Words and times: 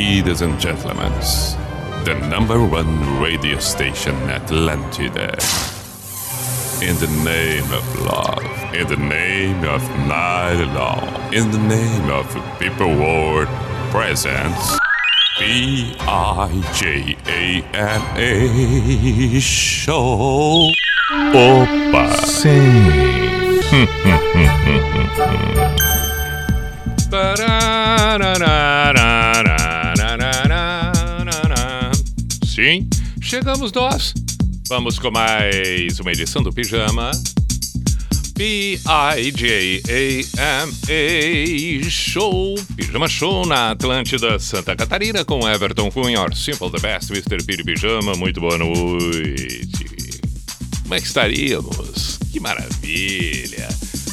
Ladies 0.00 0.40
and 0.40 0.58
gentlemen, 0.58 1.12
the 2.06 2.14
number 2.30 2.58
one 2.64 3.20
radio 3.20 3.58
station 3.58 4.14
Atlantida. 4.38 5.28
In 6.80 6.96
the 7.04 7.10
name 7.22 7.70
of 7.70 7.84
love, 8.00 8.42
in 8.74 8.86
the 8.88 8.96
name 8.96 9.62
of 9.64 9.82
night 10.08 10.64
long, 10.74 11.34
in 11.34 11.50
the 11.50 11.58
name 11.58 12.08
of 12.10 12.26
people 12.58 12.88
world 12.88 13.48
presence. 13.90 14.78
B 15.38 15.94
I 16.00 16.48
J 16.72 17.14
A 17.26 17.62
N 17.76 18.02
A 18.16 19.38
show. 19.38 20.72
Opa! 21.12 22.08
Sim. 22.24 23.20
chegamos 33.30 33.70
nós. 33.70 34.12
Vamos 34.68 34.98
com 34.98 35.08
mais 35.08 36.00
uma 36.00 36.10
edição 36.10 36.42
do 36.42 36.52
Pijama. 36.52 37.12
P-I-J-A-M-A 38.34 38.90
Show. 41.88 42.56
Pijama 42.74 43.08
Show 43.08 43.46
na 43.46 43.70
Atlântida, 43.70 44.36
Santa 44.40 44.74
Catarina, 44.74 45.24
com 45.24 45.48
Everton 45.48 45.92
Cunha, 45.92 46.26
Simple 46.34 46.72
the 46.72 46.80
Best, 46.80 47.12
Mr. 47.12 47.44
P 47.44 47.58
de 47.58 47.62
Pijama. 47.62 48.14
Muito 48.14 48.40
boa 48.40 48.58
noite. 48.58 49.84
Como 50.82 50.94
é 50.96 51.00
que 51.00 51.06
estaríamos? 51.06 52.18
Que 52.32 52.40
maravilha. 52.40 53.68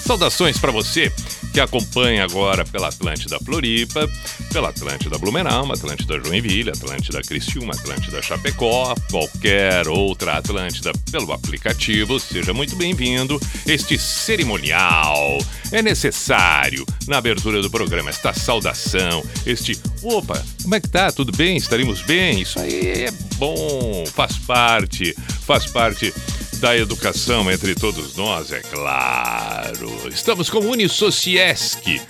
Saudações 0.05 0.59
para 0.59 0.71
você 0.71 1.11
que 1.57 1.61
acompanha 1.61 2.23
agora 2.23 2.63
pela 2.63 2.89
Atlântida 2.89 3.39
Floripa, 3.39 4.07
pela 4.53 4.69
Atlântida 4.69 5.17
Blumenau, 5.17 5.73
Atlântida 5.73 6.21
Joinville, 6.23 6.69
Atlântida 6.69 7.19
Criciúma, 7.19 7.73
Atlântida 7.73 8.21
Chapecó, 8.21 8.93
qualquer 9.09 9.87
outra 9.87 10.37
Atlântida 10.37 10.91
pelo 11.11 11.33
aplicativo, 11.33 12.19
seja 12.19 12.53
muito 12.53 12.75
bem-vindo. 12.75 13.41
Este 13.65 13.97
cerimonial 13.97 15.39
é 15.71 15.81
necessário 15.81 16.85
na 17.07 17.17
abertura 17.17 17.59
do 17.59 17.71
programa, 17.71 18.11
esta 18.11 18.33
saudação, 18.33 19.23
este 19.43 19.79
opa, 20.03 20.45
como 20.61 20.75
é 20.75 20.79
que 20.79 20.89
tá? 20.89 21.11
Tudo 21.11 21.31
bem? 21.35 21.57
Estaremos 21.57 22.03
bem? 22.03 22.39
Isso 22.39 22.59
aí 22.59 23.05
é 23.05 23.11
bom, 23.37 24.05
faz 24.13 24.37
parte, 24.37 25.15
faz 25.43 25.65
parte 25.65 26.13
da 26.57 26.75
educação 26.75 27.49
entre 27.51 27.75
todos 27.75 28.15
nós, 28.15 28.51
é 28.51 28.61
claro. 28.61 30.09
Estamos 30.09 30.49
com 30.49 30.57
Unisociesc. 30.59 32.01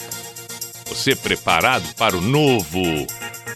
Você 0.87 1.13
preparado 1.15 1.93
para 1.95 2.17
o 2.17 2.21
novo? 2.21 2.81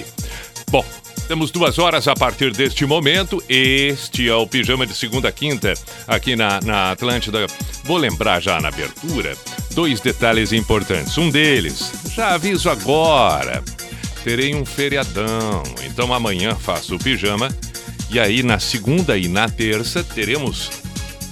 Bom, 0.69 0.86
temos 1.27 1.51
duas 1.51 1.79
horas 1.79 2.07
a 2.07 2.13
partir 2.13 2.51
deste 2.51 2.85
momento. 2.85 3.43
Este 3.49 4.29
é 4.29 4.35
o 4.35 4.47
Pijama 4.47 4.85
de 4.85 4.95
segunda 4.95 5.29
a 5.29 5.31
quinta, 5.31 5.73
aqui 6.07 6.35
na, 6.35 6.59
na 6.61 6.91
Atlântida. 6.91 7.45
Vou 7.83 7.97
lembrar 7.97 8.41
já 8.41 8.59
na 8.61 8.69
abertura 8.69 9.35
dois 9.73 9.99
detalhes 9.99 10.53
importantes. 10.53 11.17
Um 11.17 11.29
deles, 11.29 11.91
já 12.15 12.33
aviso 12.33 12.69
agora, 12.69 13.63
terei 14.23 14.55
um 14.55 14.65
feriadão, 14.65 15.63
então 15.85 16.13
amanhã 16.13 16.55
faço 16.55 16.95
o 16.95 16.99
pijama. 16.99 17.49
E 18.09 18.19
aí 18.19 18.43
na 18.43 18.59
segunda 18.59 19.17
e 19.17 19.27
na 19.27 19.49
terça 19.49 20.03
teremos 20.03 20.69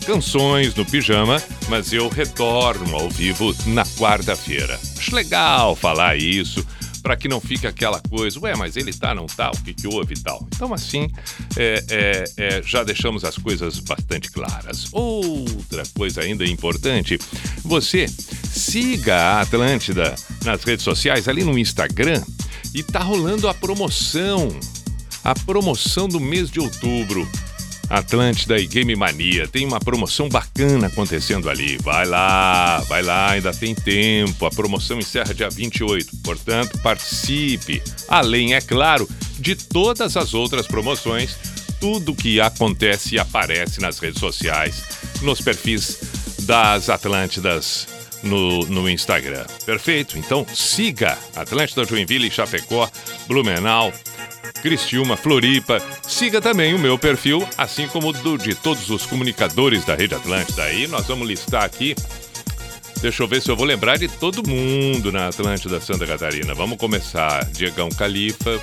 canções 0.05 0.75
no 0.75 0.85
pijama, 0.85 1.41
mas 1.69 1.93
eu 1.93 2.09
retorno 2.09 2.95
ao 2.95 3.09
vivo 3.09 3.55
na 3.67 3.85
quarta-feira. 3.85 4.79
Acho 4.97 5.15
legal 5.15 5.75
falar 5.75 6.17
isso 6.17 6.65
para 7.03 7.17
que 7.17 7.27
não 7.27 7.41
fique 7.41 7.67
aquela 7.67 7.99
coisa, 8.09 8.39
ué, 8.39 8.55
mas 8.55 8.77
ele 8.77 8.93
tá, 8.93 9.13
não 9.13 9.25
tá, 9.25 9.51
o 9.51 9.61
que, 9.61 9.73
que 9.73 9.85
houve 9.85 10.13
e 10.13 10.19
tal. 10.19 10.47
Então, 10.55 10.73
assim, 10.73 11.09
é, 11.57 11.83
é, 11.89 12.23
é, 12.37 12.61
já 12.63 12.81
deixamos 12.81 13.25
as 13.25 13.37
coisas 13.37 13.77
bastante 13.79 14.31
claras. 14.31 14.87
Outra 14.93 15.83
coisa 15.93 16.21
ainda 16.21 16.45
importante, 16.45 17.19
você 17.63 18.07
siga 18.07 19.15
a 19.15 19.41
Atlântida 19.41 20.15
nas 20.45 20.63
redes 20.63 20.85
sociais, 20.85 21.27
ali 21.27 21.43
no 21.43 21.59
Instagram, 21.59 22.23
e 22.73 22.81
tá 22.81 22.99
rolando 22.99 23.49
a 23.49 23.53
promoção, 23.53 24.47
a 25.23 25.35
promoção 25.35 26.07
do 26.07 26.21
mês 26.21 26.49
de 26.49 26.61
outubro. 26.61 27.27
Atlântida 27.89 28.57
e 28.57 28.67
Game 28.67 28.95
Mania. 28.95 29.47
Tem 29.47 29.66
uma 29.66 29.79
promoção 29.79 30.29
bacana 30.29 30.88
acontecendo 30.88 31.49
ali. 31.49 31.77
Vai 31.77 32.05
lá, 32.05 32.79
vai 32.88 33.01
lá, 33.01 33.31
ainda 33.31 33.53
tem 33.53 33.75
tempo. 33.75 34.45
A 34.45 34.49
promoção 34.49 34.99
encerra 34.99 35.33
dia 35.33 35.49
28. 35.49 36.17
Portanto, 36.23 36.77
participe. 36.81 37.81
Além, 38.07 38.53
é 38.53 38.61
claro, 38.61 39.07
de 39.39 39.55
todas 39.55 40.16
as 40.17 40.33
outras 40.33 40.67
promoções, 40.67 41.35
tudo 41.79 42.16
que 42.16 42.39
acontece 42.39 43.16
e 43.16 43.19
aparece 43.19 43.81
nas 43.81 44.00
redes 44.00 44.19
sociais, 44.19 44.83
nos 45.21 45.41
perfis 45.41 46.00
das 46.44 46.89
Atlântidas 46.89 47.88
no, 48.23 48.66
no 48.66 48.89
Instagram. 48.89 49.45
Perfeito? 49.66 50.17
Então 50.17 50.45
siga 50.53 51.17
Atlântida 51.35 51.85
Joinville, 51.85 52.31
Chapecó, 52.31 52.89
Blumenau, 53.28 53.94
Cristiúma, 54.61 55.17
Floripa. 55.17 55.81
Siga 56.07 56.41
também 56.41 56.73
o 56.73 56.79
meu 56.79 56.97
perfil, 56.97 57.47
assim 57.57 57.88
como 57.88 58.09
o 58.09 58.38
de 58.38 58.56
todos 58.56 58.89
os 58.89 59.06
comunicadores 59.06 59.83
da 59.85 59.94
Rede 59.94 60.16
Atlântida. 60.16 60.63
Aí 60.63 60.88
nós 60.88 61.06
vamos 61.06 61.28
listar 61.28 61.63
aqui. 61.63 61.95
Deixa 63.01 63.22
eu 63.22 63.28
ver 63.28 63.41
se 63.41 63.51
eu 63.51 63.56
vou 63.57 63.66
lembrar 63.66 63.97
de 63.97 64.07
todo 64.07 64.47
mundo 64.47 65.12
na 65.12 65.28
Atlântida 65.28 65.81
Santa 65.81 66.07
Catarina. 66.07 66.53
Vamos 66.53 66.78
começar. 66.78 67.44
Diegão 67.51 67.89
Califa, 67.89 68.57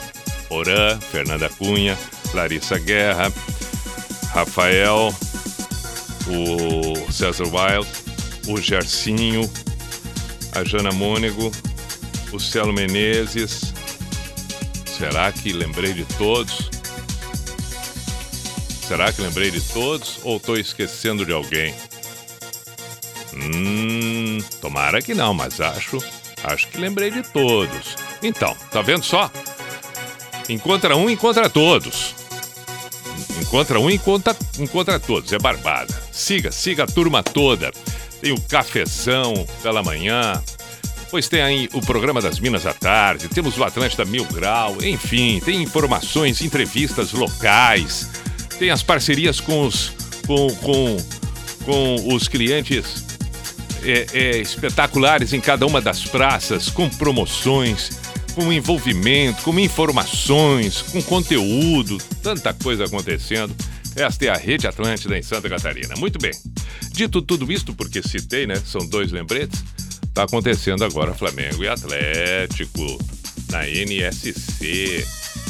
Porã, 0.48 0.98
Fernanda 0.98 1.50
Cunha, 1.50 1.96
Larissa 2.32 2.78
Guerra, 2.78 3.30
Rafael, 4.32 5.14
o 6.26 7.12
César 7.12 7.44
Wild, 7.44 7.88
o 8.46 8.60
Gercinho, 8.60 9.50
a 10.52 10.64
Jana 10.64 10.92
Mônego, 10.92 11.50
o 12.32 12.38
Celo 12.38 12.72
Menezes, 12.72 13.72
Será 15.00 15.32
que 15.32 15.50
lembrei 15.50 15.94
de 15.94 16.04
todos? 16.04 16.68
Será 18.86 19.10
que 19.10 19.22
lembrei 19.22 19.50
de 19.50 19.58
todos 19.58 20.18
ou 20.22 20.36
estou 20.36 20.58
esquecendo 20.58 21.24
de 21.24 21.32
alguém? 21.32 21.74
Hum, 23.32 24.40
tomara 24.60 25.00
que 25.00 25.14
não, 25.14 25.32
mas 25.32 25.58
acho, 25.58 25.96
acho 26.44 26.68
que 26.68 26.76
lembrei 26.76 27.10
de 27.10 27.22
todos. 27.22 27.96
Então, 28.22 28.54
tá 28.70 28.82
vendo 28.82 29.02
só? 29.02 29.30
Encontra 30.50 30.94
um, 30.94 31.08
encontra 31.08 31.48
todos. 31.48 32.14
Encontra 33.40 33.80
um, 33.80 33.88
encontra, 33.88 34.36
encontra 34.58 35.00
todos. 35.00 35.32
É 35.32 35.38
barbada. 35.38 35.98
Siga, 36.12 36.52
siga 36.52 36.84
a 36.84 36.86
turma 36.86 37.22
toda. 37.22 37.72
Tem 38.20 38.32
o 38.32 38.40
cafezão 38.40 39.46
pela 39.62 39.82
manhã, 39.82 40.42
Pois 41.10 41.28
tem 41.28 41.42
aí 41.42 41.68
o 41.72 41.80
programa 41.80 42.20
das 42.20 42.38
Minas 42.38 42.64
à 42.64 42.72
tarde, 42.72 43.26
temos 43.26 43.58
o 43.58 43.64
Atlântida 43.64 44.04
Mil 44.04 44.24
Grau, 44.26 44.76
enfim, 44.80 45.40
tem 45.44 45.60
informações, 45.60 46.40
entrevistas 46.40 47.10
locais, 47.12 48.08
tem 48.60 48.70
as 48.70 48.80
parcerias 48.80 49.40
com 49.40 49.66
os, 49.66 49.92
com, 50.24 50.46
com, 50.56 50.96
com 51.64 52.14
os 52.14 52.28
clientes 52.28 53.04
é, 53.82 54.06
é, 54.12 54.38
espetaculares 54.38 55.32
em 55.32 55.40
cada 55.40 55.66
uma 55.66 55.80
das 55.80 56.04
praças, 56.04 56.70
com 56.70 56.88
promoções, 56.88 57.90
com 58.36 58.52
envolvimento, 58.52 59.42
com 59.42 59.58
informações, 59.58 60.80
com 60.82 61.02
conteúdo, 61.02 61.98
tanta 62.22 62.54
coisa 62.54 62.84
acontecendo. 62.84 63.52
Esta 63.96 64.24
é 64.24 64.28
a 64.28 64.36
Rede 64.36 64.66
Atlântida 64.66 65.18
em 65.18 65.22
Santa 65.22 65.48
Catarina. 65.48 65.94
Muito 65.96 66.18
bem. 66.18 66.32
Dito 66.92 67.20
tudo 67.20 67.50
isto, 67.50 67.74
porque 67.74 68.02
citei, 68.02 68.46
né? 68.46 68.56
São 68.56 68.86
dois 68.86 69.10
lembretes. 69.10 69.64
Está 70.04 70.24
acontecendo 70.24 70.84
agora 70.84 71.14
Flamengo 71.14 71.62
e 71.62 71.68
Atlético 71.68 72.98
na 73.50 73.66
NSC. 73.66 75.04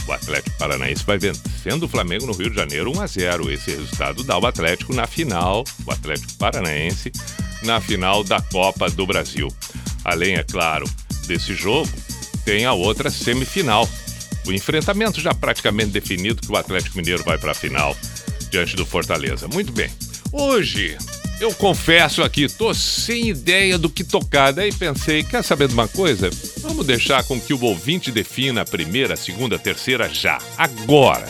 O 0.06 0.12
Atlético 0.12 0.56
Paranaense 0.58 1.04
vai 1.04 1.18
vencendo 1.18 1.84
o 1.84 1.88
Flamengo 1.88 2.26
no 2.26 2.32
Rio 2.32 2.50
de 2.50 2.56
Janeiro 2.56 2.92
1 2.96 3.00
a 3.00 3.06
0. 3.06 3.52
Esse 3.52 3.70
resultado 3.70 4.22
dá 4.24 4.38
o 4.38 4.46
Atlético 4.46 4.94
na 4.94 5.06
final, 5.06 5.64
o 5.86 5.92
Atlético 5.92 6.34
Paranaense 6.34 7.12
na 7.62 7.80
final 7.80 8.24
da 8.24 8.40
Copa 8.40 8.88
do 8.90 9.06
Brasil. 9.06 9.48
Além, 10.04 10.36
é 10.36 10.42
claro, 10.42 10.88
desse 11.26 11.54
jogo, 11.54 11.90
tem 12.44 12.64
a 12.64 12.72
outra 12.72 13.10
semifinal. 13.10 13.88
O 14.46 14.52
enfrentamento 14.52 15.20
já 15.20 15.34
praticamente 15.34 15.90
definido 15.90 16.40
que 16.40 16.50
o 16.50 16.56
Atlético 16.56 16.96
Mineiro 16.96 17.22
vai 17.22 17.38
para 17.38 17.52
a 17.52 17.54
final 17.54 17.96
diante 18.50 18.76
do 18.76 18.84
Fortaleza. 18.84 19.48
Muito 19.48 19.72
bem. 19.72 19.90
Hoje 20.32 20.96
eu 21.40 21.54
confesso 21.54 22.22
aqui, 22.22 22.48
tô 22.48 22.74
sem 22.74 23.30
ideia 23.30 23.78
do 23.78 23.88
que 23.88 24.04
tocar. 24.04 24.52
Daí 24.52 24.72
pensei, 24.72 25.24
quer 25.24 25.42
saber 25.42 25.68
de 25.68 25.74
uma 25.74 25.88
coisa? 25.88 26.28
Vamos 26.58 26.86
deixar 26.86 27.24
com 27.24 27.40
que 27.40 27.54
o 27.54 27.64
ouvinte 27.64 28.12
defina 28.12 28.60
a 28.60 28.64
primeira, 28.66 29.14
a 29.14 29.16
segunda, 29.16 29.56
a 29.56 29.58
terceira 29.58 30.08
já. 30.08 30.38
Agora. 30.58 31.26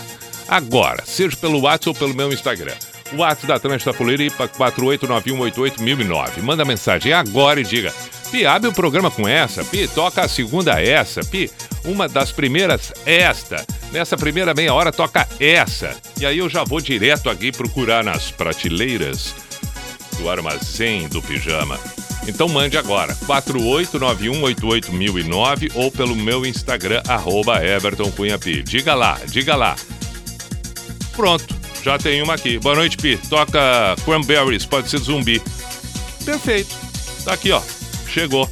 Agora. 0.49 1.05
Seja 1.07 1.37
pelo 1.37 1.61
WhatsApp 1.61 1.91
ou 1.91 1.95
pelo 1.95 2.15
meu 2.15 2.33
Instagram. 2.33 2.75
O 3.17 3.23
ato 3.23 3.47
da 3.47 3.55
Atlântida 3.57 3.93
Floripa 3.93 4.49
489188009. 4.49 6.43
Manda 6.43 6.65
mensagem 6.65 7.13
agora 7.13 7.61
e 7.61 7.65
diga: 7.65 7.95
Pi, 8.31 8.47
abre 8.47 8.69
o 8.69 8.73
programa 8.73 9.11
com 9.11 9.27
essa. 9.27 9.65
Pi, 9.65 9.89
toca 9.89 10.23
a 10.23 10.29
segunda 10.29 10.81
essa. 10.81 11.21
Pi, 11.23 11.51
uma 11.85 12.09
das 12.09 12.31
primeiras 12.31 12.93
esta. 13.05 13.67
Nessa 13.91 14.17
primeira 14.17 14.55
meia 14.55 14.73
hora 14.73 14.93
toca 14.93 15.27
essa. 15.41 15.97
E 16.19 16.25
aí 16.25 16.39
eu 16.39 16.49
já 16.49 16.63
vou 16.63 16.81
direto 16.81 17.29
aqui 17.29 17.51
procurar 17.51 18.05
nas 18.05 18.31
prateleiras 18.31 19.35
do 20.17 20.31
armazém 20.31 21.09
do 21.09 21.21
pijama. 21.21 21.77
Então 22.29 22.49
mande 22.49 22.79
agora, 22.79 23.17
4891881009 23.27 25.73
ou 25.75 25.91
pelo 25.91 26.15
meu 26.15 26.47
Instagram, 26.47 27.03
arroba 27.09 27.65
Everton 27.65 28.13
Cunha 28.13 28.39
Pi. 28.39 28.63
Diga 28.63 28.95
lá, 28.95 29.19
diga 29.27 29.57
lá. 29.57 29.75
Pronto, 31.17 31.53
já 31.83 31.99
tem 31.99 32.23
uma 32.23 32.35
aqui. 32.35 32.59
Boa 32.59 32.77
noite, 32.77 32.97
Pi. 32.97 33.19
Toca 33.29 33.97
Cranberries, 34.05 34.67
pode 34.67 34.89
ser 34.89 34.99
zumbi. 34.99 35.43
Perfeito. 36.25 36.77
Tá 37.25 37.33
aqui, 37.33 37.51
ó. 37.51 37.61
Chegou. 38.13 38.51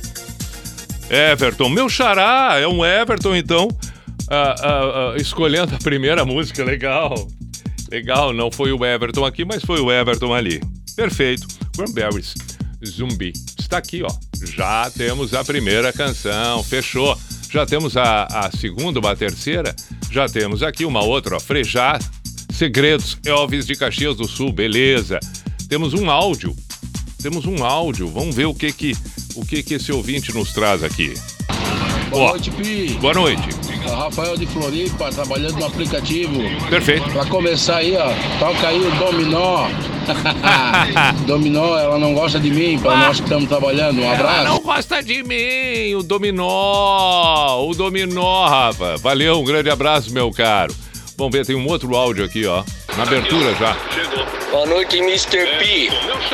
Everton, 1.10 1.68
meu 1.68 1.88
xará, 1.88 2.58
é 2.58 2.68
um 2.68 2.84
Everton, 2.84 3.34
então. 3.34 3.68
Ah, 4.30 4.54
ah, 4.60 5.12
ah, 5.14 5.16
escolhendo 5.16 5.74
a 5.74 5.78
primeira 5.78 6.24
música, 6.24 6.62
legal. 6.62 7.26
Legal, 7.90 8.32
não 8.32 8.50
foi 8.52 8.72
o 8.72 8.84
Everton 8.84 9.24
aqui, 9.24 9.44
mas 9.44 9.64
foi 9.64 9.80
o 9.80 9.90
Everton 9.90 10.32
ali. 10.32 10.60
Perfeito. 10.94 11.46
Cranberries, 11.74 12.34
Zumbi. 12.86 13.32
Está 13.58 13.78
aqui, 13.78 14.02
ó. 14.02 14.08
Já 14.44 14.90
temos 14.90 15.34
a 15.34 15.44
primeira 15.44 15.92
canção, 15.92 16.62
fechou. 16.62 17.18
Já 17.50 17.64
temos 17.64 17.96
a, 17.96 18.24
a 18.24 18.50
segunda, 18.50 19.00
uma 19.00 19.16
terceira. 19.16 19.74
Já 20.10 20.28
temos 20.28 20.62
aqui 20.62 20.84
uma 20.84 21.02
outra, 21.02 21.36
ó. 21.36 21.40
Frejá, 21.40 21.98
Segredos, 22.52 23.18
Elvis 23.24 23.66
de 23.66 23.74
Caxias 23.74 24.16
do 24.16 24.28
Sul, 24.28 24.52
beleza. 24.52 25.18
Temos 25.68 25.94
um 25.94 26.10
áudio. 26.10 26.54
Temos 27.22 27.46
um 27.46 27.64
áudio. 27.64 28.08
Vamos 28.08 28.34
ver 28.34 28.46
o 28.46 28.54
que 28.54 28.72
que, 28.72 28.96
o 29.38 29.46
que, 29.46 29.62
que 29.62 29.74
esse 29.74 29.92
ouvinte 29.92 30.34
nos 30.34 30.52
traz 30.52 30.82
aqui. 30.82 31.14
Boa 32.10 32.24
Ó, 32.24 32.28
noite, 32.30 32.50
Pi. 32.50 32.98
Boa 33.00 33.14
noite. 33.14 33.48
É 33.86 33.94
Rafael 33.94 34.36
de 34.36 34.46
Floripa, 34.46 35.10
trabalhando 35.10 35.58
no 35.58 35.66
aplicativo. 35.66 36.40
Perfeito. 36.68 37.08
Pra 37.10 37.24
começar 37.26 37.76
aí, 37.76 37.96
ó, 37.96 38.10
toca 38.38 38.68
aí 38.68 38.80
o 38.80 38.90
Dominó. 38.96 39.68
Dominó, 41.26 41.78
ela 41.78 41.98
não 41.98 42.14
gosta 42.14 42.40
de 42.40 42.50
mim, 42.50 42.78
pra 42.78 42.96
nós 42.96 43.18
que 43.18 43.24
estamos 43.24 43.48
trabalhando. 43.48 44.00
Um 44.00 44.04
Ela 44.04 44.14
abraço. 44.14 44.44
não 44.44 44.58
gosta 44.60 45.02
de 45.02 45.22
mim, 45.22 45.94
o 45.94 46.02
Dominó, 46.02 47.62
o 47.68 47.74
Dominó, 47.74 48.46
Rafa. 48.48 48.96
Valeu, 48.96 49.38
um 49.40 49.44
grande 49.44 49.70
abraço, 49.70 50.12
meu 50.12 50.30
caro. 50.32 50.74
Vamos 51.16 51.32
ver, 51.32 51.46
tem 51.46 51.54
um 51.56 51.66
outro 51.66 51.94
áudio 51.94 52.24
aqui, 52.24 52.44
ó. 52.46 52.64
Na 52.96 53.02
abertura 53.04 53.54
já. 53.54 53.76
Boa 54.50 54.64
noite, 54.66 54.96
Mr. 54.96 55.58
P. 55.58 55.90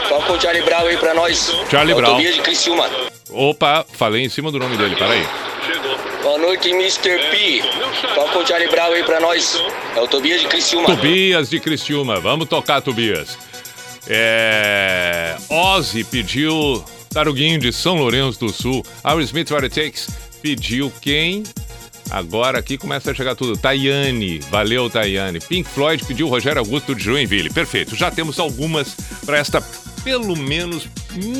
Toca 0.09 0.33
o 0.33 0.41
Charlie 0.41 0.63
Brown 0.63 0.87
aí 0.87 0.97
pra 0.97 1.15
nós. 1.15 1.53
Charlie 1.69 1.95
Brown. 1.95 2.13
Tobias 2.13 2.35
de 2.37 2.43
Criciúma. 2.43 2.89
Opa, 3.31 3.85
falei 3.93 4.25
em 4.25 4.29
cima 4.29 4.53
do 4.53 4.59
nome 4.59 4.77
dele, 4.77 4.95
peraí. 4.95 5.27
Boa 6.23 6.39
noite, 6.39 6.71
Mr. 6.71 7.19
P. 7.31 7.63
Toca 8.15 8.39
o 8.39 8.47
Charlie 8.47 8.71
Brown 8.71 8.93
aí 8.93 9.03
pra 9.03 9.19
nós. 9.19 9.61
É 9.97 10.01
o 10.01 10.07
Tobias 10.07 10.41
de 10.41 10.47
Criciúma. 10.47 10.87
Tobias 10.87 11.51
de 11.51 11.59
Criciúma, 11.59 12.21
vamos 12.21 12.49
tocar, 12.49 12.81
Tobias. 12.81 13.37
É... 14.07 15.35
Ozzy 15.49 16.05
pediu 16.05 16.85
Taruguinho 17.13 17.59
de 17.59 17.73
São 17.73 17.97
Lourenço 17.97 18.39
do 18.39 18.53
Sul. 18.53 18.85
Aerosmith 19.03 19.51
What 19.51 19.65
It 19.65 19.75
Takes 19.75 20.09
pediu 20.41 20.93
quem? 21.01 21.43
Agora 22.11 22.59
aqui 22.59 22.79
começa 22.79 23.11
a 23.11 23.15
chegar 23.15 23.35
tudo. 23.35 23.57
Tayane, 23.57 24.39
valeu 24.51 24.89
Tayane. 24.89 25.41
Pink 25.41 25.69
Floyd 25.69 26.05
pediu 26.05 26.29
Rogério 26.29 26.61
Augusto 26.61 26.95
de 26.95 27.03
Joinville. 27.03 27.51
Perfeito, 27.51 27.97
já 27.97 28.11
temos 28.11 28.39
algumas 28.39 28.95
para 29.25 29.39
esta, 29.39 29.61
pelo 30.03 30.37
menos, 30.37 30.89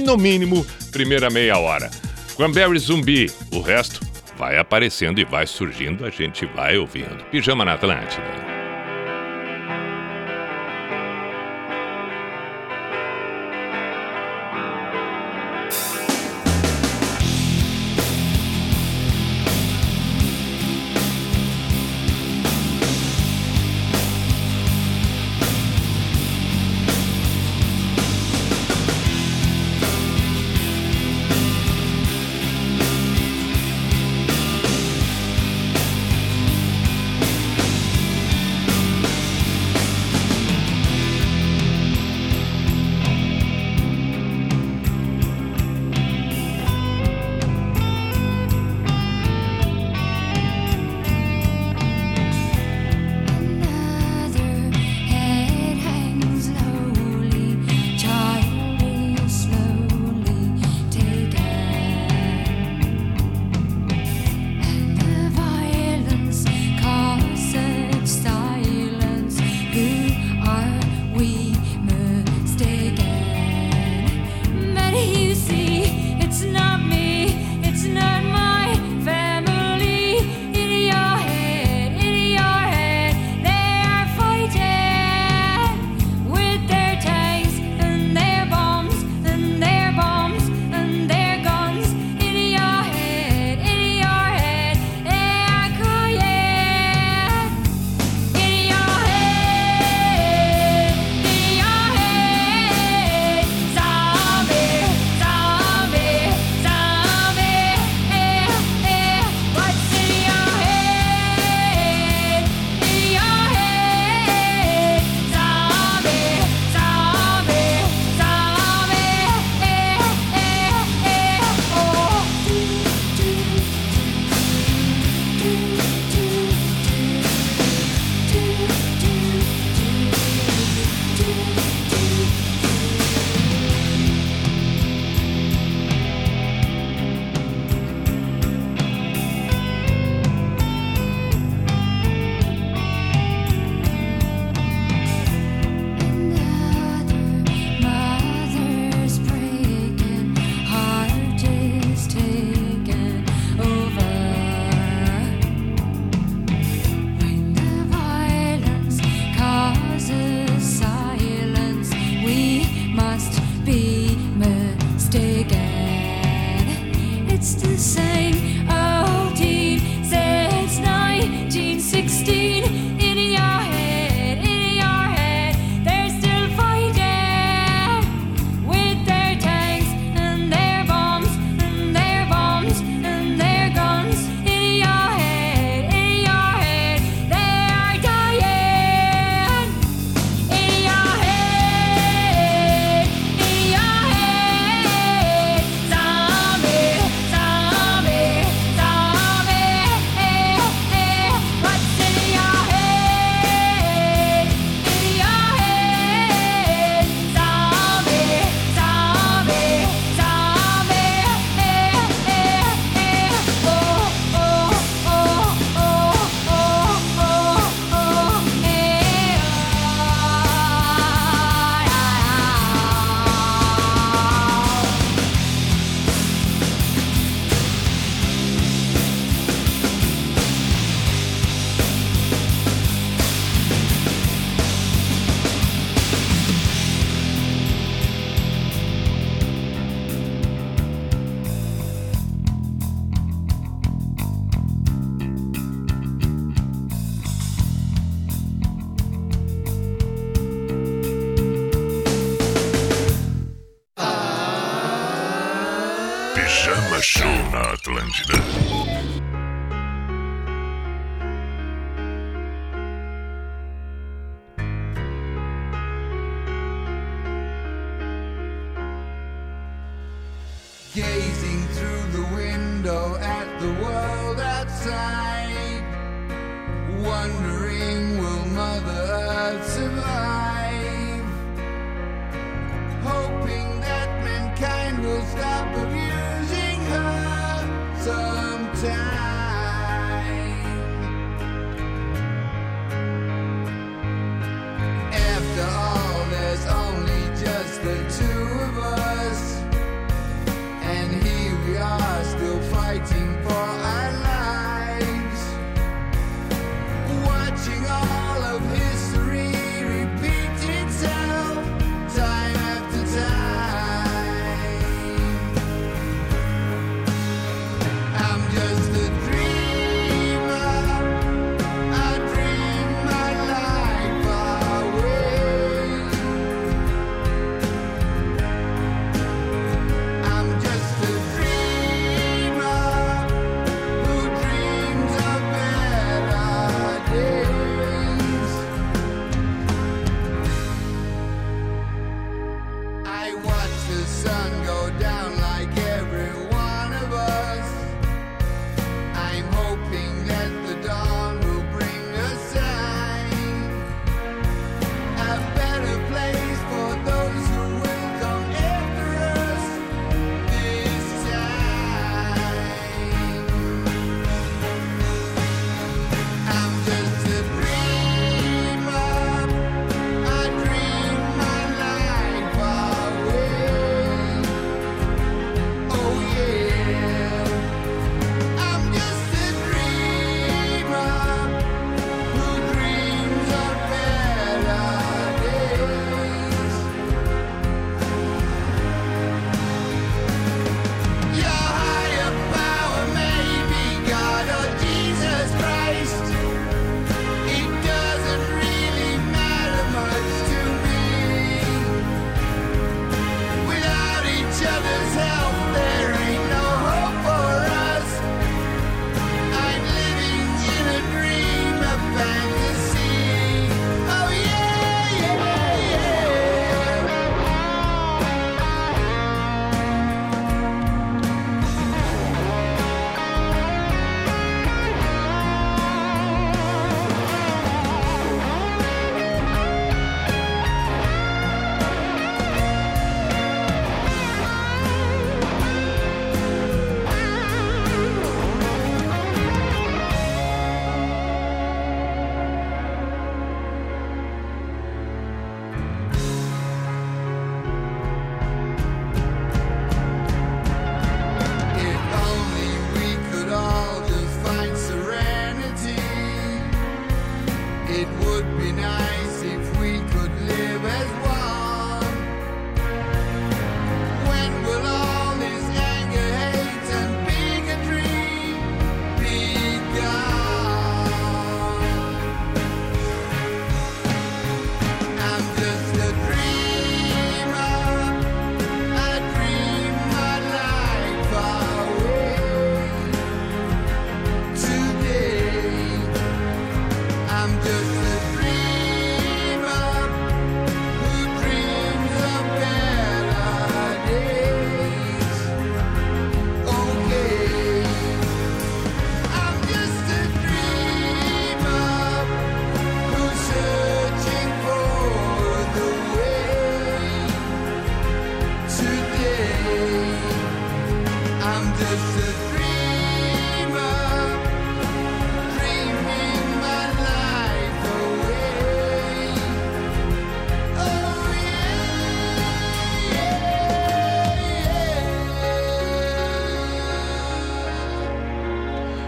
no 0.05 0.17
mínimo, 0.17 0.67
primeira 0.91 1.31
meia 1.31 1.59
hora. 1.59 1.91
Cranberry 2.37 2.79
Zumbi, 2.79 3.31
o 3.53 3.61
resto 3.61 4.01
vai 4.37 4.59
aparecendo 4.59 5.21
e 5.21 5.25
vai 5.25 5.47
surgindo, 5.47 6.05
a 6.05 6.11
gente 6.11 6.45
vai 6.47 6.77
ouvindo. 6.77 7.25
Pijama 7.31 7.65
na 7.65 7.75
Atlântida. 7.75 8.64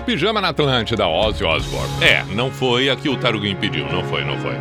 Pijama 0.06 0.40
na 0.40 0.50
Atlântida, 0.50 1.08
Ozzy 1.08 1.42
Osbourne. 1.42 1.92
É, 2.00 2.22
não 2.32 2.48
foi 2.48 2.88
aqui 2.88 3.08
o 3.08 3.16
Taruguinho 3.16 3.56
pediu, 3.56 3.86
não 3.86 4.04
foi, 4.04 4.24
não 4.24 4.38
foi. 4.38 4.54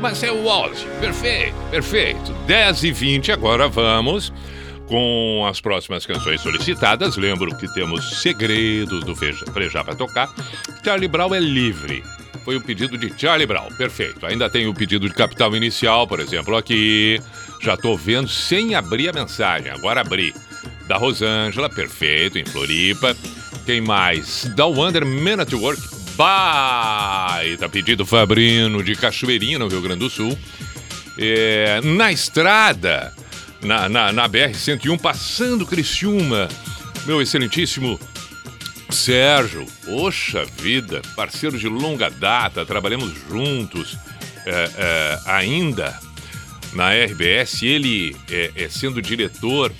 Mas 0.00 0.22
é 0.22 0.30
o 0.30 0.46
Ozzy, 0.46 0.86
perfeito, 1.00 1.56
perfeito. 1.72 2.32
10 2.46 2.84
e 2.84 2.92
20 2.92 3.32
agora 3.32 3.66
vamos 3.66 4.32
com 4.86 5.44
as 5.48 5.60
próximas 5.60 6.06
canções 6.06 6.40
solicitadas. 6.40 7.16
Lembro 7.16 7.56
que 7.56 7.66
temos 7.74 8.20
Segredos 8.20 9.02
do 9.02 9.16
Frejá 9.16 9.82
para 9.82 9.96
tocar. 9.96 10.32
Charlie 10.84 11.08
Brown 11.08 11.34
é 11.34 11.40
livre. 11.40 12.04
Foi 12.44 12.56
o 12.56 12.60
pedido 12.60 12.96
de 12.96 13.12
Charlie 13.20 13.46
Brown, 13.46 13.70
perfeito. 13.76 14.24
Ainda 14.24 14.48
tem 14.48 14.68
o 14.68 14.74
pedido 14.74 15.08
de 15.08 15.14
Capital 15.14 15.56
Inicial, 15.56 16.06
por 16.06 16.20
exemplo, 16.20 16.56
aqui. 16.56 17.20
Já 17.60 17.74
estou 17.74 17.96
vendo 17.96 18.28
sem 18.28 18.76
abrir 18.76 19.08
a 19.08 19.12
mensagem, 19.12 19.72
agora 19.72 20.00
abri. 20.00 20.32
Da 20.86 20.96
Rosângela, 20.96 21.68
perfeito, 21.68 22.38
em 22.38 22.44
Floripa. 22.44 23.16
Quem 23.64 23.80
mais? 23.80 24.50
Da 24.56 24.66
Wonder 24.66 25.04
Man 25.06 25.40
at 25.40 25.52
Work. 25.52 25.80
Baita 26.16 27.68
pedido 27.68 28.04
Fabrino 28.04 28.82
de 28.82 28.94
Cachoeirinha, 28.96 29.58
no 29.58 29.68
Rio 29.68 29.80
Grande 29.80 30.00
do 30.00 30.10
Sul. 30.10 30.36
É, 31.16 31.80
na 31.82 32.10
estrada, 32.10 33.14
na, 33.62 33.88
na, 33.88 34.12
na 34.12 34.28
BR-101, 34.28 35.00
passando 35.00 35.66
Criciúma. 35.66 36.48
Meu 37.06 37.22
excelentíssimo 37.22 37.98
Sérgio, 38.90 39.66
poxa 39.84 40.44
vida, 40.44 41.00
parceiro 41.16 41.58
de 41.58 41.66
longa 41.66 42.10
data, 42.10 42.66
trabalhamos 42.66 43.12
juntos 43.28 43.96
é, 44.44 44.70
é, 44.76 45.18
ainda 45.26 45.98
na 46.74 46.92
RBS. 46.92 47.62
Ele 47.62 48.16
é, 48.30 48.52
é 48.56 48.68
sendo 48.68 49.00
diretor, 49.00 49.72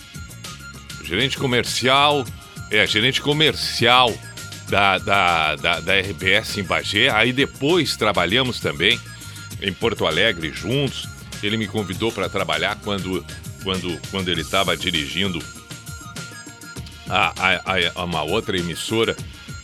gerente 1.04 1.36
comercial, 1.36 2.24
é 2.72 2.86
gerente 2.86 3.20
comercial 3.20 4.12
da, 4.68 4.96
da, 4.96 5.56
da, 5.56 5.80
da 5.80 6.00
RBS 6.00 6.56
em 6.56 6.64
Bagé. 6.64 7.10
Aí 7.10 7.32
depois 7.32 7.96
trabalhamos 7.96 8.60
também 8.60 8.98
em 9.60 9.72
Porto 9.72 10.06
Alegre 10.06 10.50
juntos. 10.50 11.06
Ele 11.42 11.56
me 11.56 11.68
convidou 11.68 12.10
para 12.10 12.28
trabalhar 12.28 12.76
quando, 12.82 13.24
quando, 13.62 14.00
quando 14.10 14.28
ele 14.30 14.40
estava 14.40 14.76
dirigindo 14.76 15.42
a, 17.08 17.34
a, 17.36 17.74
a, 17.94 18.04
uma 18.04 18.22
outra 18.22 18.56
emissora, 18.56 19.14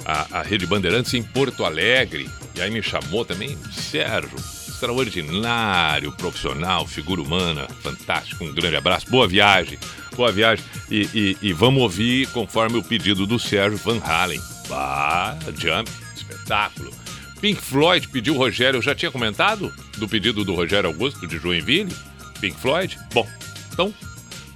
a, 0.05 0.41
a 0.41 0.43
Rede 0.43 0.67
Bandeirantes, 0.67 1.15
em 1.15 1.23
Porto 1.23 1.65
Alegre. 1.65 2.29
E 2.55 2.61
aí 2.61 2.71
me 2.71 2.83
chamou 2.83 3.25
também, 3.25 3.57
Sérgio, 3.73 4.37
extraordinário, 4.79 6.13
profissional, 6.13 6.87
figura 6.87 7.21
humana, 7.21 7.67
fantástico, 7.83 8.45
um 8.45 8.55
grande 8.55 8.77
abraço, 8.77 9.11
boa 9.11 9.27
viagem, 9.27 9.77
boa 10.17 10.31
viagem. 10.31 10.65
E, 10.89 11.37
e, 11.43 11.49
e 11.49 11.53
vamos 11.53 11.83
ouvir 11.83 12.29
conforme 12.29 12.79
o 12.79 12.83
pedido 12.83 13.27
do 13.27 13.39
Sérgio 13.39 13.77
Van 13.79 13.99
Halen. 13.99 14.41
Bah, 14.69 15.37
Jump, 15.59 15.91
espetáculo. 16.15 16.93
Pink 17.41 17.61
Floyd 17.61 18.09
pediu 18.09 18.37
Rogério, 18.37 18.79
eu 18.79 18.83
já 18.83 18.95
tinha 18.95 19.11
comentado 19.11 19.73
do 19.97 20.09
pedido 20.09 20.45
do 20.45 20.55
Rogério 20.55 20.89
Augusto 20.89 21.27
de 21.27 21.39
Joinville? 21.39 21.95
Pink 22.41 22.57
Floyd? 22.59 22.97
Bom, 23.13 23.27
então 23.73 23.93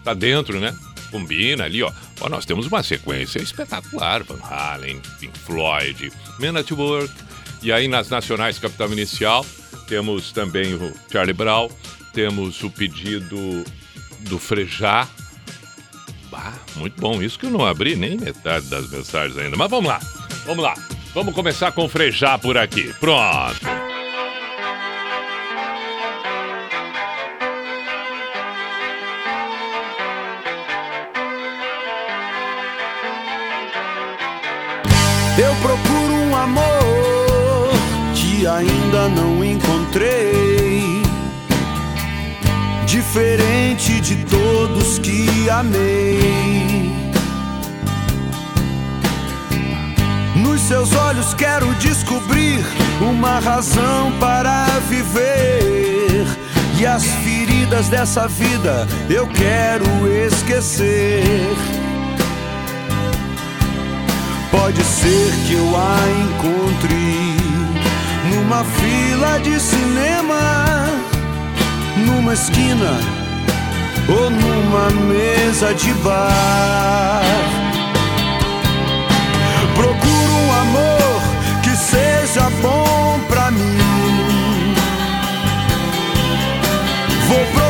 tá 0.04 0.14
dentro, 0.14 0.60
né? 0.60 0.76
Combina 1.10 1.64
ali, 1.64 1.82
ó. 1.82 1.92
ó 2.20 2.28
nós 2.28 2.46
temos 2.46 2.66
uma 2.66 2.82
sequência 2.82 3.40
espetacular: 3.40 4.22
Van 4.22 4.40
Halen, 4.42 5.00
Pink 5.20 5.38
Floyd, 5.38 6.12
Men 6.38 6.56
at 6.56 6.70
Work. 6.70 7.12
E 7.62 7.70
aí 7.70 7.86
nas 7.86 8.08
nacionais 8.08 8.58
Capital 8.58 8.90
Inicial 8.90 9.46
temos 9.92 10.32
também 10.32 10.72
o 10.72 10.90
Charlie 11.10 11.34
Brown, 11.34 11.68
temos 12.14 12.62
o 12.62 12.70
pedido 12.70 13.62
do 14.20 14.38
Frejá. 14.38 15.06
Bah, 16.30 16.54
muito 16.76 16.98
bom. 16.98 17.22
Isso 17.22 17.38
que 17.38 17.44
eu 17.44 17.50
não 17.50 17.66
abri 17.66 17.94
nem 17.94 18.16
metade 18.16 18.70
das 18.70 18.88
mensagens 18.88 19.36
ainda. 19.36 19.54
Mas 19.54 19.70
vamos 19.70 19.90
lá, 19.90 20.00
vamos 20.46 20.64
lá. 20.64 20.74
Vamos 21.12 21.34
começar 21.34 21.72
com 21.72 21.84
o 21.84 21.88
Frejá 21.90 22.38
por 22.38 22.56
aqui. 22.56 22.90
Pronto. 22.98 23.60
Eu 35.36 35.54
procuro 35.56 36.14
um 36.14 36.34
amor 36.34 37.70
que 38.14 38.46
ainda 38.46 39.08
não 39.10 39.44
encontrei. 39.44 39.71
Diferente 43.12 44.00
de 44.00 44.24
todos 44.24 44.98
que 44.98 45.50
amei. 45.50 46.90
Nos 50.34 50.62
seus 50.62 50.94
olhos 50.94 51.34
quero 51.34 51.66
descobrir 51.74 52.64
uma 53.02 53.38
razão 53.38 54.12
para 54.18 54.64
viver. 54.88 56.26
E 56.78 56.86
as 56.86 57.04
feridas 57.04 57.90
dessa 57.90 58.26
vida 58.26 58.88
eu 59.10 59.26
quero 59.26 59.84
esquecer. 60.08 61.22
Pode 64.50 64.82
ser 64.84 65.32
que 65.46 65.52
eu 65.52 65.76
a 65.76 65.98
encontre 66.24 67.21
numa 68.52 68.64
fila 68.64 69.38
de 69.40 69.58
cinema, 69.58 70.86
numa 72.04 72.34
esquina 72.34 73.00
ou 74.06 74.28
numa 74.28 74.90
mesa 74.90 75.72
de 75.74 75.94
bar. 76.04 77.22
Procuro 79.74 80.32
um 80.44 80.52
amor 80.60 81.22
que 81.62 81.74
seja 81.74 82.50
bom 82.60 83.20
pra 83.26 83.50
mim. 83.50 84.74
Vou 87.28 87.38
procurar, 87.46 87.61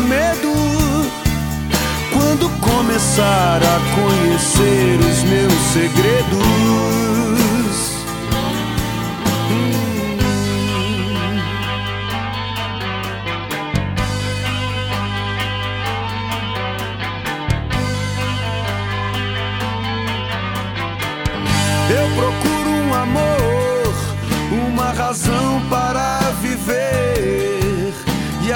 medo. 0.00 0.52
Quando 2.12 2.50
começar 2.60 3.60
a 3.62 3.80
conhecer 3.94 4.98
os 4.98 5.22
meus 5.24 5.52
segredos. 5.72 7.07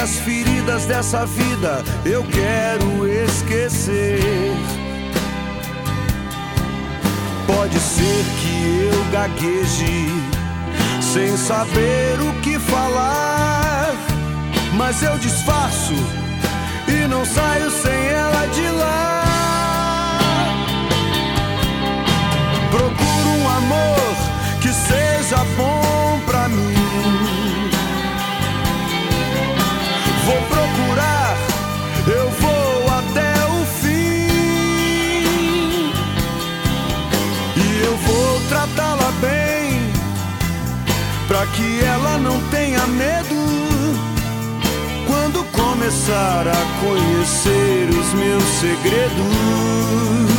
As 0.03 0.19
feridas 0.19 0.85
dessa 0.87 1.25
vida 1.25 1.85
eu 2.05 2.25
quero 2.25 3.07
esquecer. 3.07 4.19
Pode 7.47 7.79
ser 7.79 8.25
que 8.41 8.91
eu 8.93 9.05
gagueje, 9.13 10.09
sem 11.01 11.37
saber 11.37 12.21
o 12.21 12.33
que 12.41 12.59
falar. 12.59 13.95
Mas 14.75 15.01
eu 15.05 15.17
disfarço 15.19 15.95
e 16.89 17.07
não 17.07 17.25
saio 17.25 17.71
sem 17.71 18.07
ela 18.09 18.47
de 18.47 18.69
lá. 18.71 19.25
Procuro 22.73 23.29
um 23.39 23.49
amor 23.49 24.17
que 24.61 24.73
seja 24.73 25.45
bom 25.57 25.92
começar 45.83 46.47
a 46.47 46.81
conhecer 46.81 47.89
os 47.91 48.15
meus 48.15 48.45
segredos. 48.45 50.32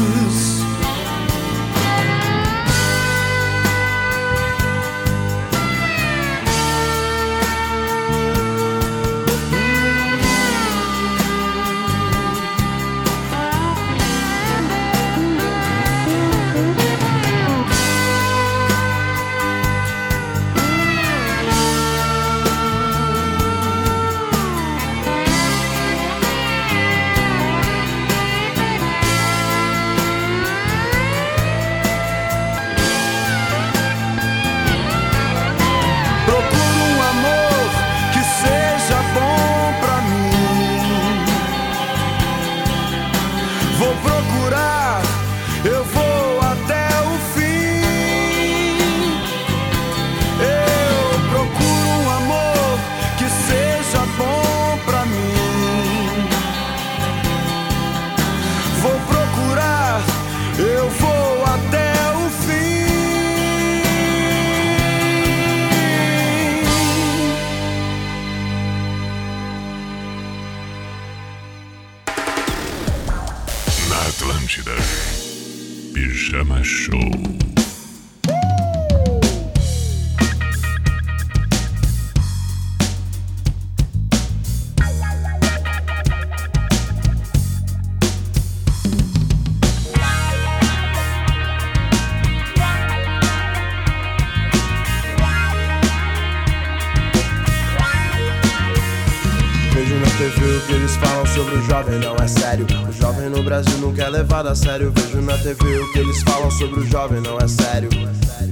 TV 100.17 100.57
o 100.57 100.61
que 100.61 100.73
eles 100.73 100.95
falam 100.95 101.25
sobre 101.25 101.55
o 101.55 101.61
jovem, 101.63 101.99
não 101.99 102.15
é 102.15 102.27
sério. 102.27 102.67
O 102.87 102.91
jovem 102.91 103.29
no 103.29 103.41
Brasil 103.41 103.77
nunca 103.79 104.03
é 104.03 104.09
levado 104.09 104.47
a 104.47 104.55
sério. 104.55 104.91
Vejo 104.95 105.21
na 105.21 105.37
TV 105.37 105.79
o 105.79 105.91
que 105.91 105.99
eles 105.99 106.21
falam 106.21 106.51
sobre 106.51 106.81
o 106.81 106.87
jovem, 106.87 107.19
não 107.19 107.37
é 107.39 107.47
sério. 107.47 107.89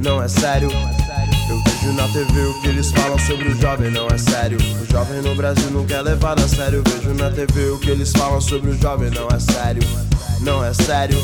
Não 0.04 0.22
é 0.22 0.28
sério. 0.28 0.70
Eu 0.72 1.62
vejo 1.64 1.94
na 1.94 2.08
TV 2.08 2.46
o 2.46 2.62
que 2.62 2.68
eles 2.68 2.92
falam 2.92 3.20
sobre 3.20 3.50
o 3.50 3.62
jovem, 3.62 3.92
não 3.92 4.08
é 4.08 4.18
sério. 4.18 4.58
O 4.82 4.92
jovem 4.92 5.22
no 5.22 5.36
Brasil 5.36 5.70
nunca 5.70 5.96
é 5.96 6.02
levado 6.02 6.44
a 6.44 6.48
sério. 6.48 6.84
Vejo 6.88 7.14
na 7.14 7.30
TV 7.30 7.70
o 7.70 7.78
que 7.78 7.92
eles 7.92 8.12
falam 8.12 8.42
sobre 8.42 8.72
o 8.72 8.82
jovem, 8.82 9.12
não 9.12 9.28
é 9.28 9.40
sério. 9.40 9.84
Não 10.42 10.66
é 10.66 10.74
sério. 10.74 11.18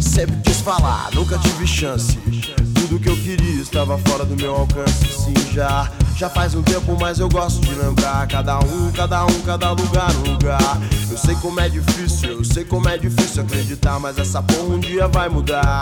Sempre 0.00 0.36
quis 0.44 0.60
falar, 0.60 1.10
nunca 1.12 1.38
tive 1.38 1.66
chance. 1.66 2.16
Tudo 2.80 3.00
que 3.00 3.08
eu 3.08 3.16
queria 3.16 3.60
estava 3.60 3.98
fora 3.98 4.24
do 4.24 4.36
meu 4.36 4.54
alcance. 4.54 5.04
Sim, 5.06 5.34
já, 5.52 5.90
já 6.16 6.30
faz 6.30 6.54
um 6.54 6.62
tempo, 6.62 6.96
mas 6.98 7.18
eu 7.18 7.28
gosto 7.28 7.60
de 7.60 7.74
lembrar. 7.74 8.26
Cada 8.28 8.60
um, 8.60 8.92
cada 8.92 9.26
um, 9.26 9.40
cada 9.42 9.72
lugar, 9.72 10.14
um 10.16 10.32
lugar. 10.32 10.80
Eu 11.10 11.18
sei 11.18 11.34
como 11.36 11.58
é 11.60 11.68
difícil, 11.68 12.30
eu 12.30 12.44
sei 12.44 12.64
como 12.64 12.88
é 12.88 12.96
difícil 12.96 13.42
acreditar, 13.42 13.98
mas 13.98 14.16
essa 14.16 14.42
porra 14.42 14.74
um 14.74 14.78
dia 14.78 15.08
vai 15.08 15.28
mudar. 15.28 15.80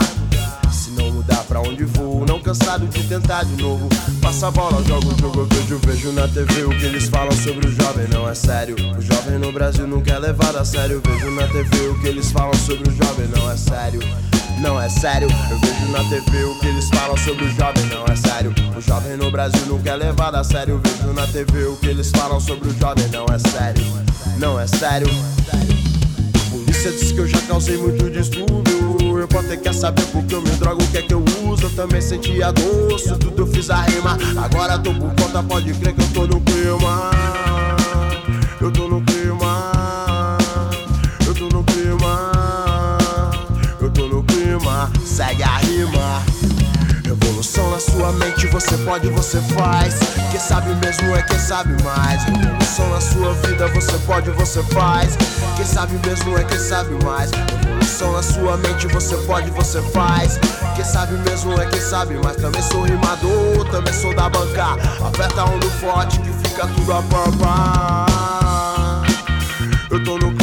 Se 0.71 0.89
não 0.91 1.11
mudar 1.11 1.43
pra 1.43 1.61
onde 1.61 1.83
vou, 1.85 2.25
não 2.25 2.39
cansado 2.41 2.87
de 2.87 3.03
tentar 3.03 3.43
de 3.43 3.61
novo. 3.61 3.87
Passa 4.21 4.47
a 4.47 4.51
bola, 4.51 4.83
jogo 4.83 5.13
o 5.13 5.17
jogo, 5.19 5.41
eu 5.41 5.45
vejo, 5.45 5.79
vejo 5.79 6.11
na 6.11 6.27
TV 6.27 6.63
o 6.63 6.69
que 6.69 6.85
eles 6.85 7.07
falam 7.07 7.31
sobre 7.31 7.67
o 7.67 7.71
jovem, 7.71 8.07
não 8.09 8.27
é 8.27 8.33
sério. 8.33 8.75
O 8.97 9.01
jovem 9.01 9.37
no 9.37 9.51
Brasil 9.51 9.87
nunca 9.87 10.13
é 10.13 10.19
levado 10.19 10.57
a 10.57 10.65
sério. 10.65 11.01
Vejo 11.05 11.31
na 11.31 11.47
TV 11.47 11.87
o 11.89 11.99
que 12.01 12.07
eles 12.07 12.31
falam 12.31 12.53
sobre 12.55 12.89
o 12.89 12.95
jovem, 12.95 13.27
não 13.27 13.51
é 13.51 13.55
sério. 13.55 14.01
Não 14.59 14.81
é 14.81 14.89
sério, 14.89 15.27
eu 15.51 15.59
vejo 15.59 15.91
na 15.91 16.03
TV 16.09 16.43
o 16.43 16.59
que 16.59 16.67
eles 16.67 16.89
falam 16.89 17.15
sobre 17.17 17.45
o 17.45 17.49
jovem, 17.51 17.85
não 17.85 18.05
é 18.05 18.15
sério. 18.15 18.53
O 18.75 18.81
jovem 18.81 19.15
no 19.15 19.29
Brasil 19.29 19.65
nunca 19.67 19.91
é 19.91 19.95
levado 19.95 20.35
a 20.35 20.43
sério. 20.43 20.81
Vejo 20.83 21.13
na 21.13 21.27
TV 21.27 21.65
o 21.65 21.77
que 21.77 21.87
eles 21.87 22.09
falam 22.09 22.39
sobre 22.39 22.69
o 22.69 22.79
jovem, 22.79 23.07
não 23.09 23.25
é 23.25 23.37
sério. 23.37 23.85
Não 24.39 24.59
é 24.59 24.65
sério. 24.65 25.07
Polícia 26.49 26.91
diz 26.91 27.11
que 27.11 27.19
eu 27.19 27.27
já 27.27 27.39
causei 27.41 27.77
muito 27.77 28.09
distúrbio. 28.09 29.19
Eu 29.19 29.27
posso 29.27 29.47
ter 29.47 29.57
que 29.57 29.71
saber 29.73 30.05
porque 30.07 30.33
eu 30.33 30.41
me 30.41 30.49
drogo, 30.51 30.83
o 30.83 30.87
que 30.87 30.97
é 30.97 31.01
que 31.03 31.13
eu 31.13 31.23
uso. 31.45 31.63
Eu 31.63 31.75
também 31.75 32.01
senti 32.01 32.41
a 32.41 32.51
isso 32.95 33.17
tudo 33.17 33.43
eu 33.43 33.47
fiz 33.47 33.69
a 33.69 33.81
rima. 33.83 34.17
Agora 34.43 34.79
tô 34.79 34.91
por 34.93 35.13
conta, 35.15 35.43
pode 35.43 35.71
crer 35.75 35.93
que 35.93 36.01
eu 36.01 36.07
tô 36.13 36.27
no 36.27 36.41
clima. 36.41 37.11
Eu 38.59 38.71
tô 38.71 38.87
no 38.87 39.01
clima. 39.01 39.16
Clima. 45.17 45.25
Segue 45.25 45.43
a 45.43 45.57
rima. 45.57 46.23
Revolução 47.03 47.71
na 47.71 47.79
sua 47.79 48.11
mente, 48.13 48.47
você 48.47 48.77
pode, 48.77 49.09
você 49.09 49.41
faz. 49.55 49.95
Quem 50.29 50.39
sabe 50.39 50.75
mesmo 50.75 51.15
é 51.15 51.21
quem 51.23 51.39
sabe 51.39 51.81
mais. 51.83 52.23
Revolução 52.23 52.89
na 52.89 53.01
sua 53.01 53.33
vida, 53.33 53.67
você 53.69 53.97
pode, 54.05 54.29
você 54.31 54.61
faz. 54.63 55.17
Quem 55.55 55.65
sabe 55.65 55.99
mesmo 56.05 56.37
é 56.37 56.43
quem 56.43 56.59
sabe 56.59 57.03
mais. 57.03 57.31
Revolução 57.31 58.11
na 58.11 58.21
sua 58.21 58.57
mente, 58.57 58.87
você 58.87 59.15
pode, 59.17 59.49
você 59.51 59.81
faz. 59.91 60.39
Quem 60.75 60.85
sabe 60.85 61.13
mesmo 61.29 61.53
é 61.59 61.65
quem 61.65 61.81
sabe 61.81 62.15
mais. 62.15 62.37
Também 62.37 62.61
sou 62.61 62.83
rimador, 62.83 63.65
também 63.71 63.93
sou 63.93 64.13
da 64.13 64.29
banca. 64.29 64.73
Aperta 65.05 65.45
um 65.45 65.59
do 65.59 65.69
forte 65.71 66.19
que 66.19 66.31
fica 66.47 66.67
tudo 66.67 66.93
a 66.93 67.01
pampa. 67.03 68.05
Eu 69.89 70.03
tô 70.03 70.17
no 70.17 70.36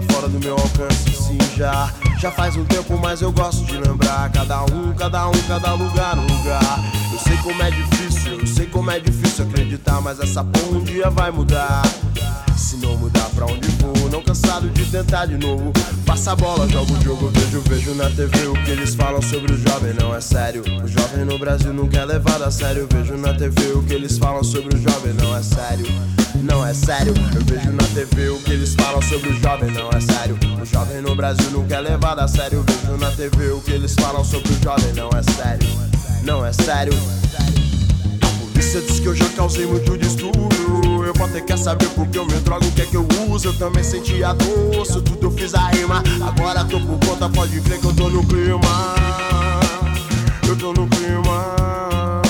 fora 0.00 0.28
do 0.28 0.38
meu 0.38 0.54
alcance. 0.54 1.10
Sim, 1.12 1.38
já, 1.56 1.92
já 2.18 2.30
faz 2.30 2.56
um 2.56 2.64
tempo, 2.64 2.96
mas 2.98 3.20
eu 3.20 3.32
gosto 3.32 3.64
de 3.64 3.76
lembrar. 3.76 4.30
Cada 4.30 4.64
um, 4.64 4.94
cada 4.94 5.28
um, 5.28 5.42
cada 5.46 5.74
lugar, 5.74 6.18
um 6.18 6.26
lugar. 6.26 6.80
Eu 7.12 7.18
sei 7.18 7.36
como 7.38 7.62
é 7.62 7.70
difícil, 7.70 8.40
eu 8.40 8.46
sei 8.46 8.66
como 8.66 8.90
é 8.90 9.00
difícil 9.00 9.44
acreditar, 9.44 10.00
mas 10.00 10.20
essa 10.20 10.42
porra 10.42 10.78
um 10.78 10.84
dia 10.84 11.10
vai 11.10 11.30
mudar. 11.30 11.82
Se 12.56 12.76
não 12.76 12.96
mudar 12.96 13.28
pra 13.34 13.46
onde 13.46 13.68
vou, 13.72 14.01
não 14.12 14.22
cansado 14.22 14.68
de 14.68 14.84
tentar 14.84 15.24
de 15.24 15.38
novo. 15.38 15.72
Passa 16.04 16.32
a 16.32 16.36
bola, 16.36 16.68
jogo 16.68 16.92
o 16.92 17.02
jogo, 17.02 17.30
vejo, 17.30 17.60
vejo 17.62 17.94
na 17.94 18.10
TV 18.10 18.46
o 18.46 18.52
que 18.64 18.70
eles 18.70 18.94
falam 18.94 19.22
sobre 19.22 19.52
o 19.52 19.56
jovem, 19.56 19.94
não 19.94 20.14
é 20.14 20.20
sério. 20.20 20.62
O 20.84 20.86
jovem 20.86 21.24
no 21.24 21.38
Brasil 21.38 21.72
nunca 21.72 21.96
é 21.96 22.04
levado 22.04 22.44
a 22.44 22.50
sério. 22.50 22.86
Vejo 22.92 23.16
na 23.16 23.32
TV 23.32 23.72
o 23.72 23.82
que 23.82 23.94
eles 23.94 24.18
falam 24.18 24.44
sobre 24.44 24.76
o 24.76 24.78
jovem, 24.78 25.14
não 25.14 25.34
é 25.34 25.42
sério. 25.42 25.86
Não 26.42 26.66
é 26.66 26.74
sério, 26.74 27.14
eu 27.34 27.40
vejo 27.44 27.72
na 27.72 27.84
TV 27.94 28.28
o 28.28 28.38
que 28.40 28.50
eles 28.50 28.74
falam 28.74 29.00
sobre 29.00 29.30
o 29.30 29.40
jovem, 29.40 29.70
não 29.70 29.88
é 29.90 30.00
sério. 30.00 30.38
O 30.60 30.66
jovem 30.66 31.00
no 31.00 31.14
Brasil 31.16 31.50
nunca 31.50 31.76
é 31.76 31.80
levado 31.80 32.18
a 32.18 32.28
sério. 32.28 32.64
Vejo 32.66 32.98
na 32.98 33.10
TV 33.12 33.50
o 33.52 33.60
que 33.60 33.70
eles 33.70 33.94
falam 33.94 34.22
sobre 34.24 34.52
o 34.52 34.62
jovem, 34.62 34.92
não 34.92 35.08
é 35.10 35.22
sério. 35.22 35.68
Não 36.22 36.44
é 36.44 36.52
sério. 36.52 36.92
A 38.20 38.26
polícia 38.26 38.82
diz 38.82 39.00
que 39.00 39.06
eu 39.06 39.14
já 39.14 39.28
causei 39.30 39.64
muito 39.64 39.96
distúrbio. 39.96 40.71
Eu 41.12 41.18
posso 41.18 41.32
ter 41.34 41.42
que 41.42 41.54
saber 41.58 41.90
porque 41.90 42.18
eu 42.18 42.24
me 42.24 42.32
drogo, 42.40 42.64
o 42.64 42.72
que 42.72 42.80
é 42.80 42.86
que 42.86 42.94
eu 42.94 43.06
uso. 43.28 43.48
Eu 43.48 43.58
também 43.58 43.84
senti 43.84 44.24
a 44.24 44.32
dor, 44.32 44.86
tudo 44.86 45.26
eu 45.26 45.30
fiz 45.30 45.54
a 45.54 45.68
rima. 45.68 46.02
Agora 46.26 46.64
tô 46.64 46.80
por 46.80 46.98
conta, 47.06 47.28
pode 47.28 47.60
crer 47.60 47.78
que 47.78 47.84
eu 47.84 47.94
tô 47.94 48.08
no 48.08 48.24
clima. 48.24 48.94
Eu 50.48 50.56
tô 50.56 50.72
no 50.72 50.88
clima. 50.88 52.22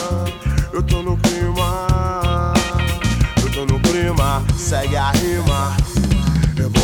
Eu 0.72 0.82
tô 0.82 1.00
no 1.00 1.16
clima. 1.16 2.54
Eu 3.40 3.52
tô 3.52 3.66
no 3.72 3.78
clima. 3.78 4.42
Segue 4.58 4.96
a. 4.96 5.11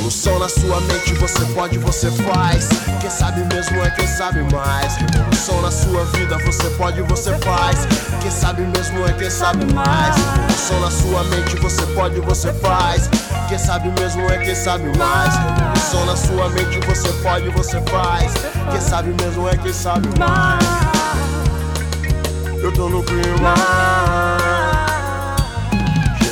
Revolução 0.09 0.38
na 0.38 0.49
sua 0.49 0.81
mente, 0.81 1.12
você 1.16 1.44
pode, 1.53 1.77
você 1.77 2.11
faz. 2.11 2.66
Quem 2.99 3.11
sabe 3.11 3.44
mesmo 3.55 3.77
é 3.77 3.90
quem 3.90 4.07
sabe 4.07 4.40
mais. 4.55 4.97
Revolução 4.97 5.61
na 5.61 5.71
sua 5.71 6.03
vida, 6.07 6.38
você 6.47 6.71
pode, 6.79 7.03
você 7.03 7.38
faz. 7.40 7.87
Quem 8.23 8.31
sabe 8.31 8.62
mesmo 8.62 9.07
é 9.07 9.12
quem 9.12 9.29
sabe 9.29 9.71
mais. 9.75 10.16
Revolução 10.16 10.81
na 10.81 10.90
sua 10.90 11.25
mente, 11.25 11.57
você 11.57 11.87
pode, 11.88 12.21
você 12.21 12.55
faz. 12.55 13.11
Quem 13.51 13.59
sabe 13.59 13.92
mesmo 14.01 14.23
é 14.31 14.38
quem 14.38 14.55
sabe 14.55 14.97
mais. 14.97 15.35
Revolução 15.37 16.07
na 16.07 16.16
sua 16.16 16.49
mente, 16.49 16.81
você 16.87 17.12
pode, 17.23 17.51
você 17.51 17.79
faz. 17.83 18.33
Quem 18.71 18.81
sabe 18.81 19.14
mesmo 19.23 19.47
é 19.47 19.59
quem 19.59 19.75
sabe 19.75 20.09
mais. 20.18 20.64
Eu 22.62 22.73
tô 22.73 22.88
no 22.88 23.03
clima. 23.03 24.78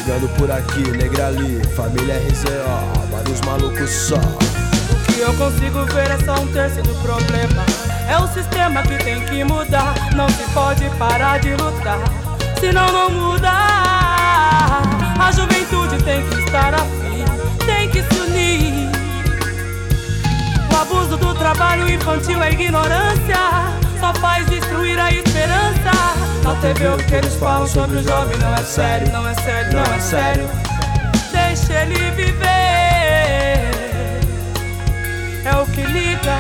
Chegando 0.07 0.29
por 0.37 0.49
aqui, 0.53 0.89
negra 0.93 1.27
ali, 1.27 1.61
família 1.75 2.19
RZO, 2.19 3.11
vários 3.11 3.41
malucos 3.41 3.91
só. 3.91 4.15
O 4.15 5.13
que 5.13 5.19
eu 5.19 5.35
consigo 5.35 5.85
ver 5.87 6.13
é 6.13 6.19
só 6.25 6.41
um 6.41 6.47
terço 6.53 6.81
do 6.81 6.95
problema. 7.03 7.65
É 8.09 8.17
o 8.17 8.29
sistema 8.29 8.83
que 8.83 8.97
tem 9.03 9.21
que 9.23 9.43
mudar. 9.43 9.97
Não 10.15 10.29
se 10.29 10.45
pode 10.55 10.89
parar 10.91 11.41
de 11.41 11.51
lutar, 11.57 11.99
senão 12.61 12.87
não 12.93 13.11
muda. 13.11 13.51
A 13.51 15.33
juventude 15.35 16.01
tem 16.05 16.25
que 16.29 16.39
estar 16.39 16.73
afim, 16.73 17.25
tem 17.67 17.91
que 17.91 18.01
se 18.05 18.21
unir. 18.21 18.89
O 20.73 20.77
abuso 20.83 21.17
do 21.17 21.35
trabalho 21.35 21.91
infantil 21.91 22.41
é 22.45 22.53
ignorância. 22.53 23.41
Só 23.99 24.15
faz 24.21 24.47
destruir 24.47 25.01
a 25.01 25.11
esperança. 25.11 25.66
Na 26.47 26.55
TV 26.61 26.87
o 26.87 26.97
que 26.97 27.15
eles 27.17 27.35
falam 27.35 27.67
sobre 27.67 27.97
o 27.97 28.03
jovem 28.05 28.39
não 28.39 28.55
é 28.55 28.63
sério, 28.63 29.13
não 29.13 29.29
é 29.29 29.35
sério, 29.35 29.73
não 29.73 29.83
é 29.83 29.99
sério. 29.99 30.49
Deixa 31.33 31.73
ele 31.83 32.11
viver. 32.13 32.47
É 35.45 35.57
o 35.61 35.67
que 35.67 35.83
liga. 35.83 36.37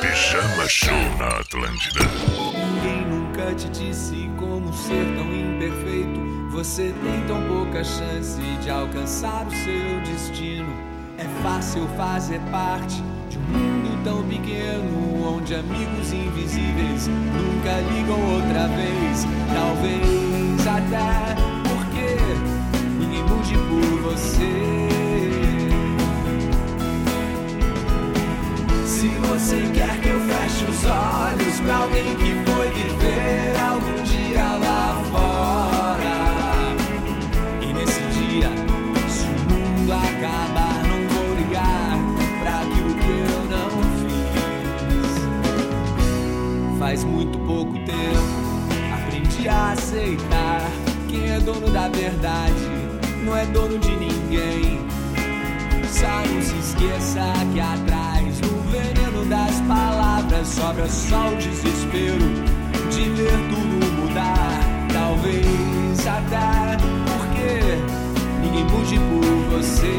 Pijama 0.00 0.68
Show 0.70 1.18
na 1.18 1.26
Atlântida. 1.26 2.00
Ninguém 2.56 3.04
nunca 3.04 3.54
te 3.56 3.68
disse 3.68 4.30
como 4.38 4.72
ser 4.72 5.04
tão 5.18 5.30
imperfeito. 5.34 6.48
Você 6.52 6.94
tem 7.02 7.26
tão 7.26 7.42
pouca 7.46 7.84
chance 7.84 8.40
de 8.62 8.70
alcançar 8.70 9.46
o 9.46 9.50
seu 9.50 10.00
destino. 10.00 10.72
É 11.18 11.42
fácil 11.42 11.86
fazer 11.98 12.40
parte 12.50 13.02
tão 14.04 14.22
pequeno, 14.22 15.36
onde 15.36 15.54
amigos 15.54 16.12
invisíveis 16.12 17.08
nunca 17.08 17.80
ligam 17.92 18.20
outra 18.34 18.68
vez. 18.68 19.26
Talvez 19.52 20.66
até 20.66 21.34
porque 21.68 22.16
ninguém 22.98 23.22
mude 23.24 23.54
por 23.54 24.10
você. 24.10 24.88
Se 28.86 29.08
você 29.08 29.70
quer 29.74 30.00
que 30.00 30.08
eu 30.08 30.20
feche 30.20 30.64
os 30.64 30.84
olhos 30.84 31.60
pra 31.60 31.76
alguém 31.76 32.14
que 32.16 32.50
foi 32.50 32.68
viver 32.70 33.56
algum 33.60 34.02
dia 34.02 34.42
lá 34.42 34.99
Faz 46.90 47.04
muito 47.04 47.38
pouco 47.46 47.72
tempo, 47.84 48.18
aprendi 48.92 49.48
a 49.48 49.70
aceitar. 49.70 50.68
Quem 51.08 51.30
é 51.30 51.38
dono 51.38 51.70
da 51.70 51.88
verdade 51.88 52.66
não 53.24 53.36
é 53.36 53.46
dono 53.46 53.78
de 53.78 53.90
ninguém. 53.90 54.80
Só 55.88 56.08
não 56.08 56.42
se 56.42 56.58
esqueça 56.58 57.32
que 57.54 57.60
atrás 57.60 58.40
do 58.40 58.48
veneno 58.72 59.24
das 59.26 59.60
palavras 59.68 60.48
sobra 60.48 60.88
só 60.88 61.28
o 61.28 61.36
desespero 61.36 62.28
de 62.90 63.08
ver 63.10 63.38
tudo 63.50 63.86
mudar. 64.00 64.60
Talvez 64.92 66.06
até 66.08 66.76
porque 67.06 67.78
ninguém 68.42 68.64
mude 68.64 68.98
por 68.98 69.58
você. 69.58 69.94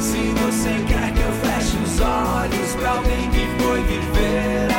Se 0.00 0.32
você 0.40 0.84
quer 0.86 1.12
que 1.12 1.21
olhos 2.00 2.74
pra 2.76 2.90
alguém 2.90 3.30
que 3.30 3.62
foi 3.62 3.82
viver 3.82 4.72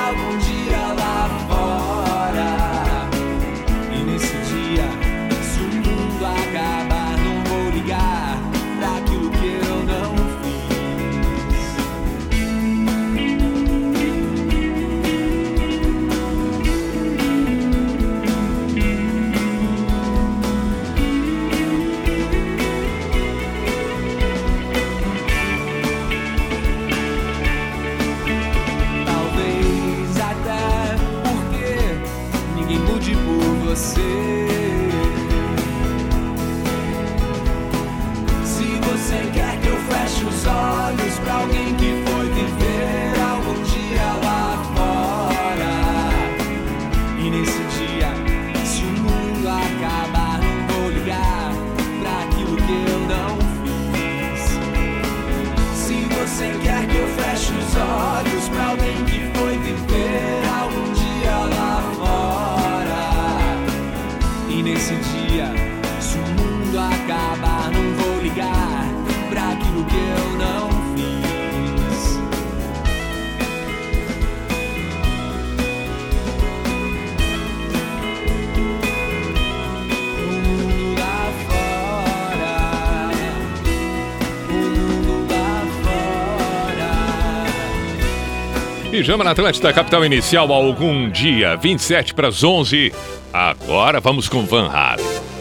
Pijama 89.03 89.25
na 89.25 89.31
Atlântida, 89.31 89.73
capital 89.73 90.05
inicial, 90.05 90.49
algum 90.49 91.09
dia, 91.09 91.57
27 91.57 92.13
para 92.13 92.29
as 92.29 92.41
11. 92.41 92.93
Agora 93.33 93.99
vamos 93.99 94.29
com 94.29 94.45
Van 94.45 94.69
Halen. 94.69 95.32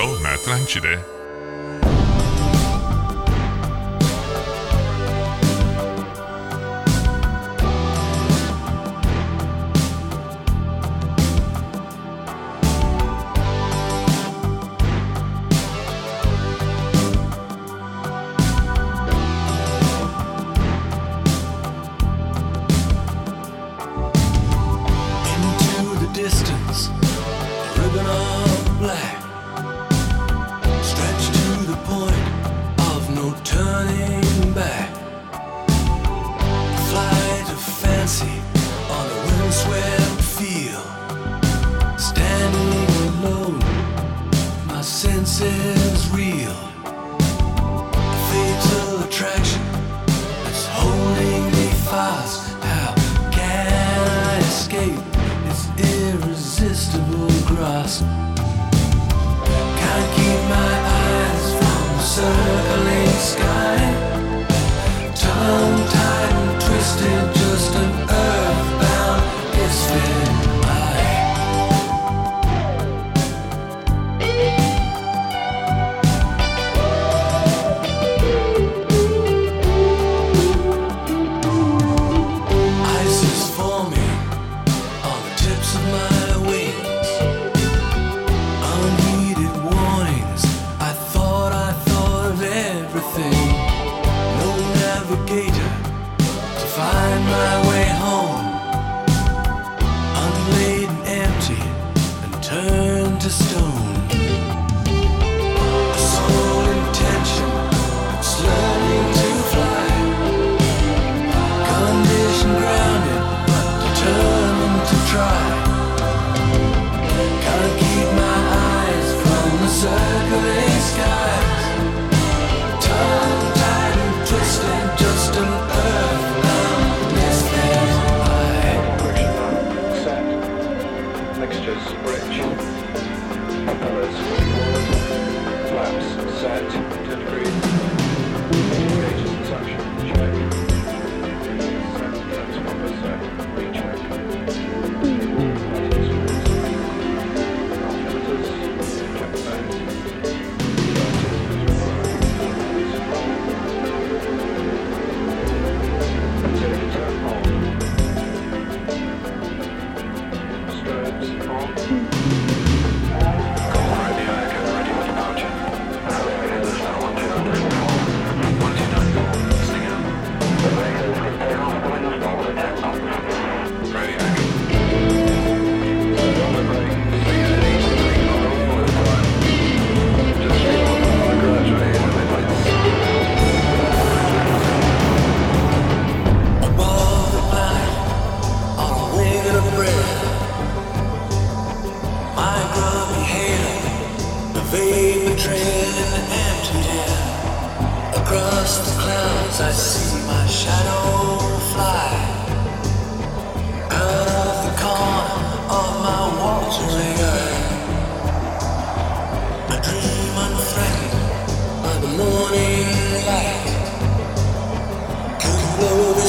Show 0.00 0.18
na 0.20 0.32
Atlântida. 0.32 1.19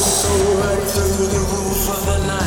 soared 0.02 0.84
through 0.90 1.28
the 1.28 1.40
roof 1.40 1.90
of 1.90 2.06
the 2.06 2.28
night. 2.28 2.41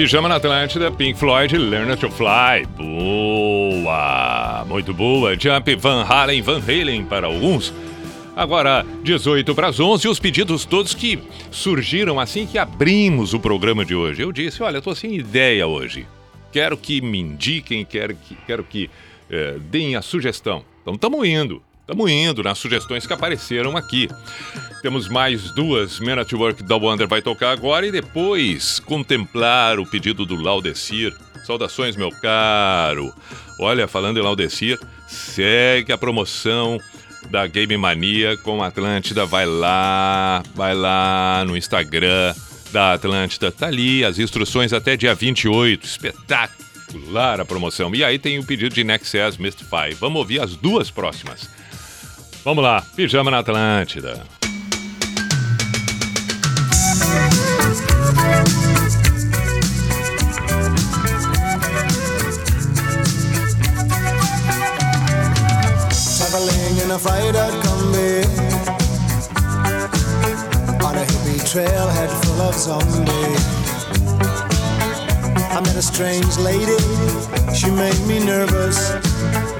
Pijama 0.00 0.30
na 0.30 0.36
Atlântida, 0.36 0.90
Pink 0.90 1.18
Floyd, 1.18 1.58
Learn 1.58 1.94
to 1.94 2.10
Fly. 2.10 2.64
Boa! 2.74 4.64
Muito 4.66 4.94
boa. 4.94 5.38
Jump, 5.38 5.76
Van 5.76 6.06
Halen, 6.08 6.40
Van 6.40 6.58
Halen 6.58 7.04
para 7.04 7.26
alguns. 7.26 7.70
Agora, 8.34 8.82
18 9.02 9.54
para 9.54 9.66
as 9.68 9.78
11, 9.78 10.08
os 10.08 10.18
pedidos 10.18 10.64
todos 10.64 10.94
que 10.94 11.18
surgiram 11.50 12.18
assim 12.18 12.46
que 12.46 12.56
abrimos 12.56 13.34
o 13.34 13.38
programa 13.38 13.84
de 13.84 13.94
hoje. 13.94 14.22
Eu 14.22 14.32
disse, 14.32 14.62
olha, 14.62 14.76
eu 14.76 14.78
estou 14.78 14.94
sem 14.94 15.14
ideia 15.16 15.66
hoje. 15.66 16.06
Quero 16.50 16.78
que 16.78 17.02
me 17.02 17.18
indiquem, 17.18 17.84
quero 17.84 18.14
que, 18.14 18.34
quero 18.46 18.64
que 18.64 18.88
é, 19.28 19.58
deem 19.58 19.96
a 19.96 20.00
sugestão. 20.00 20.64
Então, 20.80 20.94
estamos 20.94 21.28
indo. 21.28 21.62
Estamos 21.90 22.08
indo 22.08 22.40
né? 22.44 22.50
nas 22.50 22.58
sugestões 22.58 23.04
que 23.04 23.12
apareceram 23.12 23.76
aqui. 23.76 24.08
Temos 24.80 25.08
mais 25.08 25.50
duas. 25.50 25.98
Men 25.98 26.20
at 26.20 26.32
Work 26.32 26.62
da 26.62 26.76
Wonder 26.76 27.08
vai 27.08 27.20
tocar 27.20 27.50
agora 27.50 27.84
e 27.84 27.90
depois 27.90 28.78
contemplar 28.78 29.80
o 29.80 29.84
pedido 29.84 30.24
do 30.24 30.36
Laudecir. 30.36 31.12
Saudações, 31.44 31.96
meu 31.96 32.10
caro. 32.10 33.12
Olha, 33.58 33.88
falando 33.88 34.20
em 34.20 34.22
Laudecir, 34.22 34.78
segue 35.08 35.92
a 35.92 35.98
promoção 35.98 36.78
da 37.28 37.44
Game 37.48 37.76
Mania 37.76 38.36
com 38.36 38.62
Atlântida. 38.62 39.26
Vai 39.26 39.46
lá, 39.46 40.44
vai 40.54 40.74
lá 40.74 41.44
no 41.44 41.56
Instagram 41.56 42.32
da 42.70 42.92
Atlântida. 42.92 43.50
Tá 43.50 43.66
ali 43.66 44.04
as 44.04 44.20
instruções 44.20 44.72
até 44.72 44.96
dia 44.96 45.12
28. 45.12 45.84
Espetacular 45.84 47.40
a 47.40 47.44
promoção. 47.44 47.92
E 47.96 48.04
aí 48.04 48.16
tem 48.16 48.38
o 48.38 48.46
pedido 48.46 48.72
de 48.72 48.84
Nexus 48.84 49.36
Mystify. 49.38 49.92
Vamos 49.98 50.20
ouvir 50.20 50.40
as 50.40 50.54
duas 50.54 50.88
próximas. 50.88 51.58
Vamos 52.42 52.64
lá, 52.64 52.82
Pijama 52.96 53.30
na 53.30 53.40
Atlântida. 53.40 54.22
Traveling 66.16 66.78
in 66.82 66.90
a 66.90 66.98
freighter 66.98 67.50
combi 67.60 68.24
on 70.82 70.96
a 70.96 71.04
hippie 71.04 71.40
trailhead 71.44 72.10
full 72.24 72.40
of 72.40 72.54
zombies. 72.54 73.44
I 75.50 75.60
met 75.60 75.76
a 75.76 75.82
strange 75.82 76.38
lady, 76.38 76.78
she 77.54 77.70
made 77.70 78.00
me 78.06 78.24
nervous. 78.24 79.59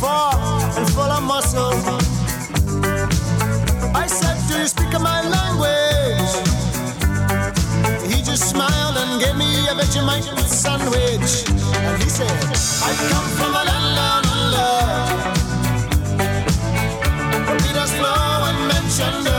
Four 0.00 0.30
and 0.78 0.88
full 0.94 1.10
of 1.18 1.22
muscle. 1.22 1.74
I 3.94 4.06
said, 4.06 4.36
Do 4.48 4.54
you 4.58 4.66
speak 4.66 4.92
my 5.00 5.20
language? 5.36 6.32
He 8.10 8.22
just 8.22 8.50
smiled 8.50 8.96
and 8.96 9.20
gave 9.20 9.36
me 9.36 9.66
a 9.68 9.74
Vegemite 9.74 10.28
sandwich. 10.46 11.44
And 11.48 12.02
he 12.02 12.08
said, 12.08 12.30
I 12.88 12.92
come 13.10 13.28
from 13.38 13.52
a 13.60 13.62
land 13.68 13.88
down 13.98 14.24
under. 14.38 14.74
Peter's 17.62 17.92
flow 17.98 18.48
and 18.48 18.58
mentioned 18.72 19.37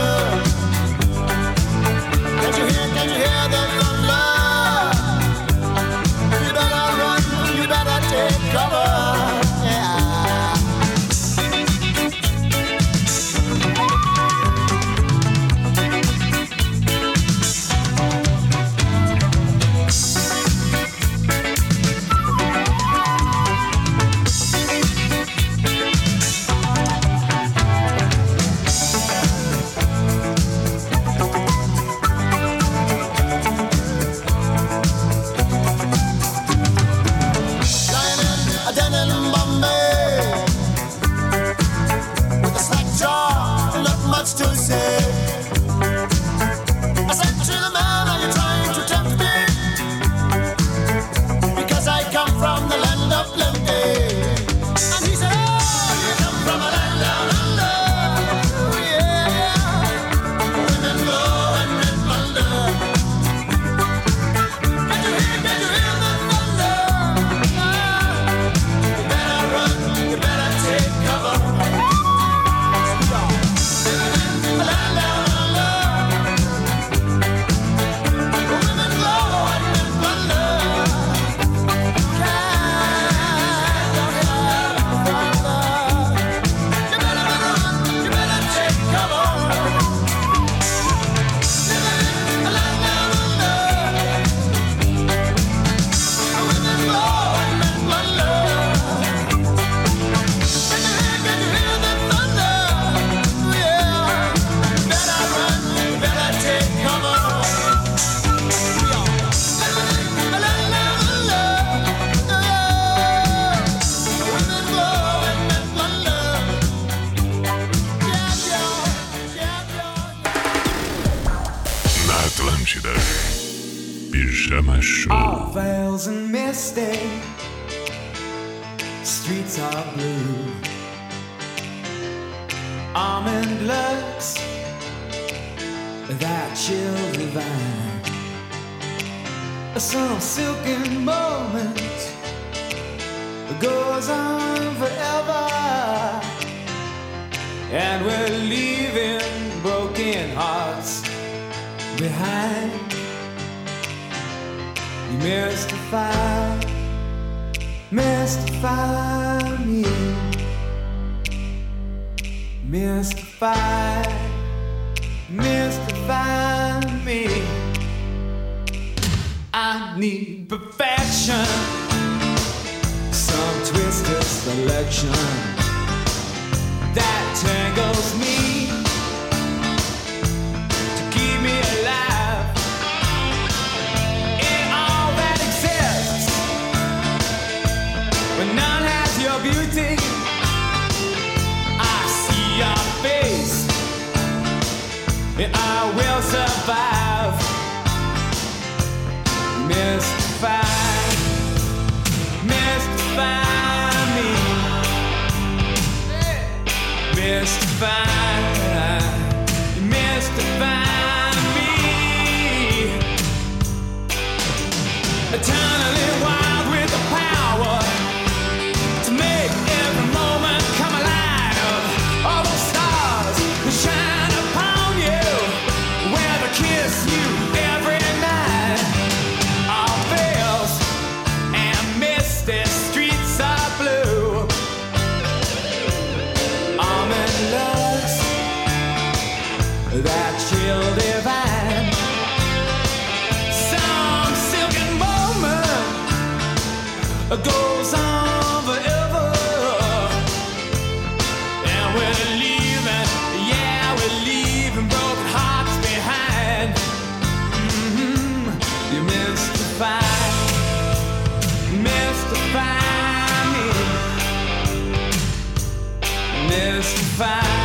mystify, 267.20 267.59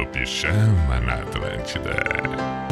do 0.00 0.06
pijama 0.06 1.00
na 1.00 1.14
Atlântida. 1.14 2.69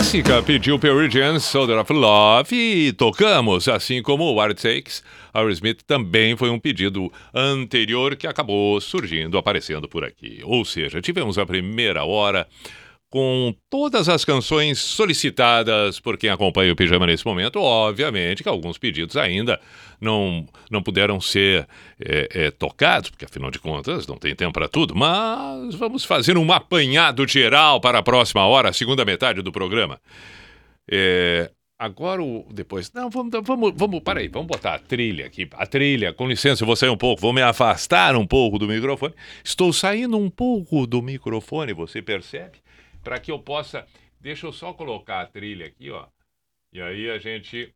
Jéssica 0.00 0.42
pediu 0.42 0.78
Pearl 0.78 1.10
Jam, 1.10 1.38
Soldier 1.38 1.78
of 1.78 1.92
Love 1.92 2.56
e 2.56 2.90
tocamos, 2.90 3.68
assim 3.68 4.00
como 4.00 4.24
o 4.24 4.40
It 4.40 4.54
Takes. 4.60 5.04
Aerosmith 5.32 5.82
também 5.86 6.34
foi 6.38 6.48
um 6.48 6.58
pedido 6.58 7.12
anterior 7.34 8.16
que 8.16 8.26
acabou 8.26 8.80
surgindo, 8.80 9.36
aparecendo 9.36 9.86
por 9.86 10.02
aqui. 10.02 10.40
Ou 10.42 10.64
seja, 10.64 11.02
tivemos 11.02 11.36
a 11.36 11.44
primeira 11.44 12.02
hora 12.02 12.48
com 13.10 13.52
todas 13.68 14.08
as 14.08 14.24
canções 14.24 14.78
solicitadas 14.78 15.98
por 15.98 16.16
quem 16.16 16.30
acompanha 16.30 16.72
o 16.72 16.76
Pijama 16.76 17.08
nesse 17.08 17.26
momento. 17.26 17.58
Obviamente 17.60 18.44
que 18.44 18.48
alguns 18.48 18.78
pedidos 18.78 19.16
ainda 19.16 19.60
não, 20.00 20.46
não 20.70 20.80
puderam 20.80 21.20
ser 21.20 21.66
é, 22.00 22.28
é, 22.32 22.50
tocados, 22.52 23.10
porque 23.10 23.24
afinal 23.24 23.50
de 23.50 23.58
contas 23.58 24.06
não 24.06 24.16
tem 24.16 24.34
tempo 24.36 24.52
para 24.52 24.68
tudo, 24.68 24.94
mas 24.94 25.74
vamos 25.74 26.04
fazer 26.04 26.38
um 26.38 26.52
apanhado 26.52 27.26
geral 27.26 27.80
para 27.80 27.98
a 27.98 28.02
próxima 28.02 28.46
hora, 28.46 28.68
a 28.68 28.72
segunda 28.72 29.04
metade 29.04 29.42
do 29.42 29.50
programa. 29.50 30.00
É, 30.88 31.50
agora, 31.76 32.22
o, 32.22 32.46
depois. 32.52 32.92
Não, 32.92 33.10
vamos, 33.10 33.32
vamos, 33.42 33.72
vamos. 33.74 34.00
Para 34.00 34.20
aí, 34.20 34.28
vamos 34.28 34.46
botar 34.46 34.74
a 34.74 34.78
trilha 34.78 35.26
aqui. 35.26 35.48
A 35.54 35.66
trilha, 35.66 36.12
com 36.12 36.28
licença, 36.28 36.62
eu 36.62 36.66
vou 36.66 36.76
sair 36.76 36.90
um 36.90 36.96
pouco, 36.96 37.20
vou 37.20 37.32
me 37.32 37.42
afastar 37.42 38.14
um 38.14 38.26
pouco 38.26 38.56
do 38.56 38.68
microfone. 38.68 39.14
Estou 39.42 39.72
saindo 39.72 40.16
um 40.16 40.30
pouco 40.30 40.86
do 40.86 41.02
microfone, 41.02 41.72
você 41.72 42.00
percebe? 42.00 42.58
Para 43.02 43.18
que 43.18 43.30
eu 43.30 43.38
possa. 43.38 43.86
Deixa 44.20 44.46
eu 44.46 44.52
só 44.52 44.72
colocar 44.72 45.20
a 45.20 45.26
trilha 45.26 45.66
aqui, 45.66 45.90
ó. 45.90 46.06
E 46.72 46.80
aí 46.80 47.10
a 47.10 47.18
gente. 47.18 47.74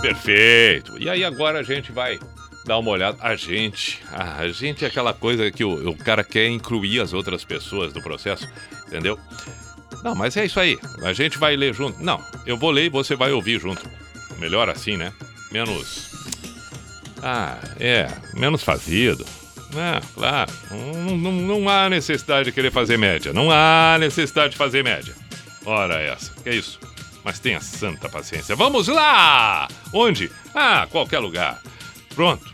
Perfeito! 0.00 0.98
E 0.98 1.08
aí 1.08 1.24
agora 1.24 1.60
a 1.60 1.62
gente 1.62 1.92
vai 1.92 2.18
dar 2.64 2.78
uma 2.78 2.90
olhada. 2.90 3.18
A 3.20 3.36
gente. 3.36 4.02
A 4.10 4.48
gente 4.48 4.84
é 4.84 4.88
aquela 4.88 5.12
coisa 5.12 5.50
que 5.50 5.64
o, 5.64 5.90
o 5.90 5.96
cara 5.96 6.24
quer 6.24 6.48
incluir 6.48 7.00
as 7.00 7.12
outras 7.12 7.44
pessoas 7.44 7.92
no 7.92 8.02
processo, 8.02 8.48
entendeu? 8.86 9.18
Não, 10.02 10.14
mas 10.14 10.36
é 10.36 10.44
isso 10.44 10.60
aí. 10.60 10.78
A 11.02 11.12
gente 11.12 11.38
vai 11.38 11.56
ler 11.56 11.74
junto. 11.74 12.02
Não, 12.02 12.22
eu 12.46 12.56
vou 12.56 12.70
ler 12.70 12.86
e 12.86 12.90
você 12.90 13.14
vai 13.14 13.32
ouvir 13.32 13.60
junto. 13.60 13.88
Melhor 14.38 14.68
assim, 14.68 14.96
né? 14.96 15.12
Menos. 15.50 16.10
Ah, 17.22 17.58
é. 17.80 18.08
Menos 18.34 18.62
fazido. 18.62 19.24
É, 19.76 20.00
claro. 20.14 20.52
Não, 20.70 21.16
não, 21.16 21.32
não 21.32 21.68
há 21.68 21.88
necessidade 21.90 22.46
de 22.46 22.52
querer 22.52 22.72
fazer 22.72 22.96
média. 22.96 23.32
Não 23.32 23.50
há 23.50 23.96
necessidade 24.00 24.52
de 24.52 24.56
fazer 24.56 24.82
média. 24.82 25.14
Ora 25.64 26.00
essa. 26.00 26.32
Que 26.42 26.50
é 26.50 26.54
isso? 26.54 26.80
Mas 27.22 27.38
tenha 27.38 27.60
santa 27.60 28.08
paciência. 28.08 28.56
Vamos 28.56 28.88
lá! 28.88 29.68
Onde? 29.92 30.30
Ah, 30.54 30.86
qualquer 30.90 31.18
lugar. 31.18 31.60
Pronto. 32.14 32.46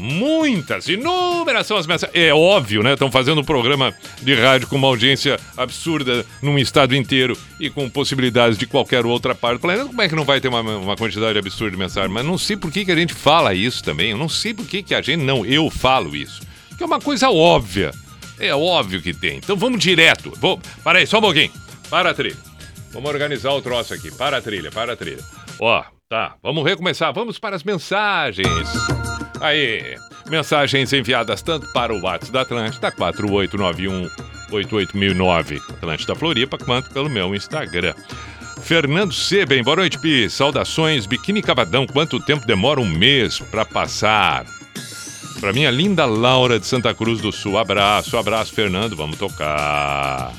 Muitas, 0.00 0.88
inúmeras 0.88 1.66
são 1.66 1.76
as 1.76 1.86
mensagens. 1.86 2.18
É 2.18 2.32
óbvio, 2.32 2.82
né? 2.82 2.94
Estão 2.94 3.12
fazendo 3.12 3.42
um 3.42 3.44
programa 3.44 3.94
de 4.22 4.34
rádio 4.34 4.66
com 4.66 4.76
uma 4.76 4.88
audiência 4.88 5.38
absurda 5.54 6.24
num 6.40 6.58
estado 6.58 6.96
inteiro 6.96 7.36
e 7.60 7.68
com 7.68 7.88
possibilidades 7.90 8.56
de 8.56 8.66
qualquer 8.66 9.04
outra 9.04 9.34
parte 9.34 9.58
do 9.58 9.60
planeta. 9.60 9.84
Como 9.84 10.00
é 10.00 10.08
que 10.08 10.16
não 10.16 10.24
vai 10.24 10.40
ter 10.40 10.48
uma, 10.48 10.62
uma 10.62 10.96
quantidade 10.96 11.38
absurda 11.38 11.72
de 11.72 11.76
mensagens? 11.76 12.10
Mas 12.10 12.24
não 12.24 12.38
sei 12.38 12.56
por 12.56 12.72
que, 12.72 12.86
que 12.86 12.92
a 12.92 12.96
gente 12.96 13.12
fala 13.12 13.52
isso 13.52 13.84
também. 13.84 14.12
Eu 14.12 14.16
não 14.16 14.28
sei 14.28 14.54
por 14.54 14.66
que, 14.66 14.82
que 14.82 14.94
a 14.94 15.02
gente. 15.02 15.22
Não, 15.22 15.44
eu 15.44 15.68
falo 15.68 16.16
isso. 16.16 16.40
Que 16.78 16.82
é 16.82 16.86
uma 16.86 16.98
coisa 16.98 17.28
óbvia. 17.28 17.90
É 18.38 18.54
óbvio 18.54 19.02
que 19.02 19.12
tem. 19.12 19.36
Então 19.36 19.54
vamos 19.54 19.78
direto. 19.80 20.32
Vou... 20.40 20.58
Para 20.82 21.00
aí, 21.00 21.06
só 21.06 21.18
um 21.18 21.22
pouquinho. 21.22 21.52
Para 21.90 22.10
a 22.10 22.14
trilha. 22.14 22.38
Vamos 22.90 23.10
organizar 23.10 23.52
o 23.52 23.60
troço 23.60 23.92
aqui. 23.92 24.10
Para 24.10 24.38
a 24.38 24.40
trilha, 24.40 24.70
para 24.70 24.94
a 24.94 24.96
trilha. 24.96 25.22
Ó, 25.58 25.84
tá. 26.10 26.34
Vamos 26.42 26.62
recomeçar. 26.64 27.14
Vamos 27.14 27.38
para 27.38 27.54
as 27.54 27.62
mensagens. 27.62 28.68
Aí, 29.40 29.96
mensagens 30.28 30.92
enviadas 30.92 31.40
tanto 31.40 31.72
para 31.72 31.94
o 31.94 32.02
WhatsApp 32.02 32.32
da 32.32 32.40
Atlântida, 32.42 32.90
4891-88009, 32.92 35.62
Atlântida 35.70 36.16
Floripa, 36.16 36.58
quanto 36.58 36.90
pelo 36.90 37.08
meu 37.08 37.34
Instagram. 37.34 37.94
Fernando 38.60 39.14
Seben, 39.14 39.62
boa 39.62 39.76
noite, 39.76 39.98
Pi. 40.00 40.28
Saudações, 40.28 41.06
Biquíni 41.06 41.40
Cavadão. 41.40 41.86
Quanto 41.86 42.20
tempo 42.20 42.44
demora 42.44 42.80
um 42.80 42.88
mês 42.88 43.38
para 43.38 43.64
passar? 43.64 44.44
Para 45.40 45.52
minha 45.52 45.70
linda 45.70 46.04
Laura 46.04 46.58
de 46.58 46.66
Santa 46.66 46.92
Cruz 46.92 47.20
do 47.20 47.30
Sul. 47.32 47.56
Abraço, 47.56 48.18
abraço, 48.18 48.52
Fernando. 48.52 48.96
Vamos 48.96 49.16
tocar. 49.16 50.32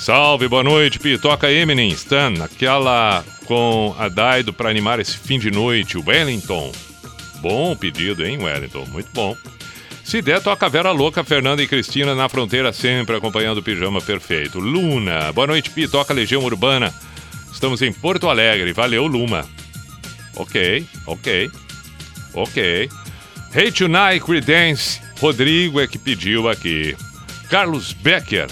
Salve, 0.00 0.48
boa 0.48 0.62
noite, 0.64 0.98
Pi. 0.98 1.18
Toca 1.18 1.52
Eminem, 1.52 1.90
Stan, 1.90 2.32
aquela 2.42 3.22
com 3.44 3.94
a 3.98 4.08
Daido 4.08 4.50
pra 4.50 4.70
animar 4.70 4.98
esse 4.98 5.18
fim 5.18 5.38
de 5.38 5.50
noite, 5.50 5.98
Wellington. 5.98 6.72
Bom 7.42 7.76
pedido, 7.76 8.24
hein, 8.24 8.38
Wellington? 8.42 8.86
Muito 8.86 9.10
bom. 9.12 9.36
Se 10.02 10.22
der, 10.22 10.40
toca 10.40 10.70
Vera 10.70 10.90
Louca, 10.90 11.22
Fernanda 11.22 11.62
e 11.62 11.66
Cristina 11.66 12.14
na 12.14 12.30
fronteira, 12.30 12.72
sempre 12.72 13.14
acompanhando 13.14 13.58
o 13.58 13.62
Pijama 13.62 14.00
Perfeito. 14.00 14.58
Luna, 14.58 15.32
boa 15.32 15.48
noite, 15.48 15.68
Pi. 15.68 15.86
Toca 15.86 16.14
Legião 16.14 16.42
Urbana. 16.42 16.94
Estamos 17.52 17.82
em 17.82 17.92
Porto 17.92 18.30
Alegre. 18.30 18.72
Valeu, 18.72 19.06
Luma. 19.06 19.44
Ok, 20.34 20.86
ok, 21.06 21.50
ok. 22.32 22.88
Hey 23.54 23.70
Tonight, 23.70 24.24
Creedence. 24.24 24.98
Rodrigo 25.20 25.78
é 25.78 25.86
que 25.86 25.98
pediu 25.98 26.48
aqui. 26.48 26.96
Carlos 27.50 27.92
Becker. 27.92 28.48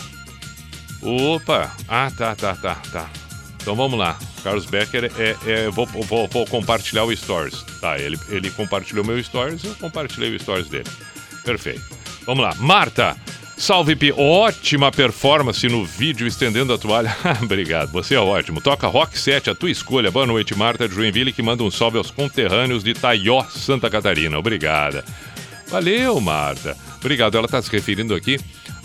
Opa. 1.02 1.74
Ah, 1.86 2.10
tá, 2.16 2.34
tá, 2.34 2.54
tá, 2.54 2.74
tá. 2.92 3.10
Então 3.60 3.76
vamos 3.76 3.98
lá. 3.98 4.18
Carlos 4.42 4.66
Becker 4.66 5.10
é. 5.18 5.36
é 5.46 5.70
vou, 5.70 5.86
vou, 5.86 6.26
vou 6.28 6.46
compartilhar 6.46 7.04
o 7.04 7.14
Stories. 7.14 7.62
Tá, 7.80 7.98
ele, 7.98 8.18
ele 8.28 8.50
compartilhou 8.50 9.04
meu 9.04 9.22
Stories, 9.22 9.62
eu 9.64 9.74
compartilhei 9.74 10.34
o 10.34 10.40
Stories 10.40 10.68
dele. 10.68 10.88
Perfeito. 11.44 11.82
Vamos 12.26 12.44
lá. 12.44 12.54
Marta. 12.56 13.16
Salve, 13.56 13.96
Pi. 13.96 14.12
Ótima 14.12 14.92
performance 14.92 15.66
no 15.68 15.84
vídeo 15.84 16.28
estendendo 16.28 16.72
a 16.72 16.78
toalha. 16.78 17.14
Obrigado, 17.42 17.90
você 17.90 18.14
é 18.14 18.20
ótimo. 18.20 18.60
Toca 18.60 18.86
Rock 18.86 19.18
7, 19.18 19.50
a 19.50 19.54
tua 19.54 19.70
escolha. 19.70 20.12
Boa 20.12 20.26
noite, 20.26 20.54
Marta 20.54 20.88
de 20.88 20.94
Joinville, 20.94 21.32
que 21.32 21.42
manda 21.42 21.64
um 21.64 21.70
salve 21.70 21.98
aos 21.98 22.10
conterrâneos 22.10 22.84
de 22.84 22.94
Taió, 22.94 23.42
Santa 23.50 23.90
Catarina. 23.90 24.38
Obrigada. 24.38 25.04
Valeu, 25.66 26.20
Marta. 26.20 26.76
Obrigado. 27.00 27.36
Ela 27.36 27.46
está 27.46 27.60
se 27.60 27.70
referindo 27.70 28.14
aqui 28.14 28.38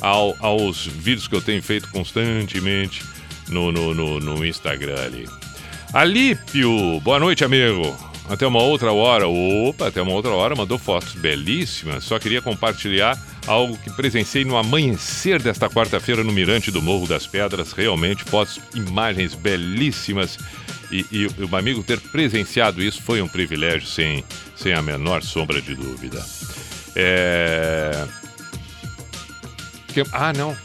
ao- 0.04 0.36
aos 0.39 0.86
vídeos 0.86 1.28
que 1.28 1.36
eu 1.36 1.41
tenho 1.41 1.64
feito 1.64 1.88
constantemente 1.89 3.04
no, 3.49 3.72
no, 3.72 3.93
no, 3.95 4.20
no 4.20 4.45
Instagram 4.45 5.01
ali. 5.04 5.28
Alípio, 5.93 6.99
boa 7.01 7.20
noite, 7.20 7.43
amigo. 7.43 7.95
Até 8.30 8.47
uma 8.47 8.62
outra 8.62 8.91
hora. 8.91 9.28
Opa, 9.28 9.88
até 9.88 10.01
uma 10.01 10.12
outra 10.14 10.32
hora. 10.32 10.56
Mandou 10.56 10.78
fotos 10.80 11.14
belíssimas. 11.14 12.04
Só 12.04 12.18
queria 12.18 12.41
compartilhar 12.41 13.18
algo 13.45 13.78
que 13.78 13.91
presenciei 13.91 14.45
no 14.45 14.56
amanhecer 14.58 15.41
desta 15.41 15.70
quarta-feira 15.70 16.24
no 16.24 16.32
Mirante 16.32 16.72
do 16.72 16.82
Morro 16.82 17.06
das 17.06 17.28
Pedras. 17.28 17.74
Realmente, 17.74 18.24
fotos, 18.24 18.60
imagens 18.74 19.36
belíssimas. 19.36 20.38
E, 20.91 21.06
e 21.12 21.28
o 21.43 21.56
amigo 21.56 21.84
ter 21.84 21.99
presenciado 21.99 22.82
isso 22.82 23.01
foi 23.01 23.22
um 23.22 23.28
privilégio, 23.28 23.88
sem, 23.88 24.24
sem 24.56 24.74
a 24.74 24.82
menor 24.82 25.22
sombra 25.22 25.62
de 25.62 25.76
dúvida. 25.76 26.24
É. 26.95 28.08
Ah, 30.12 30.34
não. 30.34 30.56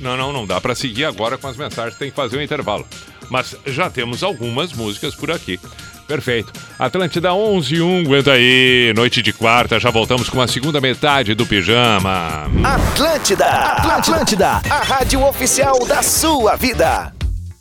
Não, 0.00 0.16
não, 0.16 0.32
não 0.32 0.46
dá 0.46 0.60
para 0.60 0.74
seguir 0.74 1.04
agora 1.04 1.36
com 1.36 1.48
as 1.48 1.56
mensagens, 1.56 1.96
tem 1.96 2.10
que 2.10 2.16
fazer 2.16 2.38
um 2.38 2.42
intervalo. 2.42 2.86
Mas 3.28 3.56
já 3.66 3.90
temos 3.90 4.22
algumas 4.22 4.72
músicas 4.72 5.14
por 5.14 5.30
aqui. 5.30 5.58
Perfeito. 6.06 6.52
Atlântida 6.78 7.34
11 7.34 7.82
1, 7.82 8.00
aguenta 8.00 8.32
aí. 8.32 8.94
Noite 8.96 9.20
de 9.20 9.32
quarta, 9.32 9.78
já 9.78 9.90
voltamos 9.90 10.30
com 10.30 10.40
a 10.40 10.48
segunda 10.48 10.80
metade 10.80 11.34
do 11.34 11.44
pijama. 11.44 12.46
Atlântida, 12.64 13.46
Atlântida, 13.46 14.62
a 14.70 14.82
rádio 14.82 15.22
oficial 15.26 15.78
da 15.86 16.02
sua 16.02 16.56
vida. 16.56 17.12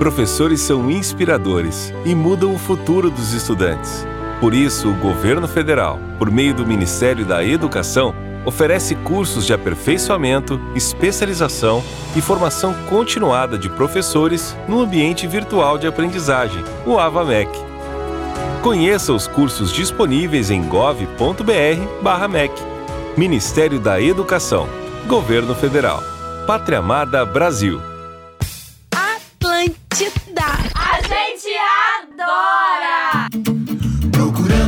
Professores 0.00 0.62
são 0.62 0.90
inspiradores 0.90 1.92
e 2.06 2.14
mudam 2.14 2.54
o 2.54 2.58
futuro 2.58 3.10
dos 3.10 3.34
estudantes. 3.34 4.06
Por 4.40 4.54
isso, 4.54 4.88
o 4.88 4.94
governo 4.94 5.46
federal, 5.46 5.98
por 6.18 6.30
meio 6.30 6.54
do 6.54 6.66
Ministério 6.66 7.22
da 7.26 7.44
Educação, 7.44 8.14
oferece 8.46 8.94
cursos 8.94 9.44
de 9.44 9.52
aperfeiçoamento, 9.52 10.58
especialização 10.74 11.84
e 12.16 12.22
formação 12.22 12.72
continuada 12.88 13.58
de 13.58 13.68
professores 13.68 14.56
no 14.66 14.80
ambiente 14.80 15.26
virtual 15.26 15.76
de 15.76 15.86
aprendizagem, 15.86 16.64
o 16.86 16.98
AVAMEC. 16.98 17.50
Conheça 18.62 19.12
os 19.12 19.26
cursos 19.26 19.70
disponíveis 19.70 20.50
em 20.50 20.62
gov.br/mec. 20.62 22.54
Ministério 23.18 23.78
da 23.78 24.00
Educação, 24.00 24.66
Governo 25.06 25.54
Federal, 25.54 26.02
Pátria 26.46 26.78
Amada 26.78 27.22
Brasil. 27.26 27.89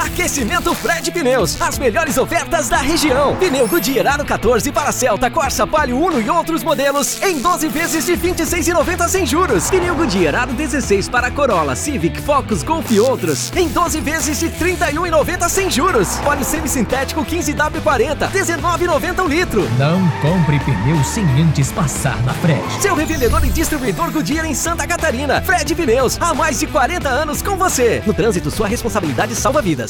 Aquecimento 0.01 0.75
Fred 0.75 1.11
Pneus, 1.11 1.61
as 1.61 1.79
melhores 1.79 2.17
ofertas 2.17 2.71
da 2.71 2.79
região. 2.79 3.37
Pneu 3.37 3.69
Goodyear 3.69 4.15
Aro 4.15 4.25
14 4.25 4.73
para 4.73 4.91
Celta, 4.93 5.31
Corsa, 5.31 5.67
Palio 5.67 6.03
Uno 6.03 6.19
e 6.19 6.31
outros 6.31 6.65
modelos 6.65 7.21
em 7.23 7.39
12 7.39 7.69
vezes 7.69 8.07
de 8.07 8.15
R$ 8.15 8.33
26,90 8.33 9.09
sem 9.09 9.27
juros. 9.27 9.69
Pneu 9.69 9.95
Goodyear 9.95 10.35
Aro 10.35 10.55
16 10.55 11.11
para 11.11 11.31
Corolla, 11.31 11.77
Civic, 11.77 12.19
Focus, 12.23 12.63
Golf 12.63 12.91
e 12.91 12.99
outros 12.99 13.53
em 13.55 13.69
12 13.69 14.01
vezes 14.01 14.41
de 14.41 14.47
R$ 14.47 14.75
31,90 14.77 15.49
sem 15.51 15.71
juros. 15.71 16.19
Óleo 16.25 16.45
semissintético 16.45 17.23
15W40, 17.23 18.31
R$ 18.31 18.41
19,90 18.41 19.23
o 19.23 19.29
litro. 19.29 19.69
Não 19.79 20.01
compre 20.23 20.59
pneu 20.61 21.05
sem 21.05 21.25
antes 21.43 21.71
passar 21.73 22.17
na 22.23 22.33
Fred. 22.33 22.63
Seu 22.81 22.95
revendedor 22.95 23.45
e 23.45 23.51
distribuidor 23.51 24.11
Goodyear 24.11 24.47
em 24.47 24.55
Santa 24.55 24.87
Catarina. 24.87 25.43
Fred 25.43 25.75
Pneus, 25.75 26.17
há 26.19 26.33
mais 26.33 26.59
de 26.59 26.67
40 26.67 27.07
anos 27.07 27.43
com 27.43 27.55
você. 27.57 28.03
No 28.07 28.15
trânsito, 28.15 28.51
sua 28.51 28.67
responsabilidade 28.67 29.35
salva 29.35 29.61
vidas. 29.61 29.90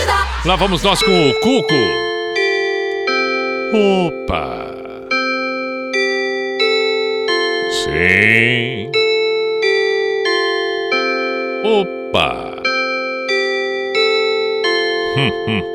Atlântida. 0.00 0.12
Lá 0.44 0.56
vamos 0.56 0.82
nós 0.82 1.02
com 1.02 1.30
o 1.30 1.34
Cuco. 1.40 1.74
Opa! 3.72 4.66
Sim. 7.84 8.90
Opa! 11.64 12.56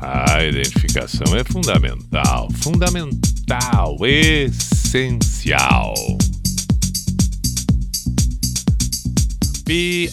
A 0.00 0.44
identificação 0.44 1.36
é 1.36 1.44
fundamental, 1.44 2.48
fundamental, 2.60 3.96
essencial. 4.02 5.94
P-I-J-A-M-A 9.64 10.12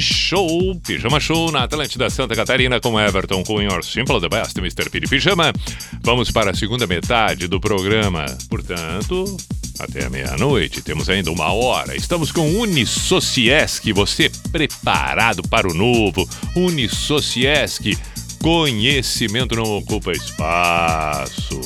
Show, 0.00 0.80
Pijama 0.86 1.18
Show 1.18 1.50
na 1.50 1.64
Atlântida 1.64 2.08
Santa 2.08 2.36
Catarina 2.36 2.80
com 2.80 3.00
Everton 3.00 3.42
com 3.42 3.60
Your 3.60 3.82
Simple 3.82 4.20
the 4.20 4.28
Best, 4.28 4.56
Mr. 4.58 4.88
P 4.88 5.00
de 5.00 5.08
Pijama. 5.08 5.52
Vamos 6.02 6.30
para 6.30 6.52
a 6.52 6.54
segunda 6.54 6.86
metade 6.86 7.48
do 7.48 7.60
programa, 7.60 8.24
portanto, 8.48 9.36
até 9.78 10.08
meia-noite, 10.08 10.82
temos 10.82 11.08
ainda 11.08 11.30
uma 11.30 11.52
hora. 11.52 11.96
Estamos 11.96 12.30
com 12.30 12.48
Unisociesc, 12.60 13.92
você 13.92 14.30
preparado 14.50 15.42
para 15.48 15.68
o 15.68 15.74
novo. 15.74 16.28
Unisociesc, 16.54 17.98
conhecimento 18.40 19.56
não 19.56 19.78
ocupa 19.78 20.12
espaço. 20.12 21.60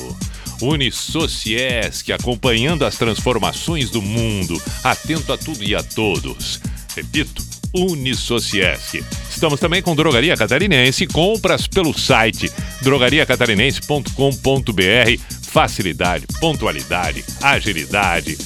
Unisociesc, 0.61 2.13
acompanhando 2.13 2.85
as 2.85 2.97
transformações 2.97 3.91
do 3.91 4.01
mundo, 4.01 4.61
atento 4.83 5.33
a 5.33 5.39
tudo 5.39 5.63
e 5.63 5.75
a 5.75 5.83
todos. 5.83 6.61
Repito, 6.95 7.45
Unisociesc. 7.75 9.05
Estamos 9.31 9.61
também 9.61 9.83
com 9.83 9.95
Drogaria 9.95 10.37
Catarinense, 10.37 11.07
compras 11.07 11.67
pelo 11.67 11.97
site 11.97 12.51
drogariacatarinense.com.br. 12.81 15.21
Facilidade, 15.43 16.27
pontualidade, 16.41 17.25
agilidade, 17.43 18.39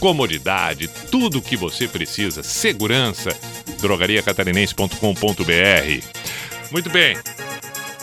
comodidade, 0.00 0.88
tudo 1.10 1.38
o 1.38 1.42
que 1.42 1.56
você 1.56 1.86
precisa, 1.86 2.42
segurança, 2.42 3.30
drogariacatarinense.com.br. 3.80 6.18
Muito 6.70 6.90
bem. 6.90 7.16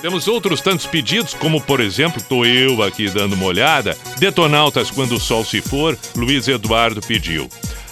Temos 0.02 0.28
outros 0.28 0.62
tantos 0.62 0.86
pedidos, 0.86 1.34
como 1.34 1.60
por 1.60 1.80
exemplo, 1.80 2.22
tô 2.22 2.46
eu 2.46 2.84
aqui 2.84 3.10
dando 3.10 3.34
uma 3.34 3.46
olhada, 3.46 3.98
Detonautas 4.20 4.92
quando 4.92 5.16
o 5.16 5.20
sol 5.20 5.44
se 5.44 5.62
for, 5.62 5.98
Luiz 6.16 6.48
Eduardo 6.48 7.02
pediu. 7.02 7.50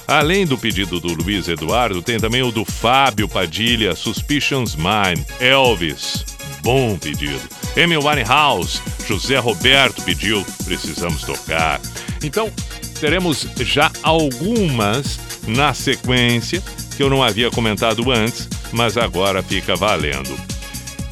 Além 0.08 0.46
do 0.46 0.58
pedido 0.58 1.00
do 1.00 1.14
Luiz 1.14 1.48
Eduardo, 1.48 2.02
tem 2.02 2.20
também 2.20 2.44
o 2.44 2.52
do 2.52 2.66
Fábio 2.66 3.28
Padilha, 3.28 3.96
Suspicions 3.96 4.76
Mine, 4.76 5.26
Elvis. 5.40 6.26
Bom 6.62 6.98
pedido. 6.98 7.42
Amy 7.82 7.98
Winehouse, 7.98 8.82
José 9.08 9.38
Roberto 9.38 10.02
pediu, 10.04 10.46
precisamos 10.66 11.24
tocar. 11.24 11.82
Então, 12.24 12.52
teremos 13.00 13.48
já 13.62 13.92
algumas 14.02 15.20
na 15.48 15.74
sequência 15.74 16.62
que 16.96 17.04
eu 17.04 17.10
não 17.10 17.24
havia 17.24 17.50
comentado 17.50 18.12
antes, 18.12 18.48
mas 18.72 18.98
agora 18.98 19.42
fica 19.42 19.76
valendo. 19.76 20.53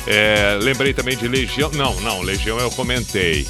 É, 0.07 0.57
lembrei 0.61 0.93
também 0.93 1.17
de 1.17 1.27
Legião. 1.27 1.71
Não, 1.71 1.99
não, 2.01 2.21
Legião 2.21 2.57
eu 2.59 2.71
comentei. 2.71 3.47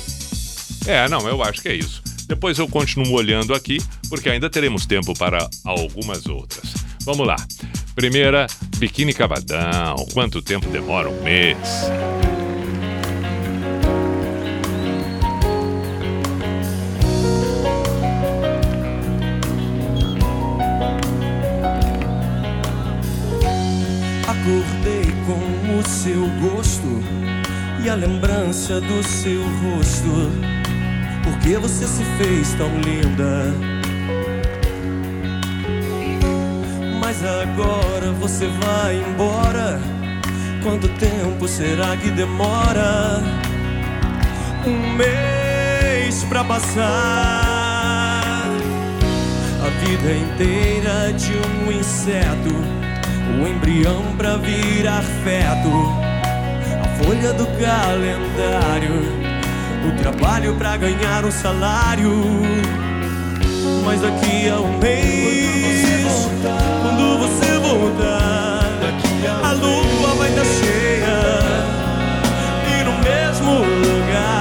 É, 0.86 1.08
não, 1.08 1.28
eu 1.28 1.43
acho 1.43 1.62
que 1.62 1.70
é 1.70 1.76
isso. 1.76 2.02
Depois 2.28 2.58
eu 2.58 2.68
continuo 2.68 3.12
olhando 3.14 3.54
aqui, 3.54 3.80
porque 4.10 4.30
ainda 4.30 4.49
teremos 4.49 4.86
tempo 4.86 5.14
para 5.14 5.49
algumas 5.66 6.26
outras. 6.28 6.74
Vamos 7.04 7.26
lá. 7.26 7.36
Primeira, 7.95 8.47
Biquíni 8.78 9.14
Cavadão. 9.14 9.95
Quanto 10.14 10.41
tempo 10.41 10.70
demora? 10.70 11.10
Um 11.10 11.24
mês. 11.24 11.58
Seu 26.04 26.26
gosto 26.41 27.04
e 27.84 27.88
a 27.88 27.93
lembrança 27.93 28.82
do 28.82 29.04
seu 29.04 29.43
rosto. 29.62 30.32
Por 31.24 31.38
que 31.38 31.56
você 31.58 31.86
se 31.86 32.04
fez 32.18 32.56
tão 32.56 32.70
linda? 32.82 33.54
Mas 36.99 37.24
agora 37.24 38.12
você 38.14 38.47
vai 38.47 38.95
embora. 38.97 39.80
Quanto 40.64 40.88
tempo 40.97 41.47
será 41.47 41.95
que 41.95 42.10
demora? 42.10 43.22
Um 44.66 44.95
mês 44.95 46.24
pra 46.24 46.43
passar. 46.43 47.43
A 49.64 49.70
vida 49.86 50.14
inteira 50.14 51.14
de 51.14 51.32
um 51.34 51.72
inseto 51.72 52.81
o 53.40 53.48
embrião 53.48 54.04
pra 54.18 54.38
virar 54.38 55.02
feto, 55.24 55.70
a 56.84 57.04
folha 57.04 57.34
do 57.34 57.46
calendário, 57.46 59.02
o 59.88 59.92
trabalho 60.02 60.56
pra 60.56 60.78
ganhar 60.78 61.24
um 61.26 61.32
salário. 61.32 62.12
Mas 63.86 64.02
daqui 64.02 64.50
a 64.50 64.60
um 64.60 64.78
mês, 64.78 66.28
quando 66.82 67.20
você 67.20 67.58
voltar, 67.60 68.64
a 69.44 69.52
lua 69.54 70.16
vai 70.18 70.30
estar 70.30 70.46
cheia 70.46 71.40
e 72.80 72.84
no 72.84 72.94
mesmo 73.00 73.60
lugar. 73.60 74.41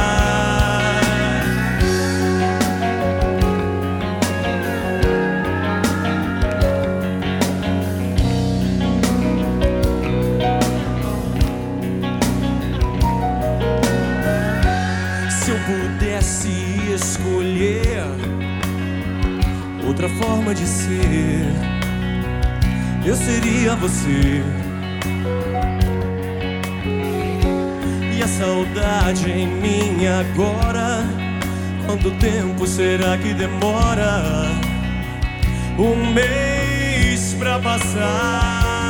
Outra 20.01 20.09
forma 20.16 20.55
de 20.55 20.66
ser, 20.66 21.44
eu 23.05 23.14
seria 23.14 23.76
você. 23.76 24.42
E 28.16 28.22
a 28.22 28.28
saudade 28.28 29.30
em 29.30 29.46
mim 29.46 30.07
agora, 30.07 31.05
quanto 31.84 32.11
tempo 32.12 32.66
será 32.66 33.18
que 33.18 33.34
demora? 33.34 34.46
Um 35.78 36.12
mês 36.14 37.34
pra 37.38 37.59
passar. 37.59 38.80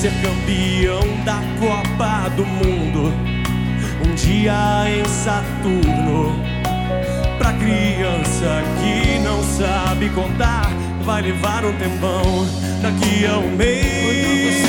Ser 0.00 0.12
campeão 0.20 1.02
da 1.24 1.38
Copa 1.60 2.28
do 2.30 2.44
Mundo 2.44 3.12
um 4.04 4.14
dia 4.16 4.84
em 4.88 5.04
Saturno. 5.04 6.51
Pra 7.42 7.52
criança 7.54 8.62
que 8.80 9.18
não 9.18 9.42
sabe 9.42 10.08
contar, 10.10 10.70
vai 11.04 11.22
levar 11.22 11.64
um 11.64 11.72
tempão. 11.72 12.46
Daqui 12.80 13.26
a 13.26 13.36
um 13.36 13.56
mês, 13.56 14.62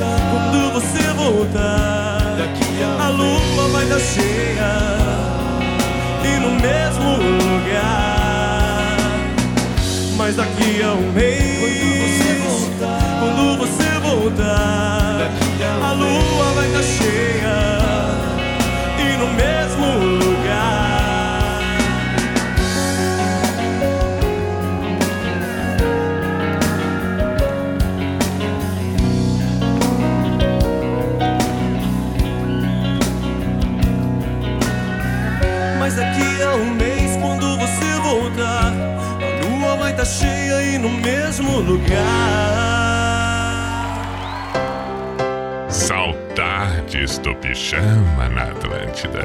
quando 0.00 0.72
você 0.72 1.00
voltar, 1.14 2.36
a 2.98 3.08
lua 3.10 3.68
vai 3.68 3.86
dar 3.86 4.00
cheia 4.00 4.98
e 6.24 6.40
no 6.40 6.50
mesmo 6.60 7.18
lugar. 7.18 8.96
Mas 10.16 10.34
daqui 10.34 10.82
a 10.82 10.94
um 10.94 11.12
mês, 11.12 12.18
quando 13.20 13.58
você 13.58 13.88
voltar, 14.00 15.30
a 15.84 15.92
lua 15.92 16.52
vai 16.56 16.66
estar 16.66 16.82
cheia 16.82 17.78
e 18.98 19.16
no 19.18 19.28
mesmo 19.34 19.86
lugar. 20.18 20.87
Estar 39.98 40.04
cheia 40.04 40.62
e 40.62 40.78
no 40.78 40.90
mesmo 40.90 41.60
lugar. 41.60 41.88
Saudades 45.68 47.18
do 47.18 47.34
pijama 47.36 48.28
na 48.28 48.44
Atlântida. 48.44 49.24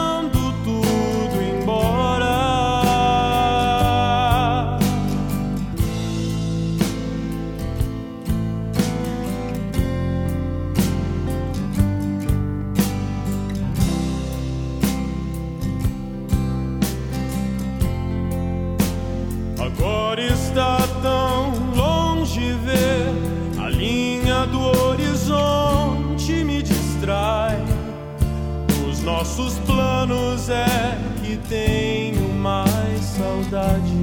nossos 29.21 29.59
planos 29.59 30.49
é 30.49 30.97
que 31.21 31.37
tenho 31.47 32.27
mais 32.33 33.01
saudade. 33.01 33.93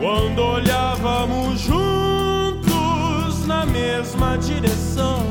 Quando 0.00 0.40
olhávamos 0.40 1.60
juntos 1.60 3.46
na 3.46 3.64
mesma 3.64 4.36
direção. 4.38 5.22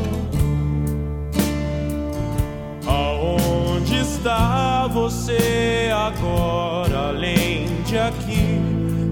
Aonde 2.87 3.97
está 3.97 4.87
você 4.87 5.91
agora, 5.93 7.09
além 7.09 7.65
de 7.83 7.97
aqui, 7.97 8.57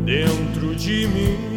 dentro 0.05 0.73
de 0.73 1.05
mim? 1.05 1.48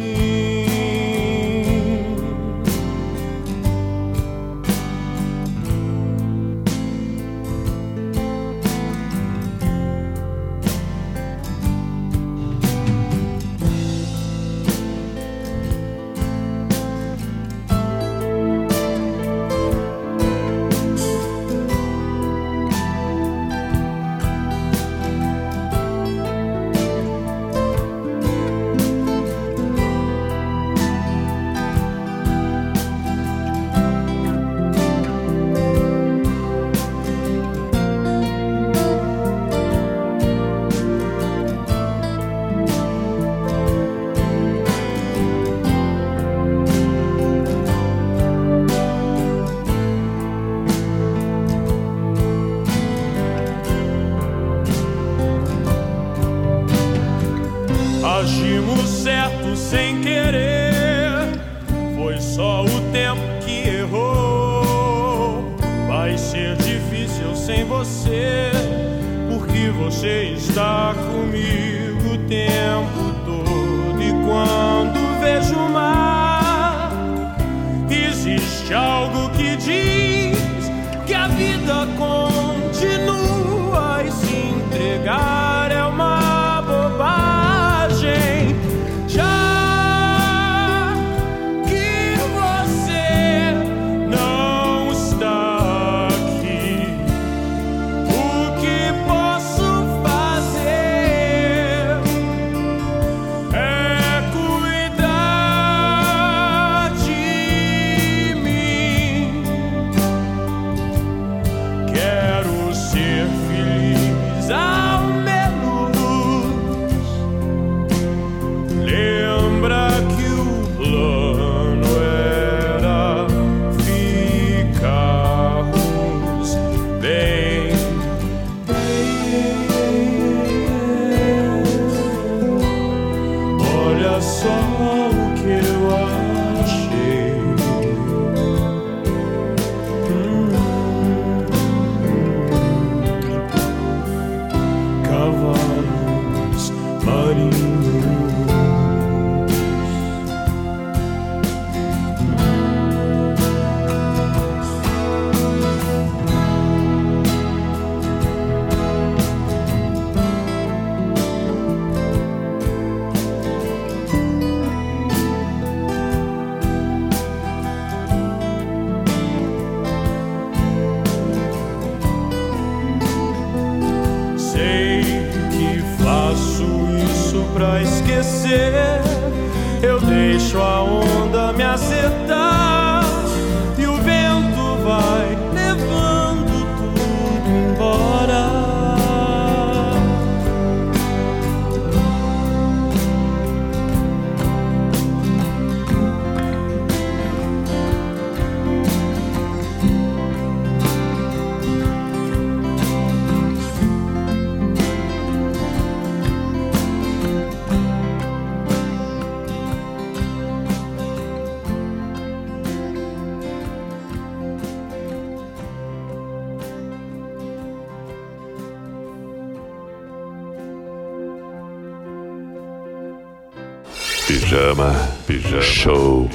Show 225.61 226.29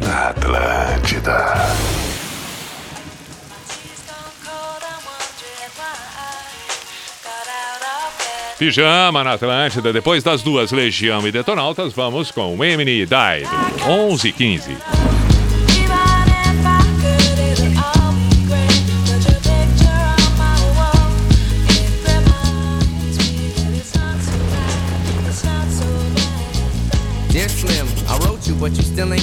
na 0.00 0.28
Atlântida. 0.30 1.54
Pijama 8.58 9.22
na 9.22 9.34
Atlântida. 9.34 9.92
Depois 9.92 10.24
das 10.24 10.42
duas, 10.42 10.72
Legião 10.72 11.26
e 11.26 11.30
Detonautas, 11.30 11.92
vamos 11.92 12.30
com 12.32 12.64
Emily 12.64 13.02
e 13.02 13.06
Dive. 13.06 13.48
11 13.86 14.28
e 14.28 14.32
15. 14.32 14.97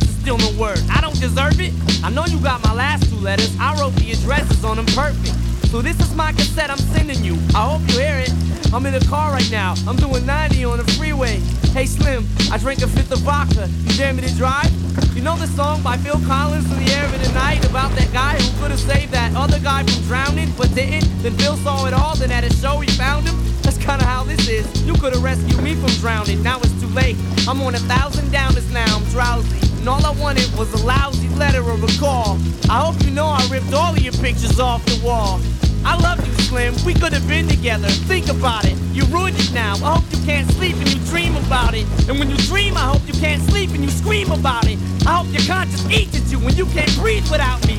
Still 0.00 0.38
no 0.38 0.50
word. 0.58 0.80
I 0.90 1.00
don't 1.00 1.18
deserve 1.20 1.60
it. 1.60 1.72
I 2.04 2.10
know 2.10 2.24
you 2.26 2.38
got 2.40 2.62
my 2.62 2.72
last 2.72 3.08
two 3.10 3.16
letters. 3.16 3.54
I 3.60 3.78
wrote 3.80 3.94
the 3.94 4.12
addresses 4.12 4.64
on 4.64 4.76
them 4.76 4.86
perfect. 4.86 5.34
So 5.68 5.80
this 5.80 5.98
is 6.00 6.14
my 6.14 6.32
cassette 6.32 6.70
I'm 6.70 6.78
sending 6.78 7.24
you. 7.24 7.34
I 7.54 7.66
hope 7.68 7.80
you 7.88 7.98
hear 7.98 8.18
it. 8.18 8.32
I'm 8.74 8.86
in 8.86 8.92
the 8.92 9.04
car 9.06 9.32
right 9.32 9.50
now. 9.50 9.74
I'm 9.86 9.96
doing 9.96 10.24
90 10.24 10.64
on 10.64 10.78
the 10.78 10.84
freeway. 10.92 11.40
Hey 11.72 11.86
Slim, 11.86 12.26
I 12.50 12.58
drank 12.58 12.82
a 12.82 12.88
fifth 12.88 13.12
of 13.12 13.20
vodka. 13.20 13.68
You 13.84 13.96
dare 13.96 14.12
me 14.12 14.22
to 14.22 14.34
drive? 14.36 14.70
You 15.16 15.22
know 15.22 15.36
the 15.36 15.46
song 15.46 15.82
by 15.82 15.96
Phil 15.98 16.20
Collins 16.26 16.70
in 16.70 16.84
the 16.84 16.92
air 16.92 17.04
of 17.04 17.12
the 17.12 17.32
night 17.32 17.64
about 17.68 17.90
that 17.92 18.12
guy 18.12 18.36
who 18.36 18.60
could 18.60 18.70
have 18.70 18.80
saved 18.80 19.12
that 19.12 19.34
other 19.34 19.58
guy 19.60 19.82
from 19.84 20.02
drowning 20.04 20.52
but 20.56 20.74
didn't? 20.74 21.08
Then 21.22 21.32
Phil 21.38 21.56
saw 21.56 21.86
it 21.86 21.94
all, 21.94 22.16
then 22.16 22.30
at 22.30 22.44
a 22.44 22.52
show 22.54 22.80
he 22.80 22.90
found 22.92 23.26
him. 23.26 23.36
That's 23.62 23.78
kinda 23.78 24.04
how 24.04 24.24
this 24.24 24.48
is. 24.48 24.66
You 24.86 24.94
could 24.94 25.14
have 25.14 25.22
rescued 25.22 25.62
me 25.62 25.74
from 25.74 25.90
drowning. 26.00 26.42
Now 26.42 26.58
it's 26.58 26.78
too 26.80 26.88
late. 26.88 27.16
I'm 27.48 27.62
on 27.62 27.74
a 27.74 27.78
thousand 27.80 28.28
downers 28.28 28.70
now. 28.72 28.96
I'm 28.96 29.04
drowsy. 29.10 29.61
And 29.82 29.88
all 29.88 30.06
I 30.06 30.12
wanted 30.12 30.48
was 30.56 30.72
a 30.80 30.86
lousy 30.86 31.26
letter 31.30 31.60
or 31.60 31.74
a 31.74 31.98
call. 31.98 32.38
I 32.70 32.86
hope 32.86 33.02
you 33.02 33.10
know 33.10 33.26
I 33.26 33.44
ripped 33.50 33.72
all 33.74 33.92
of 33.92 33.98
your 33.98 34.12
pictures 34.12 34.60
off 34.60 34.84
the 34.86 35.04
wall. 35.04 35.40
I 35.84 35.98
love 35.98 36.24
you, 36.24 36.32
Slim. 36.44 36.72
We 36.86 36.94
could 36.94 37.12
have 37.12 37.26
been 37.26 37.48
together. 37.48 37.88
Think 37.88 38.28
about 38.28 38.64
it. 38.64 38.78
You 38.92 39.02
ruined 39.06 39.40
it 39.40 39.52
now. 39.52 39.74
I 39.82 39.98
hope 39.98 40.04
you 40.12 40.24
can't 40.24 40.48
sleep 40.52 40.76
and 40.76 40.88
you 40.88 41.00
dream 41.06 41.34
about 41.34 41.74
it. 41.74 41.84
And 42.08 42.20
when 42.20 42.30
you 42.30 42.36
dream, 42.46 42.76
I 42.76 42.94
hope 42.94 43.02
you 43.08 43.14
can't 43.14 43.42
sleep 43.50 43.70
and 43.70 43.82
you 43.82 43.90
scream 43.90 44.30
about 44.30 44.68
it. 44.68 44.78
I 45.04 45.16
hope 45.18 45.26
your 45.34 45.42
conscience 45.50 45.84
eats 45.90 46.14
at 46.14 46.30
you 46.30 46.38
when 46.38 46.54
you 46.54 46.66
can't 46.66 46.94
breathe 46.94 47.28
without 47.28 47.66
me. 47.66 47.74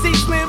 See, 0.00 0.14
Slim, 0.14 0.48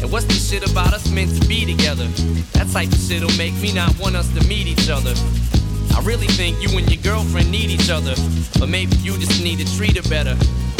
And 0.00 0.12
what's 0.12 0.26
this 0.26 0.50
shit 0.50 0.68
about 0.70 0.92
us 0.94 1.10
meant 1.10 1.40
to 1.40 1.48
be 1.48 1.66
together? 1.66 2.06
That 2.52 2.68
type 2.72 2.88
of 2.88 2.98
shit'll 2.98 3.36
make 3.36 3.54
me 3.54 3.72
not 3.72 3.98
want 3.98 4.16
us 4.16 4.32
to 4.34 4.46
meet 4.46 4.66
each 4.66 4.88
other. 4.88 5.14
I 5.94 6.00
really 6.02 6.28
think 6.28 6.62
you 6.62 6.76
and 6.78 6.88
your 6.88 7.02
girlfriend 7.02 7.50
need 7.50 7.70
each 7.70 7.90
other, 7.90 8.14
but 8.58 8.68
maybe 8.68 8.94
you 8.96 9.18
just 9.18 9.42
need 9.42 9.58
to 9.58 9.76
treat 9.76 9.96
her 9.96 10.08
better. 10.08 10.36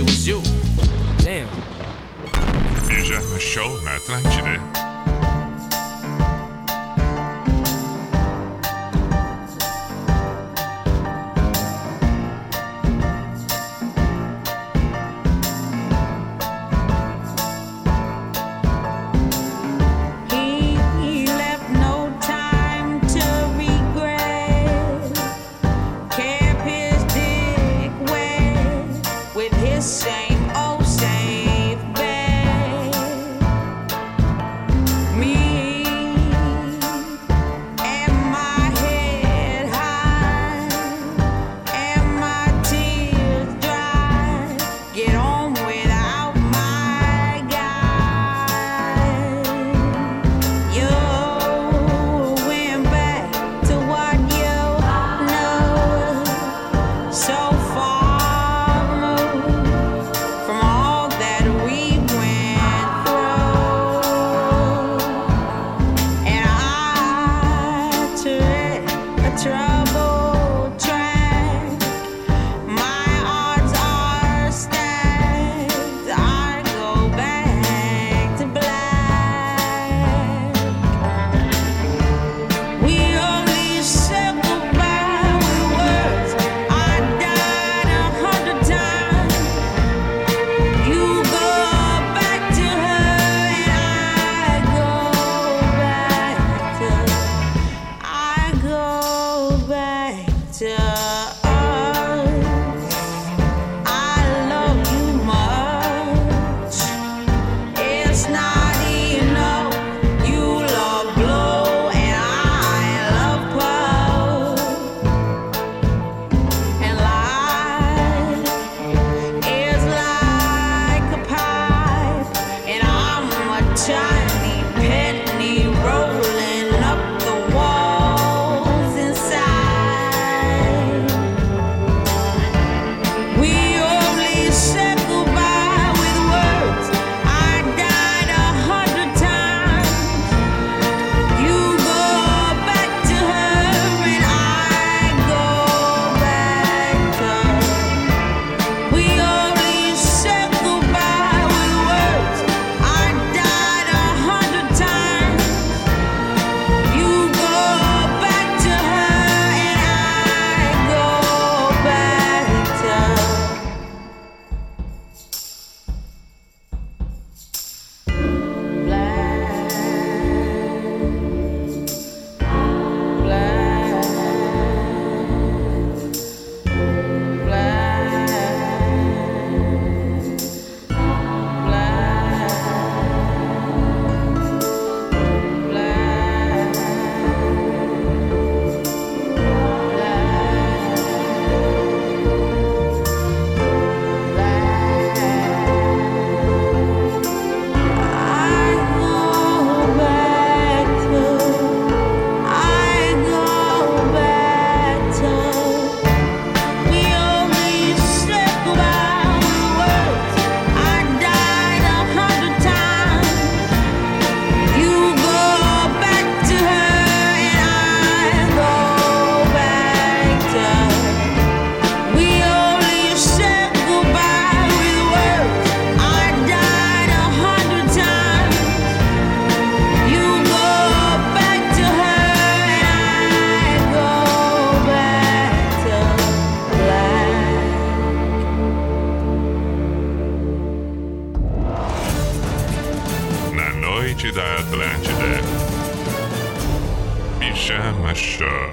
it 0.00 0.04
was 0.04 0.26
you. 0.26 0.40
Damn. 1.18 1.48
Pijama 2.88 3.38
Show 3.38 3.80
na 3.84 3.96
Atlântida. 3.96 4.99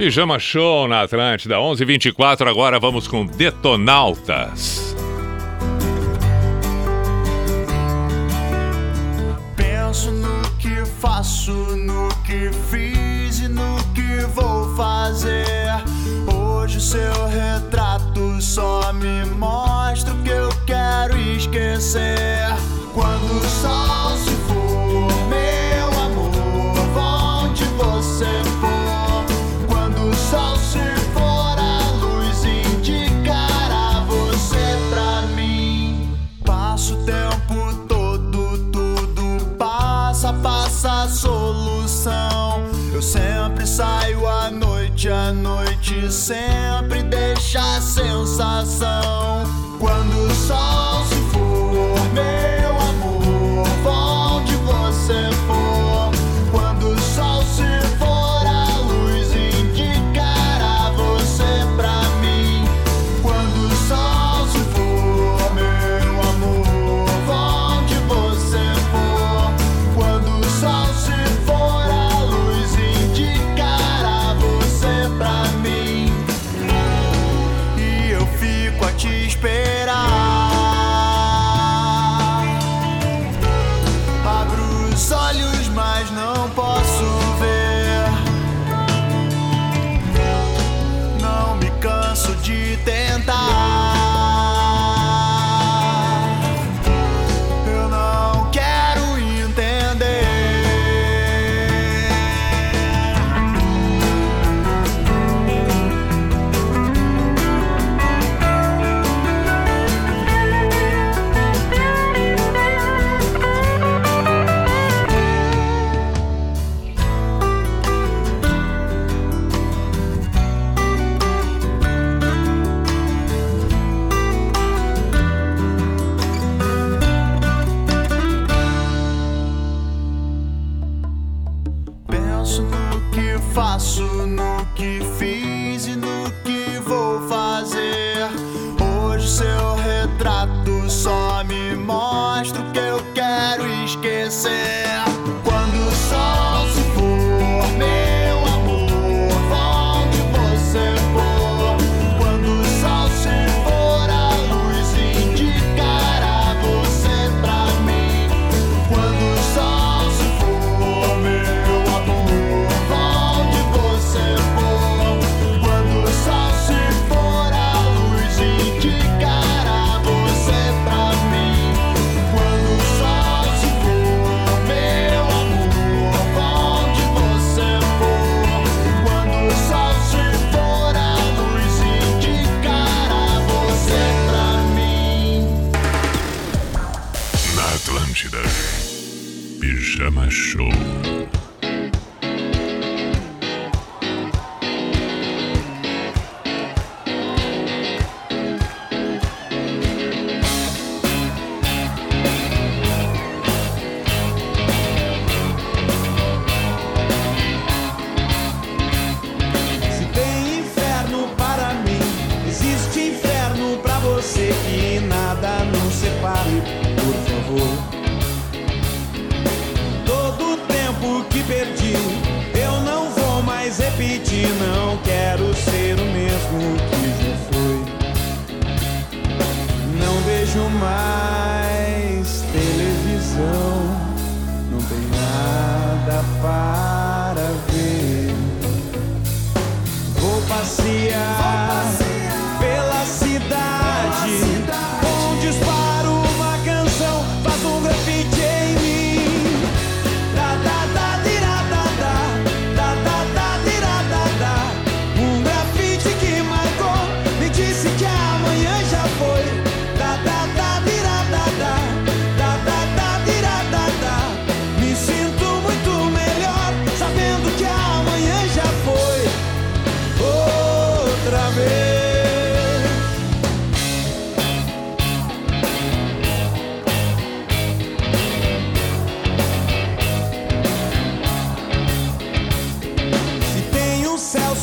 Pijama 0.07 0.39
Show 0.39 0.87
na 0.87 1.01
Atlântida, 1.01 1.57
11h24. 1.57 2.47
Agora 2.47 2.79
vamos 2.79 3.09
com 3.09 3.25
Detonautas. 3.25 4.76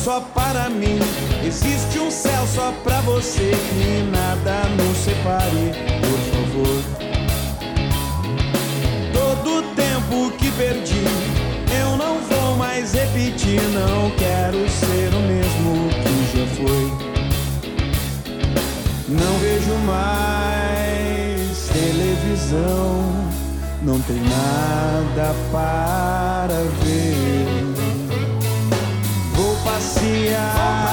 só 0.05 0.21
para 0.35 0.69
mim. 0.69 0.99
Existe 1.43 1.97
um 1.97 2.11
céu 2.11 2.45
só 2.53 2.71
para 2.83 3.01
você. 3.01 3.49
Que 3.49 4.03
nada 4.11 4.69
nos 4.77 4.97
separe, 4.99 5.73
por 5.99 6.19
favor. 6.31 6.77
Todo 9.11 9.49
o 9.57 9.63
tempo 9.73 10.31
que 10.37 10.51
perdi, 10.51 11.03
eu 11.81 11.97
não 11.97 12.19
vou 12.19 12.55
mais 12.55 12.93
repetir. 12.93 13.59
Não 13.73 14.11
quero 14.11 14.69
ser 14.69 15.11
o 15.11 15.21
mesmo 15.21 15.89
que 16.03 16.37
já 16.37 16.45
foi. 16.55 16.85
Não 19.07 19.39
vejo 19.39 19.73
mais 19.87 21.67
televisão, 21.69 23.25
não 23.81 23.99
tem 24.01 24.21
nada 24.21 25.33
para 25.51 26.61
ver. 26.83 26.84
dia. 30.25 30.84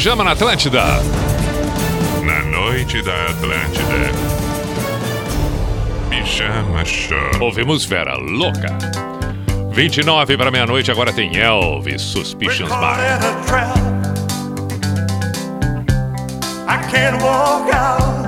Pijama 0.00 0.24
na 0.24 0.30
Atlântida. 0.30 0.82
Na 2.24 2.42
noite 2.44 3.02
da 3.02 3.12
Atlântida. 3.26 4.10
Pijama 6.08 6.82
Show. 6.86 7.18
Ouvimos 7.38 7.84
Vera 7.84 8.16
Louca. 8.16 8.78
29 9.74 10.38
para 10.38 10.50
meia-noite, 10.50 10.90
agora 10.90 11.12
tem 11.12 11.36
Elvis 11.36 12.00
Suspicions 12.00 12.70
Bar. 12.70 12.98
I 16.66 16.78
can't 16.90 17.22
walk 17.22 17.70
out 17.74 18.26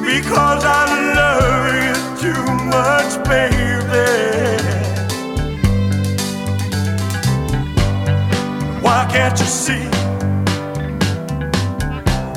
because 0.00 0.64
I 0.64 0.86
love 1.14 1.74
you 1.74 2.32
too 2.32 2.54
much, 2.70 3.22
baby. 3.28 4.69
Why 8.90 9.06
can't 9.08 9.38
you 9.38 9.46
see 9.46 9.84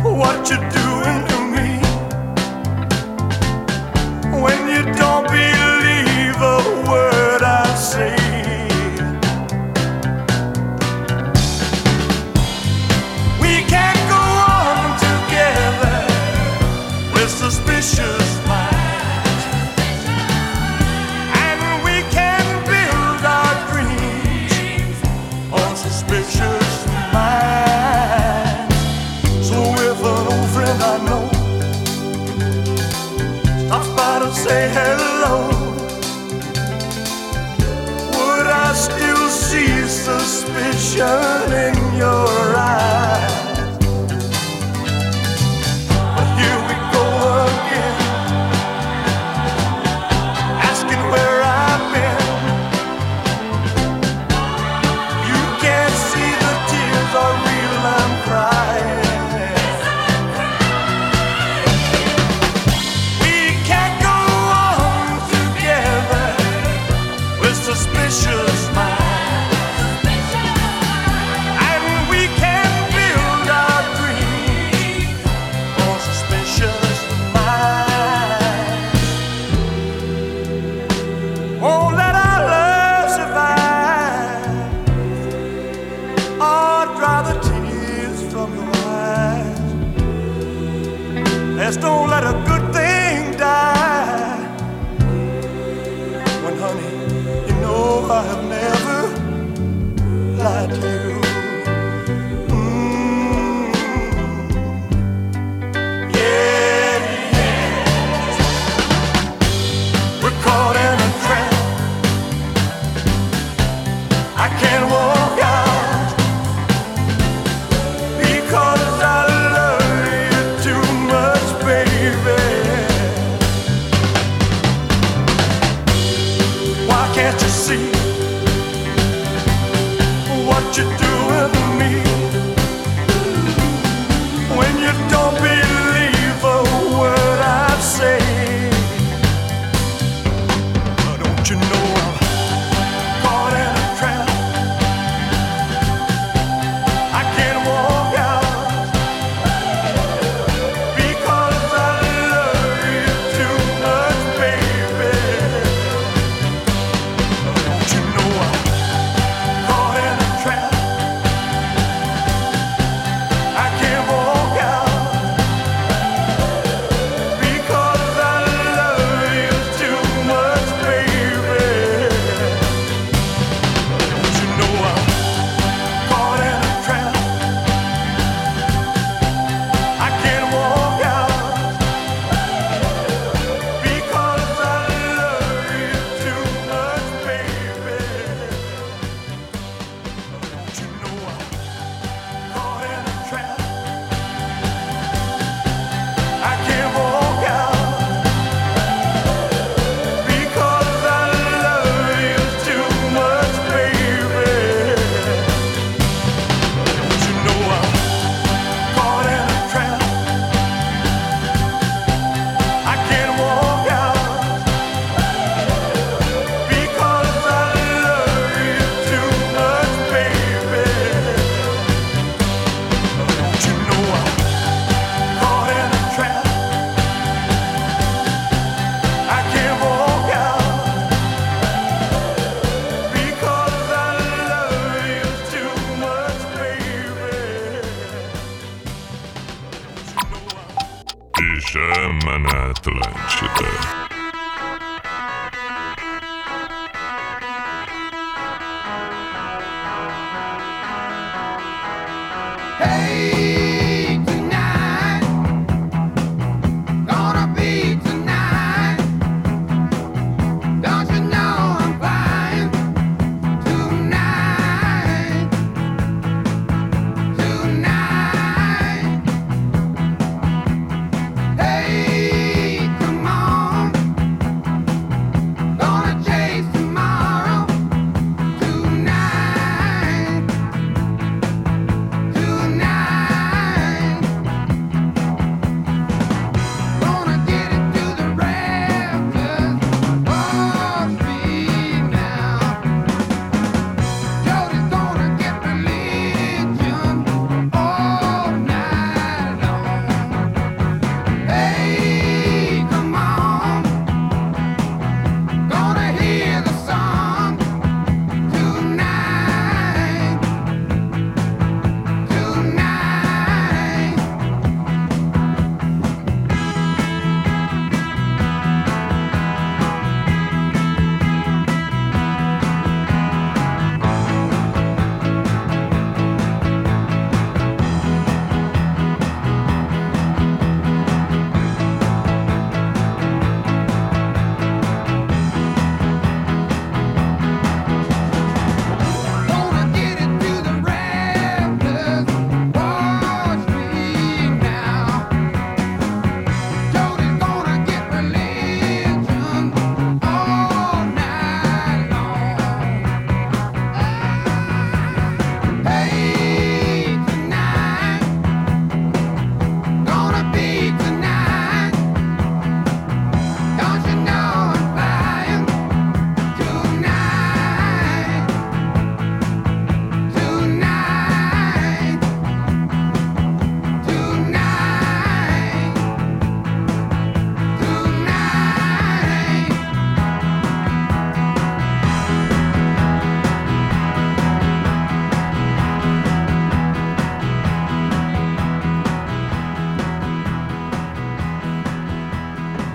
what 0.03 0.47
you 0.51 0.57
do? 0.69 0.72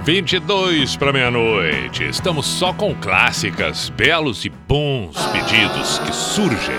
22 0.09 0.97
para 0.97 1.13
meia-noite. 1.13 2.03
Estamos 2.03 2.47
só 2.47 2.73
com 2.73 2.95
clássicas, 2.95 3.91
belos 3.91 4.43
e 4.43 4.49
bons 4.49 5.15
pedidos 5.27 5.99
que 5.99 6.13
surgem. 6.15 6.79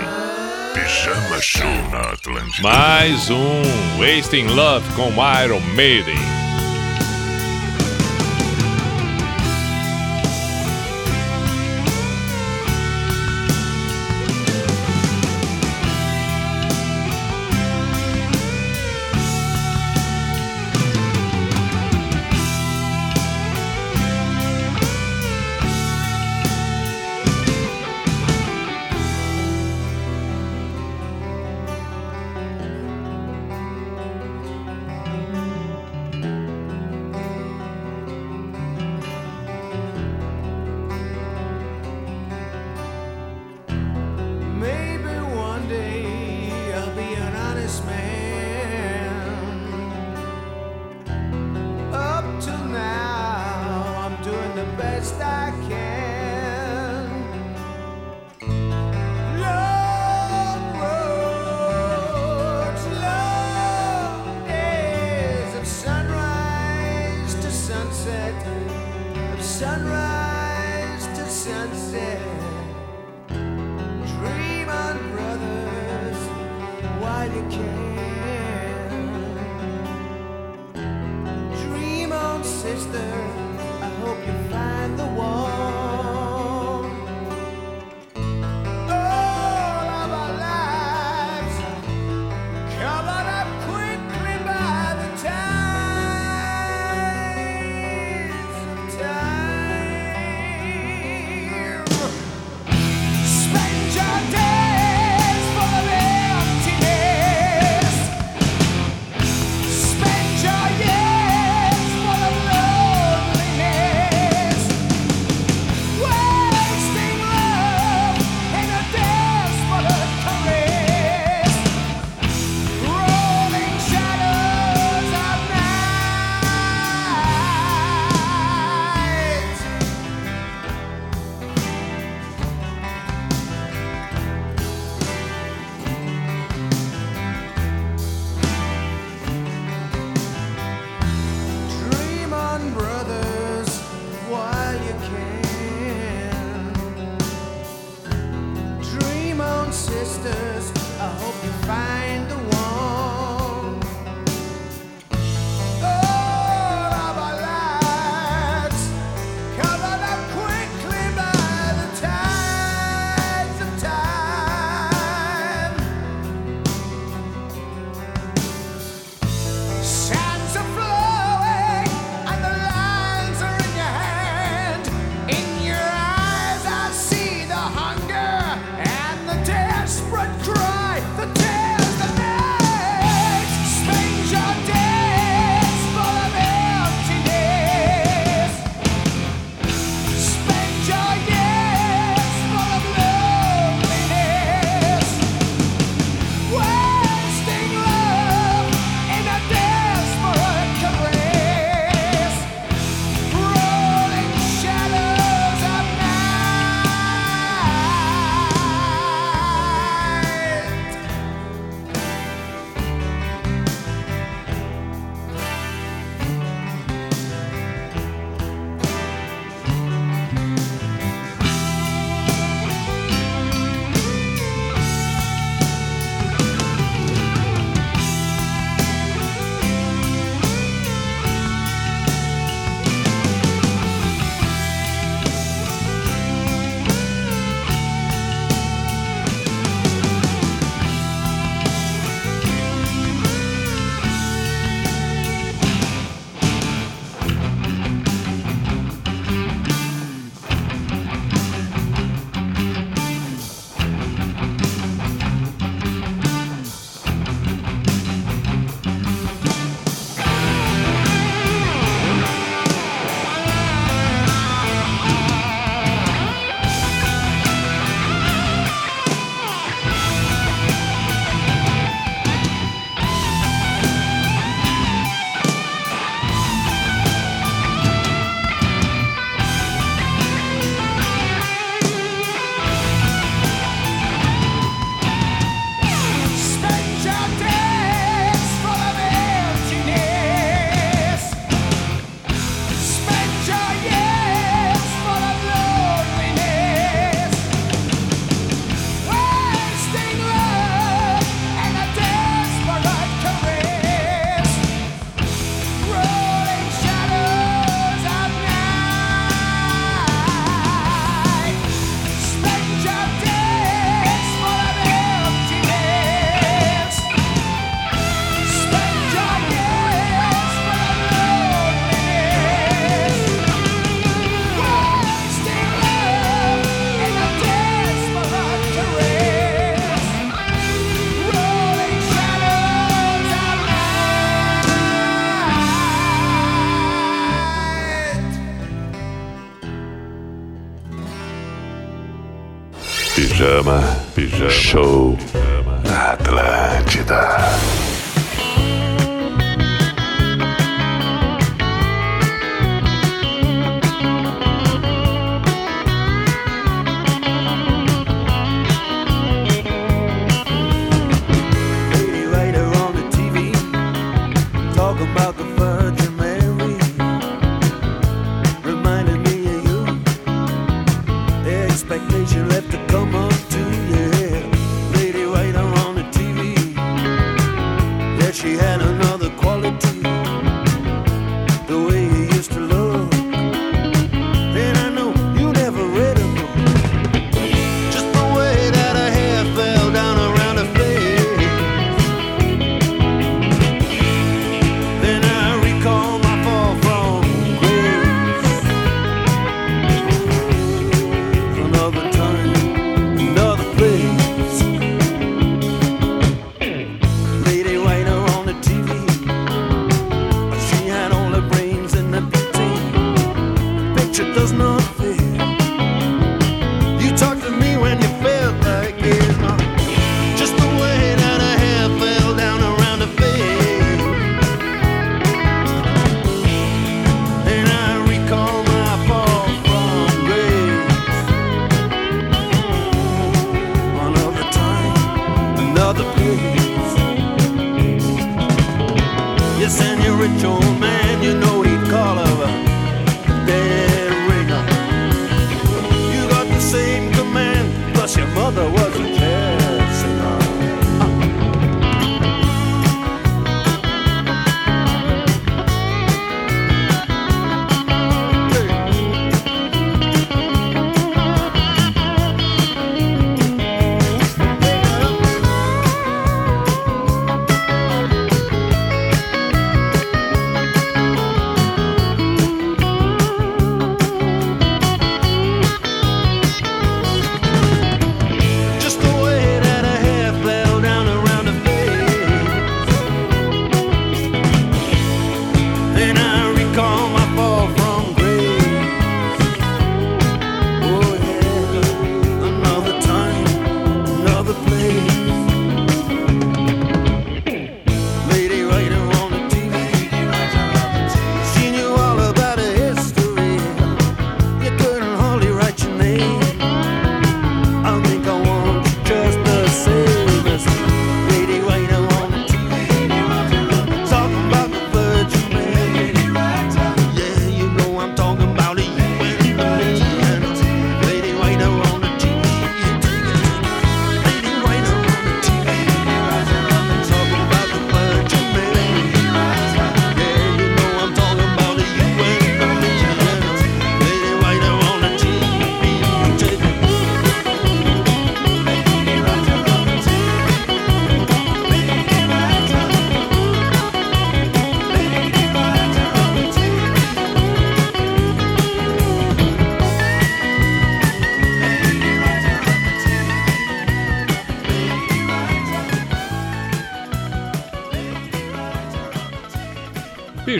Pijama 0.74 1.40
Show 1.40 1.90
na 1.92 2.00
Atlântica. 2.10 2.60
Mais 2.60 3.30
um 3.30 4.00
Wasting 4.00 4.48
Love 4.48 4.84
com 4.96 5.12
Iron 5.44 5.60
Maiden. 5.76 6.29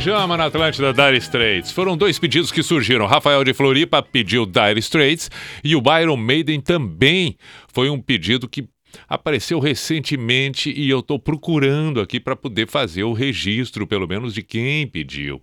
Pijama 0.01 0.35
na 0.35 0.47
Atlântida 0.47 0.95
Dire 0.95 1.19
Straits. 1.19 1.73
Foram 1.73 1.95
dois 1.95 2.19
pedidos 2.19 2.51
que 2.51 2.63
surgiram. 2.63 3.05
Rafael 3.05 3.45
de 3.45 3.53
Floripa 3.53 4.03
pediu 4.03 4.47
Dire 4.47 4.81
Straits 4.81 5.31
e 5.63 5.77
o 5.77 5.83
Byron 5.83 6.17
Maiden 6.17 6.59
também 6.59 7.37
foi 7.69 7.91
um 7.91 8.01
pedido 8.01 8.49
que 8.49 8.67
apareceu 9.07 9.59
recentemente 9.59 10.73
e 10.75 10.89
eu 10.89 11.01
estou 11.01 11.19
procurando 11.19 12.01
aqui 12.01 12.19
para 12.19 12.35
poder 12.35 12.67
fazer 12.67 13.05
o 13.05 13.13
registro, 13.13 13.87
pelo 13.87 14.09
menos, 14.09 14.33
de 14.33 14.43
quem 14.43 14.87
pediu. 14.87 15.43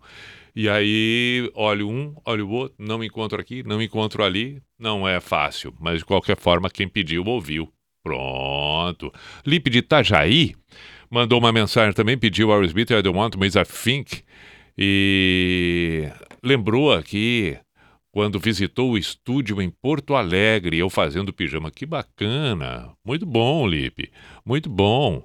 E 0.55 0.67
aí, 0.67 1.51
olho 1.53 1.87
um, 1.87 2.15
olho 2.25 2.47
o 2.47 2.51
outro, 2.51 2.75
não 2.79 3.03
encontro 3.03 3.39
aqui, 3.39 3.61
não 3.61 3.79
encontro 3.79 4.23
ali. 4.23 4.59
Não 4.79 5.07
é 5.07 5.19
fácil, 5.19 5.71
mas 5.79 5.99
de 5.99 6.05
qualquer 6.05 6.35
forma, 6.35 6.67
quem 6.67 6.87
pediu, 6.87 7.23
ouviu. 7.25 7.71
Pronto. 8.03 9.13
Lipe 9.45 9.69
de 9.69 9.77
Itajaí 9.79 10.55
mandou 11.09 11.39
uma 11.39 11.51
mensagem 11.51 11.93
também, 11.93 12.17
pediu 12.17 12.51
Aerosmith, 12.51 12.89
I 12.89 13.01
Don't 13.01 13.17
Want, 13.17 13.35
mas 13.37 13.55
I 13.55 13.63
Think. 13.63 14.23
E 14.77 16.07
lembrou 16.43 16.93
aqui 16.93 17.57
quando 18.11 18.39
visitou 18.39 18.91
o 18.91 18.97
estúdio 18.97 19.61
em 19.61 19.69
Porto 19.69 20.15
Alegre, 20.15 20.77
eu 20.77 20.89
fazendo 20.89 21.33
pijama. 21.33 21.71
Que 21.71 21.85
bacana! 21.85 22.91
Muito 23.03 23.25
bom, 23.25 23.67
Lipe. 23.67 24.11
Muito 24.45 24.69
bom. 24.69 25.23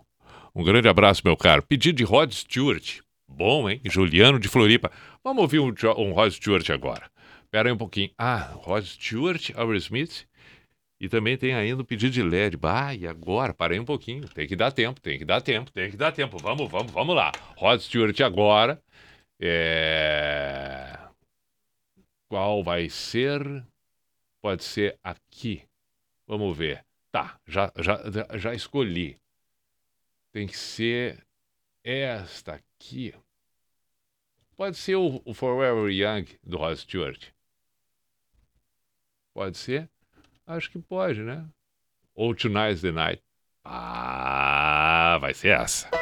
Um 0.55 0.65
grande 0.65 0.89
abraço, 0.89 1.23
meu 1.25 1.37
caro. 1.37 1.63
Pedido 1.63 1.97
de 1.97 2.05
Rod 2.05 2.33
Stewart. 2.33 3.01
Bom, 3.29 3.69
hein? 3.69 3.81
Juliano 3.85 4.39
de 4.39 4.49
Floripa. 4.49 4.91
Vamos 5.25 5.43
ouvir 5.43 5.59
um, 5.59 5.73
um 5.99 6.13
Rod 6.13 6.33
Stewart 6.33 6.69
agora. 6.71 7.11
Espera 7.45 7.69
aí 7.69 7.73
um 7.73 7.79
pouquinho. 7.79 8.11
Ah, 8.17 8.53
Rod 8.55 8.85
Stewart, 8.85 9.51
Aerosmith. 9.55 10.27
E 11.01 11.09
também 11.09 11.37
tem 11.37 11.53
ainda 11.53 11.83
o 11.83 11.85
pedido 11.85 12.13
de 12.13 12.23
LED. 12.23 12.57
Bah, 12.57 12.95
e 12.95 13.07
agora? 13.07 13.53
Parei 13.53 13.79
um 13.79 13.85
pouquinho. 13.85 14.29
Tem 14.29 14.47
que 14.47 14.55
dar 14.55 14.71
tempo, 14.71 15.01
tem 15.01 15.19
que 15.19 15.25
dar 15.25 15.41
tempo, 15.41 15.73
tem 15.73 15.91
que 15.91 15.97
dar 15.97 16.13
tempo. 16.13 16.39
Vamos, 16.39 16.71
vamos, 16.71 16.93
vamos 16.93 17.17
lá. 17.17 17.33
Rod 17.57 17.81
Stewart 17.81 18.21
agora. 18.21 18.81
É... 19.41 20.99
Qual 22.29 22.63
vai 22.63 22.89
ser? 22.89 23.41
Pode 24.41 24.65
ser 24.65 24.99
aqui. 25.03 25.69
Vamos 26.27 26.57
ver. 26.57 26.85
Tá, 27.11 27.39
já, 27.47 27.73
já, 27.77 28.01
já- 28.39 28.55
escolhi. 28.55 29.19
Tem 30.33 30.47
que 30.47 30.57
ser 30.57 31.27
esta 31.85 32.55
aqui. 32.55 33.15
Pode 34.57 34.77
ser 34.77 34.97
o, 34.97 35.21
o 35.25 35.35
Forever 35.35 35.91
Young 35.91 36.27
do 36.43 36.57
Rod 36.57 36.77
Stewart. 36.79 37.31
Pode 39.35 39.59
ser? 39.59 39.91
Acho 40.47 40.71
que 40.71 40.79
pode, 40.79 41.21
né? 41.23 41.47
ou 42.15 42.35
Tonight's 42.35 42.83
the 42.83 42.93
Night? 42.93 43.23
Ah, 43.65 45.19
vai 45.21 45.35
ser 45.35 45.59
essa. 45.61 46.02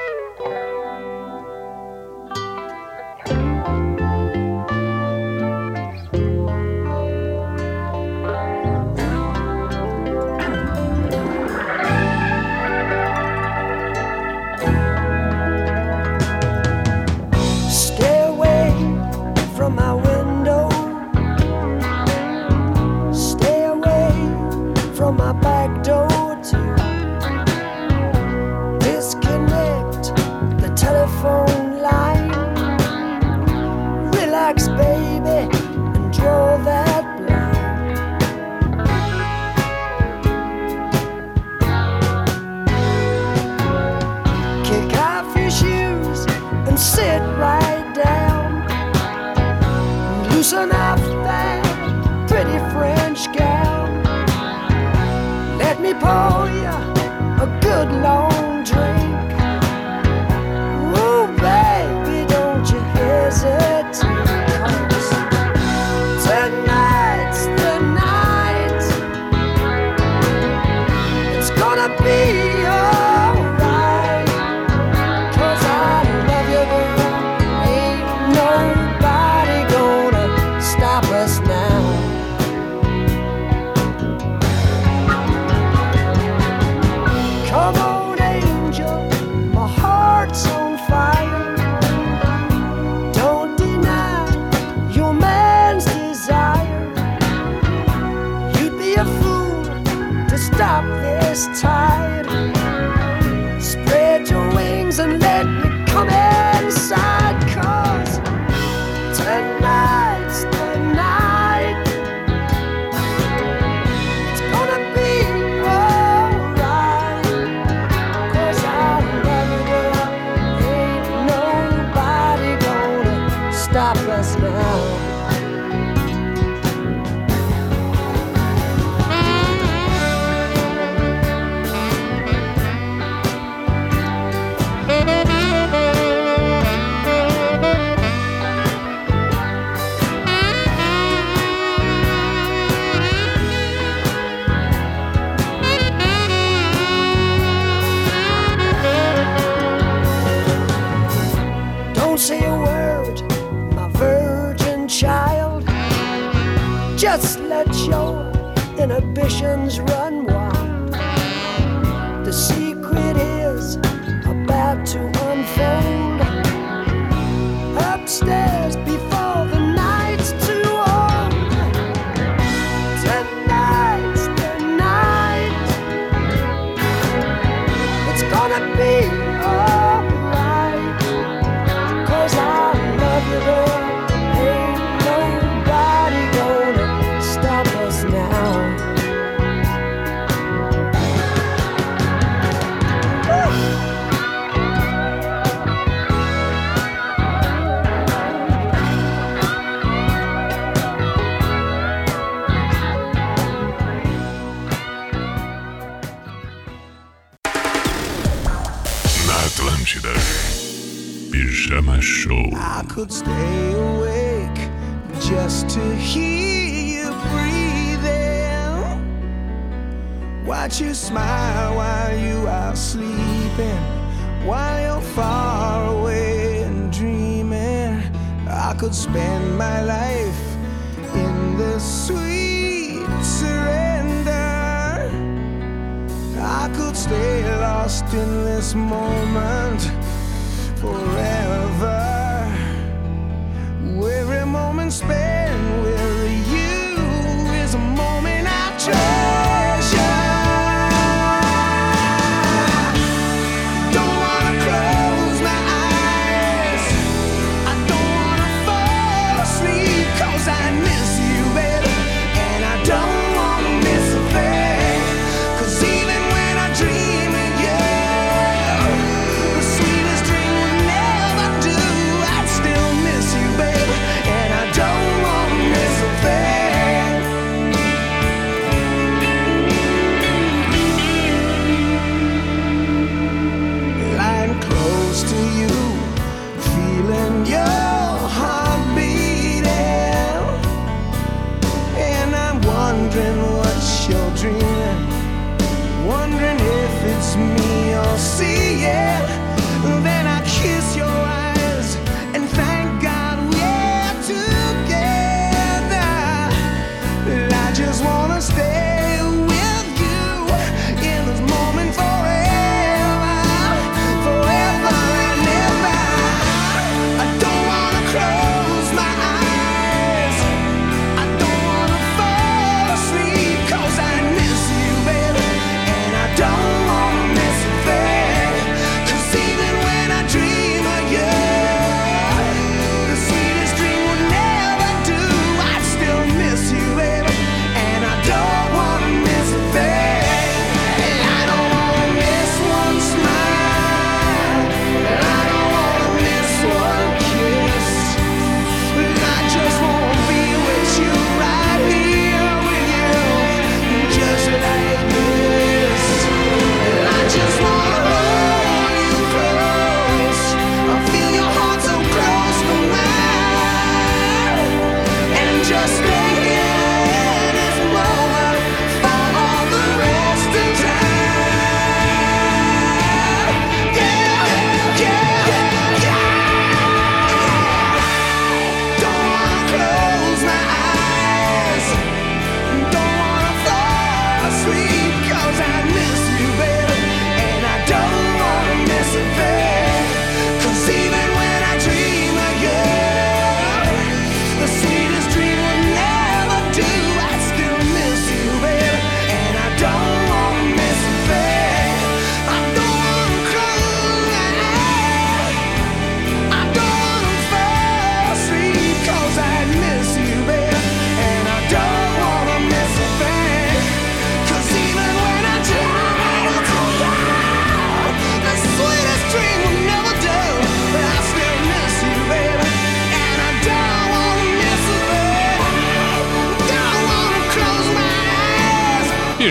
good 57.81 58.03
love. 58.03 58.20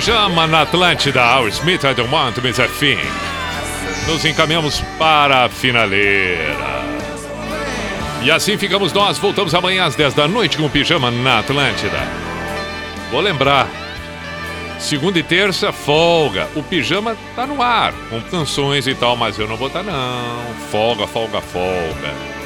Pijama 0.09 0.47
na 0.47 0.61
Atlântida, 0.61 1.21
Our 1.37 1.49
Smith, 1.49 1.83
I 1.83 1.93
don't 1.93 2.11
want 2.11 2.33
to 2.33 2.41
miss 2.41 2.59
a 2.59 2.67
thing. 2.67 2.97
Nos 4.07 4.25
encaminhamos 4.25 4.81
para 4.97 5.45
a 5.45 5.49
finaleira. 5.49 6.83
E 8.23 8.31
assim 8.31 8.57
ficamos 8.57 8.91
nós. 8.91 9.19
Voltamos 9.19 9.53
amanhã 9.53 9.85
às 9.85 9.93
10 9.93 10.15
da 10.15 10.27
noite 10.27 10.57
com 10.57 10.65
o 10.65 10.69
Pijama 10.69 11.11
na 11.11 11.37
Atlântida. 11.37 11.99
Vou 13.11 13.21
lembrar. 13.21 13.67
Segunda 14.79 15.19
e 15.19 15.23
terça, 15.23 15.71
folga. 15.71 16.47
O 16.55 16.63
pijama 16.63 17.15
tá 17.35 17.45
no 17.45 17.61
ar, 17.61 17.93
com 18.09 18.19
canções 18.19 18.87
e 18.87 18.95
tal, 18.95 19.15
mas 19.15 19.37
eu 19.37 19.47
não 19.47 19.57
vou 19.57 19.67
estar 19.67 19.83
não. 19.83 20.55
Folga, 20.71 21.05
folga, 21.05 21.39
folga. 21.39 22.38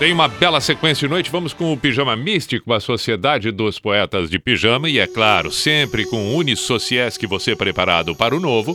Tem 0.00 0.12
uma 0.14 0.28
bela 0.28 0.62
sequência 0.62 1.06
de 1.06 1.12
noite. 1.12 1.30
Vamos 1.30 1.52
com 1.52 1.74
o 1.74 1.76
Pijama 1.76 2.16
Místico, 2.16 2.72
a 2.72 2.80
Sociedade 2.80 3.50
dos 3.50 3.78
Poetas 3.78 4.30
de 4.30 4.38
Pijama. 4.38 4.88
E 4.88 4.98
é 4.98 5.06
claro, 5.06 5.52
sempre 5.52 6.06
com 6.06 6.16
o 6.16 6.38
Unisociesc, 6.38 7.26
você 7.26 7.54
preparado 7.54 8.16
para 8.16 8.34
o 8.34 8.40
novo. 8.40 8.74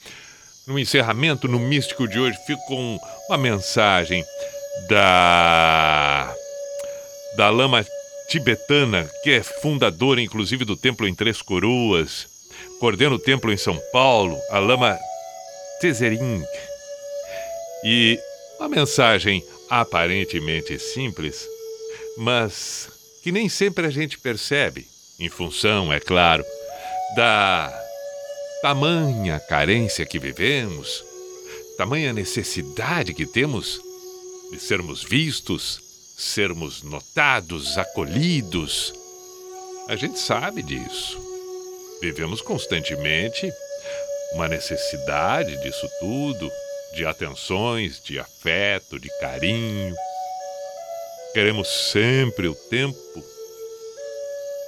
No 0.68 0.78
encerramento, 0.78 1.48
no 1.48 1.58
Místico 1.58 2.06
de 2.06 2.20
hoje, 2.20 2.38
fica 2.46 2.62
com 2.68 2.96
uma 3.28 3.36
mensagem 3.36 4.24
da 4.88 6.32
da 7.36 7.50
lama 7.50 7.84
tibetana, 8.28 9.10
que 9.24 9.30
é 9.30 9.42
fundadora, 9.42 10.20
inclusive, 10.20 10.64
do 10.64 10.76
templo 10.76 11.08
em 11.08 11.14
Três 11.14 11.42
Coroas, 11.42 12.32
coordena 12.84 13.14
o 13.14 13.18
templo 13.18 13.50
em 13.50 13.56
São 13.56 13.80
Paulo, 13.90 14.38
a 14.50 14.58
lama 14.58 14.94
Tezering. 15.80 16.44
E 17.82 18.20
uma 18.58 18.68
mensagem 18.68 19.42
aparentemente 19.70 20.78
simples, 20.78 21.48
mas 22.18 22.90
que 23.22 23.32
nem 23.32 23.48
sempre 23.48 23.86
a 23.86 23.90
gente 23.90 24.18
percebe, 24.18 24.86
em 25.18 25.30
função, 25.30 25.90
é 25.90 25.98
claro, 25.98 26.44
da 27.16 27.74
tamanha 28.60 29.40
carência 29.40 30.04
que 30.04 30.18
vivemos, 30.18 31.02
tamanha 31.78 32.12
necessidade 32.12 33.14
que 33.14 33.24
temos 33.24 33.80
de 34.52 34.60
sermos 34.60 35.02
vistos, 35.02 35.80
sermos 36.18 36.82
notados, 36.82 37.78
acolhidos. 37.78 38.92
A 39.88 39.96
gente 39.96 40.18
sabe 40.18 40.62
disso. 40.62 41.23
Vivemos 42.00 42.42
constantemente 42.42 43.50
uma 44.34 44.48
necessidade 44.48 45.56
disso 45.62 45.88
tudo, 46.00 46.50
de 46.94 47.06
atenções, 47.06 48.00
de 48.02 48.18
afeto, 48.18 48.98
de 48.98 49.08
carinho. 49.20 49.94
Queremos 51.32 51.68
sempre 51.90 52.46
o 52.46 52.54
tempo, 52.54 53.24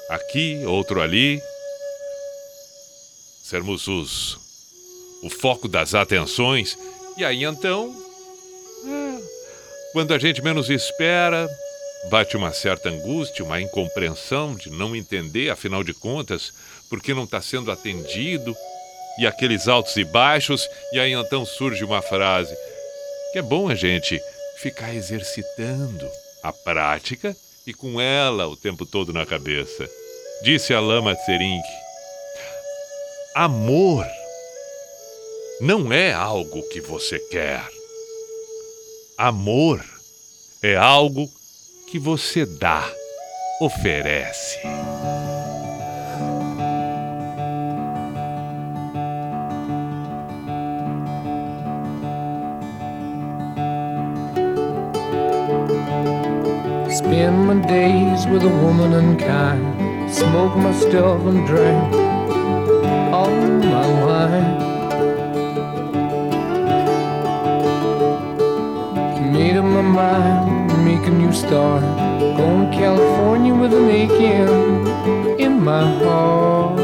aqui, 0.09 0.63
outro 0.67 1.01
ali, 1.01 1.41
sermos 3.43 3.87
os 3.87 4.47
o 5.23 5.31
foco 5.31 5.69
das 5.69 5.95
atenções. 5.95 6.79
E 7.17 7.25
aí 7.25 7.45
então, 7.45 7.95
é, 8.87 9.23
quando 9.93 10.13
a 10.13 10.19
gente 10.19 10.43
menos 10.43 10.69
espera, 10.71 11.49
bate 12.11 12.37
uma 12.37 12.53
certa 12.53 12.89
angústia, 12.89 13.45
uma 13.45 13.61
incompreensão 13.61 14.55
de 14.55 14.71
não 14.71 14.95
entender, 14.95 15.51
afinal 15.51 15.83
de 15.83 15.95
contas, 15.95 16.53
porque 16.89 17.15
não 17.15 17.25
está 17.25 17.41
sendo 17.41 17.71
atendido, 17.71 18.57
e 19.19 19.27
aqueles 19.27 19.67
altos 19.67 19.97
e 19.97 20.05
baixos, 20.05 20.69
e 20.93 20.99
aí 20.99 21.13
então 21.13 21.45
surge 21.45 21.83
uma 21.85 22.03
frase 22.03 22.55
que 23.33 23.39
é 23.39 23.43
bom 23.43 23.69
a 23.69 23.75
gente 23.75 24.21
ficar 24.59 24.95
exercitando 24.95 26.09
a 26.43 26.53
prática 26.53 27.37
e 27.67 27.75
com 27.75 28.01
ela 28.01 28.47
o 28.47 28.57
tempo 28.57 28.87
todo 28.87 29.13
na 29.13 29.27
cabeça. 29.27 29.89
Disse 30.43 30.75
a 30.75 30.81
Lama 30.81 31.15
Tsering, 31.15 31.63
amor 33.35 34.07
não 35.61 35.91
é 35.91 36.13
algo 36.13 36.63
que 36.69 36.81
você 36.81 37.19
quer. 37.31 37.67
Amor 39.17 39.83
é 40.63 40.77
algo 40.77 41.27
que 41.91 41.99
você 41.99 42.45
dá, 42.45 42.87
oferece. 43.61 44.59
With 58.37 58.45
a 58.45 58.57
woman 58.63 58.93
unkind. 58.93 59.65
Smoke 60.13 60.55
my 60.59 60.73
stuff 60.75 61.23
and 61.25 61.47
drink 61.47 61.95
all 63.15 63.31
my 63.75 63.87
wine. 64.05 64.49
Made 69.33 69.57
up 69.57 69.65
my 69.65 69.81
mind, 69.81 70.85
make 70.85 71.07
a 71.07 71.11
new 71.11 71.33
start. 71.33 71.83
Going 72.37 72.71
to 72.71 72.77
California 72.77 73.55
with 73.55 73.73
an 73.73 73.89
aching 73.89 75.41
in 75.41 75.65
my 75.65 75.85
heart. 76.01 76.79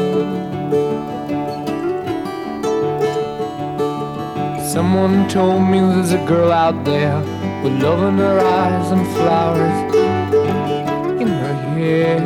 Someone 4.73 5.29
told 5.29 5.61
me 5.69 5.79
there's 5.79 6.13
a 6.13 6.25
girl 6.25 6.51
out 6.51 6.83
there 6.83 7.19
with 7.63 7.73
love 7.83 8.01
in 8.09 8.17
her 8.17 8.39
eyes 8.39 8.89
and 8.89 9.05
flowers 9.15 10.02
hair. 11.83 12.17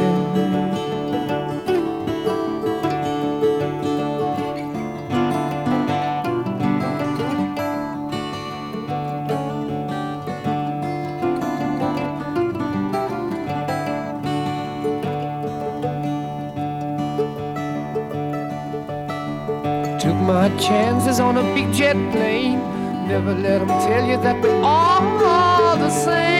Took 19.99 20.15
my 20.15 20.49
chances 20.59 21.19
on 21.19 21.37
a 21.37 21.43
big 21.55 21.73
jet 21.73 21.95
plane. 22.11 22.59
Never 23.07 23.33
let 23.33 23.59
them 23.59 23.67
tell 23.67 24.05
you 24.07 24.17
that 24.17 24.41
we're 24.41 24.61
all 24.61 25.77
the 25.77 25.89
same. 25.89 26.36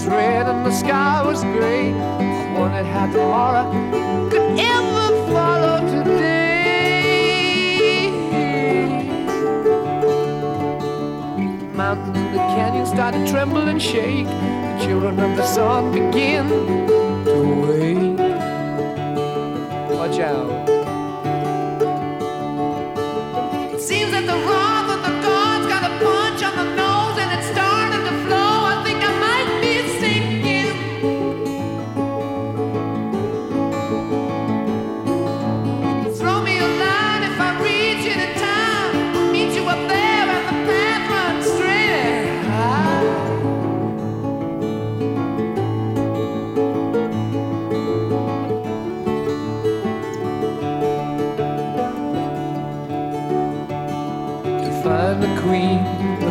Was 0.00 0.08
red 0.08 0.46
and 0.46 0.64
the 0.64 0.72
sky 0.72 1.22
was 1.22 1.42
gray. 1.42 1.92
Wondered 2.58 2.86
how 2.86 3.06
tomorrow 3.12 3.70
could 4.30 4.58
ever 4.58 5.32
follow 5.32 5.80
today. 6.04 6.60
Mountains 11.74 12.16
and 12.16 12.34
the 12.34 12.38
canyon 12.38 12.86
start 12.86 13.14
to 13.14 13.26
tremble 13.30 13.68
and 13.68 13.82
shake. 13.82 14.26
The 14.26 14.78
children 14.84 15.20
of 15.20 15.36
the 15.36 15.44
sun 15.46 15.92
begin 15.92 16.48
to 16.48 17.34
wake. 17.66 18.18
Watch 19.90 20.18
out. 20.20 20.79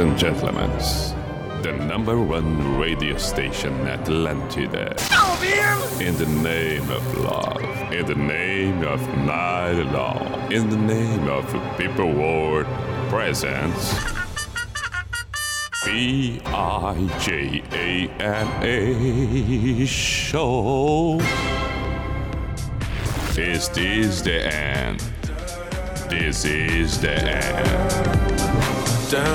ladies 0.00 0.12
and 0.12 0.18
gentlemen, 0.18 1.62
the 1.62 1.72
number 1.84 2.18
one 2.18 2.78
radio 2.78 3.18
station 3.18 3.72
Atlantida. 3.86 4.96
In 6.00 6.16
the 6.16 6.26
name 6.42 6.88
of 6.90 7.18
love, 7.18 7.60
in 7.92 8.06
the 8.06 8.14
name 8.14 8.82
of 8.82 9.00
night 9.26 9.82
long, 9.92 10.50
in 10.50 10.70
the 10.70 10.76
name 10.76 11.28
of 11.28 11.44
people 11.76 12.10
world 12.12 12.66
presence. 13.10 13.94
B 15.84 16.40
I 16.46 17.18
J 17.20 17.62
A 17.72 18.08
N 18.22 18.48
A 18.62 19.86
show. 19.86 21.18
This 23.34 23.68
Is 23.76 24.22
the 24.22 24.54
end? 24.54 25.00
This 26.08 26.44
is 26.46 27.00
the 27.00 27.12
end. 27.12 28.30
Down 29.10 29.26